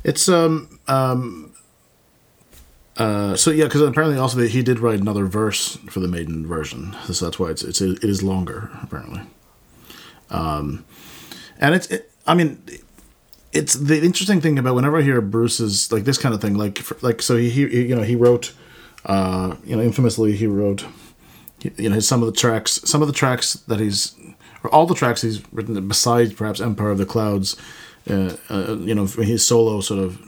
It's 0.05 0.29
um 0.29 0.79
um 0.89 1.53
uh 2.97 3.37
so 3.37 3.51
yeah 3.51 3.65
because 3.65 3.81
apparently 3.81 4.19
also 4.19 4.41
he 4.41 4.63
did 4.63 4.79
write 4.79 5.01
another 5.01 5.27
verse 5.27 5.77
for 5.89 6.01
the 6.01 6.09
maiden 6.09 6.47
version. 6.47 6.97
So 7.11 7.25
that's 7.25 7.39
why 7.39 7.51
it's 7.51 7.63
it's 7.63 7.81
it 7.81 8.05
is 8.05 8.23
longer 8.23 8.71
apparently. 8.83 9.23
Um 10.31 10.85
and 11.59 11.75
it's 11.75 11.87
it, 11.89 12.11
I 12.27 12.35
mean 12.35 12.63
it's 13.53 13.75
the 13.75 14.03
interesting 14.03 14.41
thing 14.41 14.59
about 14.59 14.75
whenever 14.75 14.99
I 14.99 15.03
hear 15.03 15.21
Bruce's 15.21 15.93
like 15.93 16.05
this 16.05 16.19
kind 16.19 16.35
of 16.35 16.41
thing 16.41 16.55
like 16.55 16.79
for, 16.79 16.97
like 17.03 17.23
so 17.23 17.37
he, 17.37 17.51
he 17.51 17.87
you 17.87 17.95
know 17.95 18.03
he 18.03 18.17
wrote 18.17 18.55
Uh, 19.05 19.57
you 19.67 19.75
know, 19.75 19.83
infamously, 19.83 20.37
he 20.37 20.47
wrote, 20.47 20.87
you 21.77 21.91
know, 21.91 21.99
some 22.01 22.23
of 22.23 22.33
the 22.33 22.41
tracks, 22.41 22.81
some 22.85 23.03
of 23.03 23.09
the 23.09 23.19
tracks 23.23 23.55
that 23.67 23.81
he's, 23.81 24.15
or 24.63 24.71
all 24.73 24.87
the 24.87 24.95
tracks 24.95 25.23
he's 25.23 25.43
written 25.51 25.75
besides 25.89 26.33
perhaps 26.33 26.61
Empire 26.61 26.93
of 26.93 26.99
the 26.99 27.05
Clouds, 27.05 27.57
uh, 28.11 28.37
uh, 28.51 28.77
you 28.81 28.95
know, 28.95 29.07
his 29.07 29.47
solo 29.47 29.81
sort 29.81 30.01
of 30.01 30.19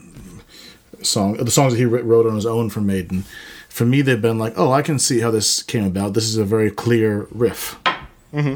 song, 1.01 1.33
the 1.37 1.51
songs 1.51 1.73
that 1.73 1.79
he 1.79 1.85
wrote 1.85 2.25
on 2.25 2.35
his 2.35 2.45
own 2.45 2.69
for 2.69 2.81
Maiden. 2.81 3.23
For 3.69 3.85
me, 3.85 4.01
they've 4.01 4.21
been 4.21 4.37
like, 4.39 4.53
oh, 4.57 4.71
I 4.71 4.81
can 4.81 4.97
see 4.99 5.19
how 5.19 5.31
this 5.31 5.61
came 5.63 5.83
about. 5.85 6.13
This 6.13 6.25
is 6.25 6.37
a 6.37 6.45
very 6.45 6.71
clear 6.71 7.27
riff. 7.31 7.77
Mm-hmm. 8.33 8.55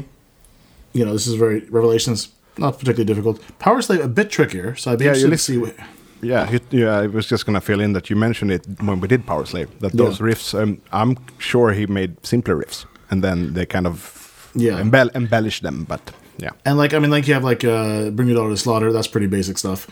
You 0.92 1.04
know, 1.04 1.12
this 1.12 1.26
is 1.26 1.34
very 1.34 1.60
Revelations. 1.70 2.28
Not 2.58 2.72
particularly 2.78 3.04
difficult. 3.04 3.40
Powerslave 3.58 4.02
a 4.02 4.08
bit 4.08 4.30
trickier. 4.30 4.74
So 4.76 4.92
I'd 4.92 4.98
be 4.98 5.04
Yeah, 5.04 5.10
interested 5.14 5.30
to 5.30 5.38
see. 5.38 5.58
What, 5.58 5.74
Yeah, 6.22 6.50
it, 6.50 6.62
yeah. 6.70 6.98
I 7.02 7.06
was 7.06 7.26
just 7.26 7.46
gonna 7.46 7.60
fill 7.60 7.80
in 7.80 7.92
that 7.92 8.10
you 8.10 8.16
mentioned 8.16 8.50
it 8.50 8.66
when 8.80 9.00
we 9.00 9.08
did 9.08 9.24
Powerslave. 9.26 9.68
That 9.80 9.92
those 9.92 10.18
Yeah. 10.20 10.26
riffs, 10.26 10.54
um, 10.60 10.78
I'm 10.92 11.16
sure 11.38 11.72
he 11.72 11.86
made 11.86 12.12
simpler 12.26 12.56
riffs, 12.56 12.86
and 13.10 13.22
then 13.22 13.54
they 13.54 13.66
kind 13.66 13.86
of 13.86 14.50
Yeah. 14.54 14.80
embell- 14.82 15.14
embellished 15.14 15.62
them. 15.62 15.84
But 15.88 16.00
yeah, 16.38 16.50
And 16.64 16.78
like 16.78 16.94
I 16.94 16.98
mean, 16.98 17.10
like 17.10 17.26
you 17.28 17.34
have 17.34 17.44
like 17.44 17.64
uh, 17.64 18.10
"Bring 18.10 18.28
Your 18.28 18.36
Daughter 18.36 18.50
to 18.50 18.56
Slaughter." 18.56 18.92
That's 18.92 19.08
pretty 19.08 19.26
basic 19.26 19.58
stuff. 19.58 19.86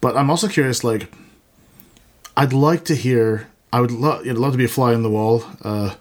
But 0.00 0.16
I'm 0.16 0.30
also 0.30 0.48
curious. 0.48 0.84
Like, 0.84 1.12
I'd 2.36 2.52
like 2.52 2.84
to 2.86 2.94
hear. 2.94 3.48
I 3.72 3.80
would 3.80 3.90
love. 3.90 4.26
I'd 4.26 4.36
love 4.36 4.52
to 4.52 4.58
be 4.58 4.64
a 4.64 4.68
fly 4.68 4.94
on 4.94 5.02
the 5.02 5.10
wall. 5.10 5.44
Uh, 5.62 5.94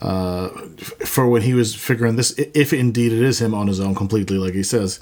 uh, 0.00 0.48
for 1.04 1.28
when 1.28 1.42
he 1.42 1.54
was 1.54 1.74
figuring 1.74 2.16
this, 2.16 2.32
if 2.38 2.72
indeed 2.72 3.12
it 3.12 3.22
is 3.22 3.40
him 3.40 3.54
on 3.54 3.66
his 3.66 3.80
own 3.80 3.94
completely, 3.94 4.38
like 4.38 4.54
he 4.54 4.62
says, 4.62 5.00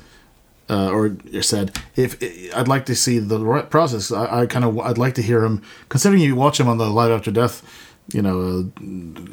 uh, 0.68 0.90
or 0.90 1.16
said, 1.40 1.76
if 1.96 2.16
I'd 2.54 2.68
like 2.68 2.86
to 2.86 2.94
see 2.94 3.18
the 3.18 3.62
process. 3.70 4.12
I, 4.12 4.42
I 4.42 4.46
kind 4.46 4.64
of 4.64 4.78
I'd 4.80 4.98
like 4.98 5.14
to 5.14 5.22
hear 5.22 5.44
him. 5.44 5.62
Considering 5.88 6.22
you 6.22 6.34
watch 6.36 6.60
him 6.60 6.68
on 6.68 6.78
the 6.78 6.90
Live 6.90 7.10
After 7.10 7.30
Death, 7.30 7.62
you 8.12 8.22
know, 8.22 8.40
uh, 8.40 8.60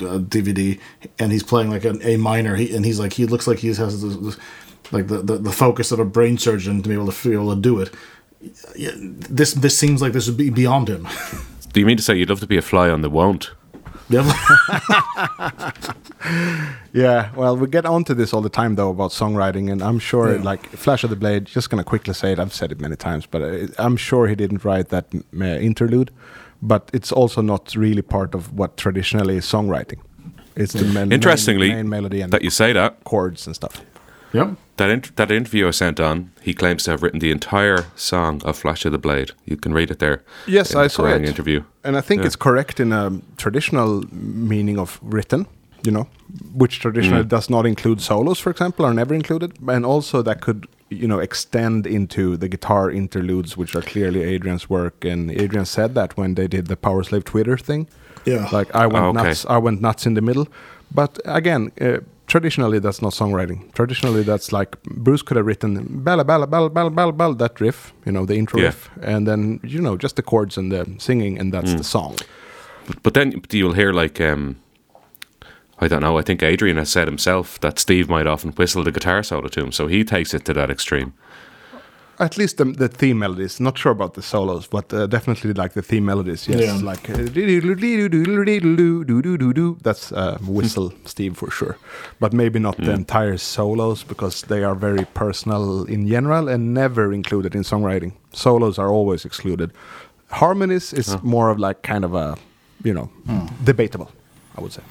uh, 0.05 0.19
DVD, 0.19 0.79
and 1.19 1.31
he's 1.31 1.43
playing 1.43 1.69
like 1.69 1.85
an 1.85 2.01
A 2.03 2.17
minor, 2.17 2.55
he, 2.55 2.75
and 2.75 2.85
he's 2.85 2.99
like 2.99 3.13
he 3.13 3.25
looks 3.25 3.47
like 3.47 3.59
he 3.59 3.67
has 3.67 4.01
this, 4.01 4.37
like 4.91 5.07
the, 5.07 5.21
the 5.21 5.37
the 5.37 5.51
focus 5.51 5.91
of 5.91 5.99
a 5.99 6.05
brain 6.05 6.37
surgeon 6.37 6.81
to 6.83 6.89
be 6.89 6.95
able 6.95 7.11
to 7.11 7.29
be 7.29 7.33
able 7.35 7.55
to 7.55 7.61
do 7.61 7.79
it. 7.79 7.93
This 9.35 9.53
this 9.53 9.77
seems 9.77 10.01
like 10.01 10.13
this 10.13 10.27
would 10.27 10.37
be 10.37 10.49
beyond 10.49 10.87
him. 10.89 11.07
Do 11.73 11.79
you 11.79 11.85
mean 11.85 11.97
to 11.97 12.03
say 12.03 12.15
you'd 12.15 12.29
love 12.29 12.39
to 12.39 12.47
be 12.47 12.57
a 12.57 12.61
fly 12.61 12.89
on 12.89 13.01
the 13.01 13.09
won't? 13.09 13.51
yeah. 16.93 17.31
Well, 17.35 17.57
we 17.57 17.67
get 17.67 17.85
onto 17.85 18.13
this 18.13 18.33
all 18.33 18.41
the 18.41 18.49
time 18.49 18.75
though 18.75 18.89
about 18.91 19.11
songwriting, 19.11 19.71
and 19.71 19.81
I'm 19.81 19.99
sure 19.99 20.35
Yeah. 20.35 20.41
like 20.43 20.67
Flash 20.77 21.03
of 21.03 21.09
the 21.09 21.15
Blade. 21.15 21.45
Just 21.45 21.69
gonna 21.69 21.83
quickly 21.83 22.13
say 22.13 22.31
it. 22.31 22.39
I've 22.39 22.53
said 22.53 22.71
it 22.71 22.79
many 22.79 22.95
times, 22.95 23.25
but 23.25 23.41
uh, 23.41 23.67
I'm 23.77 23.97
sure 23.97 24.27
he 24.27 24.35
didn't 24.35 24.63
write 24.63 24.89
that 24.89 25.05
uh, 25.39 25.43
interlude. 25.45 26.11
But 26.61 26.89
it's 26.93 27.11
also 27.11 27.41
not 27.41 27.75
really 27.75 28.01
part 28.01 28.33
of 28.35 28.53
what 28.53 28.77
traditionally 28.77 29.37
is 29.37 29.45
songwriting. 29.45 29.99
It's 30.55 30.73
the 30.73 30.85
main, 30.85 31.11
Interestingly, 31.11 31.67
main, 31.67 31.77
main 31.77 31.89
melody 31.89 32.21
and 32.21 32.31
that 32.31 32.41
you 32.41 32.49
say 32.49 32.73
that 32.73 33.03
chords 33.03 33.45
and 33.47 33.55
stuff. 33.55 33.81
yep. 34.33 34.47
That 34.77 34.89
int- 34.89 35.15
that 35.15 35.31
interview 35.31 35.67
I 35.67 35.71
sent 35.71 35.99
on, 35.99 36.31
he 36.41 36.53
claims 36.53 36.83
to 36.83 36.91
have 36.91 37.01
written 37.01 37.19
the 37.19 37.31
entire 37.31 37.85
song 37.95 38.41
of 38.43 38.57
Flash 38.57 38.85
of 38.85 38.91
the 38.91 38.97
Blade. 38.97 39.31
You 39.45 39.55
can 39.55 39.73
read 39.73 39.89
it 39.89 39.99
there. 39.99 40.21
Yes, 40.47 40.71
in 40.73 40.79
I 40.79 40.83
the 40.83 40.89
saw 40.89 41.03
Kerrang 41.03 41.23
it. 41.23 41.29
interview. 41.29 41.63
And 41.83 41.95
I 41.97 42.01
think 42.01 42.21
Yeah. 42.21 42.25
it's 42.27 42.35
correct 42.35 42.79
in 42.79 42.91
a 42.91 43.21
traditional 43.37 44.03
meaning 44.11 44.77
of 44.77 44.99
written, 45.01 45.47
you 45.83 45.91
know, 45.91 46.07
which 46.53 46.79
traditionally 46.81 47.23
Mm. 47.23 47.29
does 47.29 47.49
not 47.49 47.65
include 47.65 48.01
solos, 48.01 48.39
for 48.39 48.49
example, 48.49 48.85
are 48.85 48.93
never 48.93 49.13
included. 49.13 49.53
And 49.67 49.85
also 49.85 50.21
that 50.23 50.41
could, 50.41 50.67
you 50.89 51.07
know, 51.07 51.19
extend 51.19 51.87
into 51.87 52.35
the 52.35 52.49
guitar 52.49 52.91
interludes, 52.91 53.55
which 53.55 53.75
are 53.77 53.81
clearly 53.81 54.23
Adrian's 54.23 54.69
work. 54.69 55.05
And 55.05 55.31
Adrian 55.31 55.65
said 55.65 55.95
that 55.95 56.17
when 56.17 56.35
they 56.35 56.47
did 56.47 56.67
the 56.67 56.75
Powerslave 56.75 57.23
Twitter 57.23 57.57
thing. 57.57 57.87
Yeah. 58.25 58.49
Like 58.51 58.75
I 58.75 58.87
went 58.87 59.05
Oh, 59.05 59.09
okay. 59.09 59.23
nuts, 59.23 59.45
I 59.49 59.57
went 59.57 59.79
nuts 59.81 60.05
in 60.05 60.15
the 60.15 60.21
middle. 60.21 60.47
But 60.93 61.19
again, 61.25 61.71
uh, 61.79 61.99
traditionally 62.27 62.79
that's 62.79 63.01
not 63.01 63.13
songwriting. 63.13 63.71
Traditionally 63.73 64.23
that's 64.23 64.51
like 64.51 64.81
Bruce 64.83 65.21
could 65.21 65.37
have 65.37 65.45
written 65.45 66.03
bella 66.03 66.23
bella 66.23 66.47
bella 66.47 66.69
bella 66.69 66.89
bella 66.89 67.11
bella 67.13 67.35
that 67.35 67.59
riff, 67.61 67.93
you 68.05 68.11
know, 68.11 68.25
the 68.25 68.35
intro 68.35 68.59
Yeah. 68.59 68.65
riff, 68.67 68.89
and 69.01 69.27
then 69.27 69.59
you 69.63 69.81
know 69.81 69.95
just 69.97 70.15
the 70.15 70.23
chords 70.23 70.57
and 70.57 70.71
the 70.71 70.85
singing, 70.97 71.39
and 71.39 71.51
Mm. 71.51 71.55
that's 71.55 71.73
the 71.75 71.83
song. 71.83 72.15
But 73.03 73.13
then 73.13 73.41
you'll 73.51 73.73
hear 73.73 73.91
like 73.93 74.19
um, 74.21 74.55
I 75.79 75.87
don't 75.87 76.01
know. 76.01 76.17
I 76.17 76.21
think 76.23 76.41
Adrian 76.41 76.77
has 76.77 76.89
said 76.89 77.07
himself 77.07 77.59
that 77.59 77.79
Steve 77.79 78.07
might 78.09 78.27
often 78.27 78.51
whistle 78.51 78.83
the 78.83 78.91
guitar 78.91 79.23
solo 79.23 79.47
to 79.49 79.59
him, 79.63 79.71
so 79.71 79.87
he 79.87 80.03
takes 80.03 80.33
it 80.33 80.45
to 80.45 80.53
that 80.53 80.69
extreme 80.69 81.13
at 82.19 82.37
least 82.37 82.57
the, 82.57 82.65
the, 82.65 82.87
theme 82.87 83.19
melodies. 83.19 83.59
Not 83.59 83.77
sure 83.77 83.91
about 83.91 84.13
the 84.13 84.21
solos, 84.21 84.67
but 84.67 84.93
uh, 84.93 85.07
definitely 85.07 85.53
like 85.53 85.73
the 85.73 85.81
theme 85.81 86.05
melodies. 86.05 86.47
Yes, 86.47 86.61
yeah. 86.61 86.75
like 86.75 87.09
that's 89.83 90.11
uh, 90.11 90.37
whistle 90.41 90.93
Steve 91.05 91.37
for 91.37 91.51
sure. 91.51 91.77
But 92.19 92.33
maybe 92.33 92.59
not 92.59 92.77
mm. 92.77 92.85
the 92.85 92.91
entire 92.91 93.37
solos 93.37 94.03
because 94.03 94.43
they 94.43 94.63
are 94.63 94.75
very 94.75 95.05
personal 95.13 95.83
in 95.85 96.07
general 96.07 96.47
and 96.47 96.73
never 96.73 97.13
included 97.13 97.55
in 97.55 97.63
songwriting. 97.63 98.13
Solos 98.33 98.79
are 98.79 98.89
always 98.89 99.25
excluded. 99.25 99.71
Harmonies 100.29 100.93
is 100.93 101.21
more 101.23 101.49
of 101.49 101.59
like 101.59 101.81
kind 101.83 102.03
of 102.03 102.13
a 102.13 102.37
you 102.83 102.93
know 102.93 103.09
debatable, 103.63 104.11
I 104.57 104.61
would 104.61 104.73
say. 104.73 104.81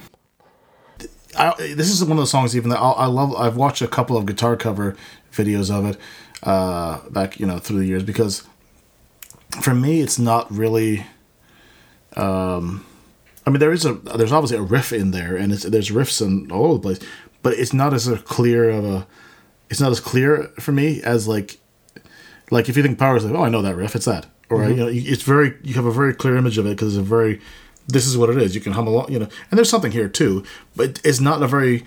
I, 1.36 1.52
this 1.74 1.90
is 1.90 2.04
one 2.04 2.12
of 2.12 2.22
the 2.22 2.28
songs 2.28 2.56
even 2.56 2.70
that 2.70 2.78
I, 2.78 2.90
I 2.90 3.06
love. 3.06 3.34
I've 3.34 3.56
watched 3.56 3.82
a 3.82 3.88
couple 3.88 4.16
of 4.16 4.26
guitar 4.26 4.56
cover 4.56 4.96
videos 5.32 5.70
of 5.70 5.84
it 5.86 5.96
uh, 6.44 7.00
back, 7.10 7.40
you 7.40 7.46
know, 7.46 7.58
through 7.58 7.80
the 7.80 7.86
years 7.86 8.02
because 8.02 8.46
for 9.60 9.74
me, 9.74 10.00
it's 10.00 10.18
not 10.18 10.50
really. 10.52 11.06
Um, 12.16 12.86
I 13.46 13.50
mean, 13.50 13.60
there 13.60 13.72
is 13.72 13.84
a 13.84 13.94
there's 13.94 14.32
obviously 14.32 14.58
a 14.58 14.62
riff 14.62 14.92
in 14.92 15.10
there, 15.10 15.36
and 15.36 15.52
it's, 15.52 15.64
there's 15.64 15.90
riffs 15.90 16.24
in 16.24 16.50
all 16.50 16.66
over 16.66 16.74
the 16.74 16.80
place, 16.80 17.00
but 17.42 17.54
it's 17.54 17.72
not 17.72 17.92
as 17.92 18.08
a 18.08 18.18
clear 18.18 18.70
of 18.70 18.84
a. 18.84 19.06
It's 19.70 19.80
not 19.80 19.90
as 19.90 20.00
clear 20.00 20.52
for 20.60 20.72
me 20.72 21.02
as 21.02 21.26
like, 21.26 21.58
like 22.50 22.68
if 22.68 22.76
you 22.76 22.82
think 22.82 22.98
power 22.98 23.16
is 23.16 23.24
like, 23.24 23.34
oh, 23.34 23.42
I 23.42 23.48
know 23.48 23.62
that 23.62 23.76
riff, 23.76 23.96
it's 23.96 24.04
that, 24.04 24.26
or 24.50 24.68
you 24.68 24.76
know, 24.76 24.88
it's 24.88 25.22
very 25.22 25.54
you 25.62 25.74
have 25.74 25.86
a 25.86 25.92
very 25.92 26.14
clear 26.14 26.36
image 26.36 26.58
of 26.58 26.66
it 26.66 26.70
because 26.70 26.96
it's 26.96 27.00
a 27.00 27.08
very. 27.08 27.40
This 27.86 28.06
is 28.06 28.16
what 28.16 28.30
it 28.30 28.38
is. 28.38 28.54
You 28.54 28.62
can 28.62 28.72
hum 28.72 28.86
along, 28.86 29.12
you 29.12 29.18
know, 29.18 29.28
and 29.50 29.58
there's 29.58 29.68
something 29.68 29.92
here 29.92 30.08
too, 30.08 30.42
but 30.74 31.02
it's 31.04 31.20
not 31.20 31.42
a 31.42 31.46
very 31.46 31.84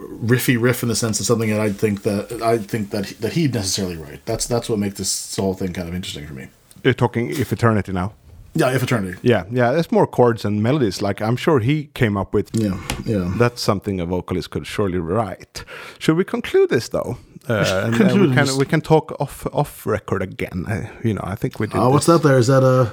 riffy 0.00 0.60
riff 0.60 0.82
in 0.82 0.88
the 0.88 0.96
sense 0.96 1.20
of 1.20 1.26
something 1.26 1.50
that 1.50 1.60
I 1.60 1.72
think 1.72 2.02
that 2.02 2.42
I 2.42 2.58
think 2.58 2.90
that 2.90 3.08
that 3.20 3.32
he'd 3.32 3.54
necessarily 3.54 3.96
write. 3.96 4.24
That's 4.24 4.46
that's 4.46 4.68
what 4.68 4.78
makes 4.78 4.98
this 4.98 5.36
whole 5.36 5.54
thing 5.54 5.72
kind 5.72 5.88
of 5.88 5.94
interesting 5.94 6.26
for 6.26 6.34
me. 6.34 6.48
You're 6.84 6.94
talking 6.94 7.30
if 7.30 7.52
eternity 7.52 7.92
now. 7.92 8.12
Yeah, 8.54 8.74
if 8.74 8.82
eternity. 8.82 9.18
Yeah, 9.22 9.44
yeah. 9.50 9.70
There's 9.70 9.92
more 9.92 10.06
chords 10.06 10.44
and 10.44 10.62
melodies. 10.62 11.00
Like 11.00 11.22
I'm 11.22 11.36
sure 11.36 11.60
he 11.60 11.84
came 11.94 12.16
up 12.16 12.34
with. 12.34 12.50
Yeah, 12.52 12.80
yeah. 13.04 13.32
That's 13.38 13.62
something 13.62 14.00
a 14.00 14.06
vocalist 14.06 14.50
could 14.50 14.66
surely 14.66 14.98
write. 14.98 15.64
Should 15.98 16.16
we 16.16 16.24
conclude 16.24 16.70
this 16.70 16.88
though? 16.88 17.18
Uh, 17.48 17.82
and 17.84 17.94
then 17.94 18.20
we 18.20 18.34
can 18.34 18.56
we 18.58 18.66
can 18.66 18.80
talk 18.80 19.16
off 19.20 19.46
off 19.52 19.86
record 19.86 20.22
again. 20.22 20.66
Uh, 20.66 20.88
you 21.04 21.14
know, 21.14 21.22
I 21.24 21.36
think 21.36 21.60
we 21.60 21.66
did. 21.66 21.76
Oh, 21.76 21.90
what's 21.90 22.06
that? 22.06 22.22
There 22.22 22.38
is 22.38 22.48
that 22.48 22.62
a 22.62 22.92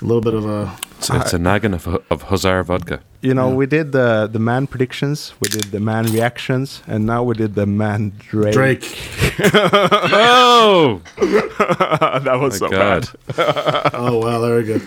a 0.00 0.04
little 0.04 0.20
bit 0.20 0.34
of 0.34 0.46
a 0.46 0.76
It's, 0.98 1.10
it's 1.10 1.34
a 1.34 1.38
naggin 1.38 1.74
of, 1.74 1.86
of 2.10 2.22
Hussar 2.22 2.62
vodka. 2.64 3.00
You 3.22 3.34
know, 3.34 3.50
we 3.54 3.66
did 3.66 3.92
the 3.92 4.28
the 4.30 4.38
man 4.40 4.66
predictions, 4.66 5.32
we 5.40 5.48
did 5.48 5.70
the 5.70 5.78
man 5.78 6.06
reactions, 6.12 6.82
and 6.88 7.06
now 7.06 7.22
we 7.22 7.34
did 7.34 7.54
the 7.54 7.66
man 7.66 8.12
Drake. 8.18 8.52
Drake. 8.54 8.84
Oh 10.14 11.00
that 12.24 12.38
was 12.40 12.60
my 12.60 12.68
so 12.68 12.70
god! 12.70 13.08
Oh 13.94 14.18
wow, 14.18 14.40
there 14.40 14.56
we 14.56 14.64
go. 14.64 14.80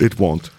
It 0.00 0.18
won't. 0.18 0.50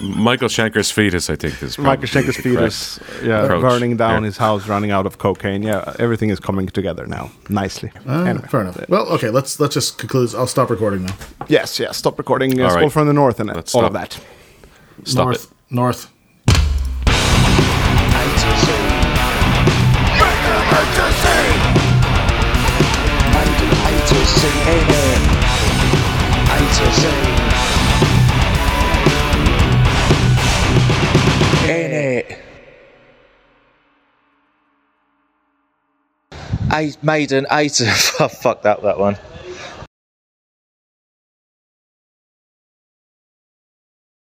Michael 0.00 0.48
Schenker's 0.48 0.90
fetus, 0.90 1.28
I 1.30 1.36
think, 1.36 1.62
is 1.62 1.76
Michael 1.78 1.84
probably 1.84 2.06
Schenker's 2.08 2.36
the 2.36 2.42
fetus, 2.42 3.00
yeah, 3.22 3.42
approach 3.44 3.60
burning 3.62 3.96
down 3.96 4.22
here. 4.22 4.26
his 4.26 4.36
house, 4.38 4.66
running 4.68 4.90
out 4.90 5.06
of 5.06 5.18
cocaine. 5.18 5.62
Yeah, 5.62 5.94
everything 5.98 6.30
is 6.30 6.40
coming 6.40 6.66
together 6.68 7.06
now 7.06 7.30
nicely. 7.48 7.90
Uh, 8.08 8.22
Anyway. 8.24 8.46
Fair 8.48 8.60
enough. 8.62 8.88
Well, 8.88 9.06
okay, 9.14 9.30
let's 9.30 9.58
let's 9.60 9.74
just 9.74 9.98
conclude. 9.98 10.34
I'll 10.34 10.46
stop 10.46 10.70
recording 10.70 11.04
now. 11.06 11.14
Yes, 11.48 11.78
yes. 11.78 11.96
Stop 11.96 12.18
recording. 12.18 12.50
Yes, 12.52 12.72
All 12.72 12.76
all, 12.78 12.82
right. 12.84 12.92
from 12.92 13.06
the 13.06 13.12
north 13.12 13.38
and 13.40 13.48
Let's 13.54 13.74
all 13.74 13.84
of 13.84 13.92
that. 13.94 14.18
Stop 15.04 15.26
north, 15.26 15.44
it. 15.44 15.50
North. 15.70 16.10
I 36.72 36.92
Maiden, 37.02 37.46
A 37.50 37.68
to 37.68 37.84
fuck 38.28 38.62
that 38.62 38.82
that 38.82 38.98
one. 38.98 39.16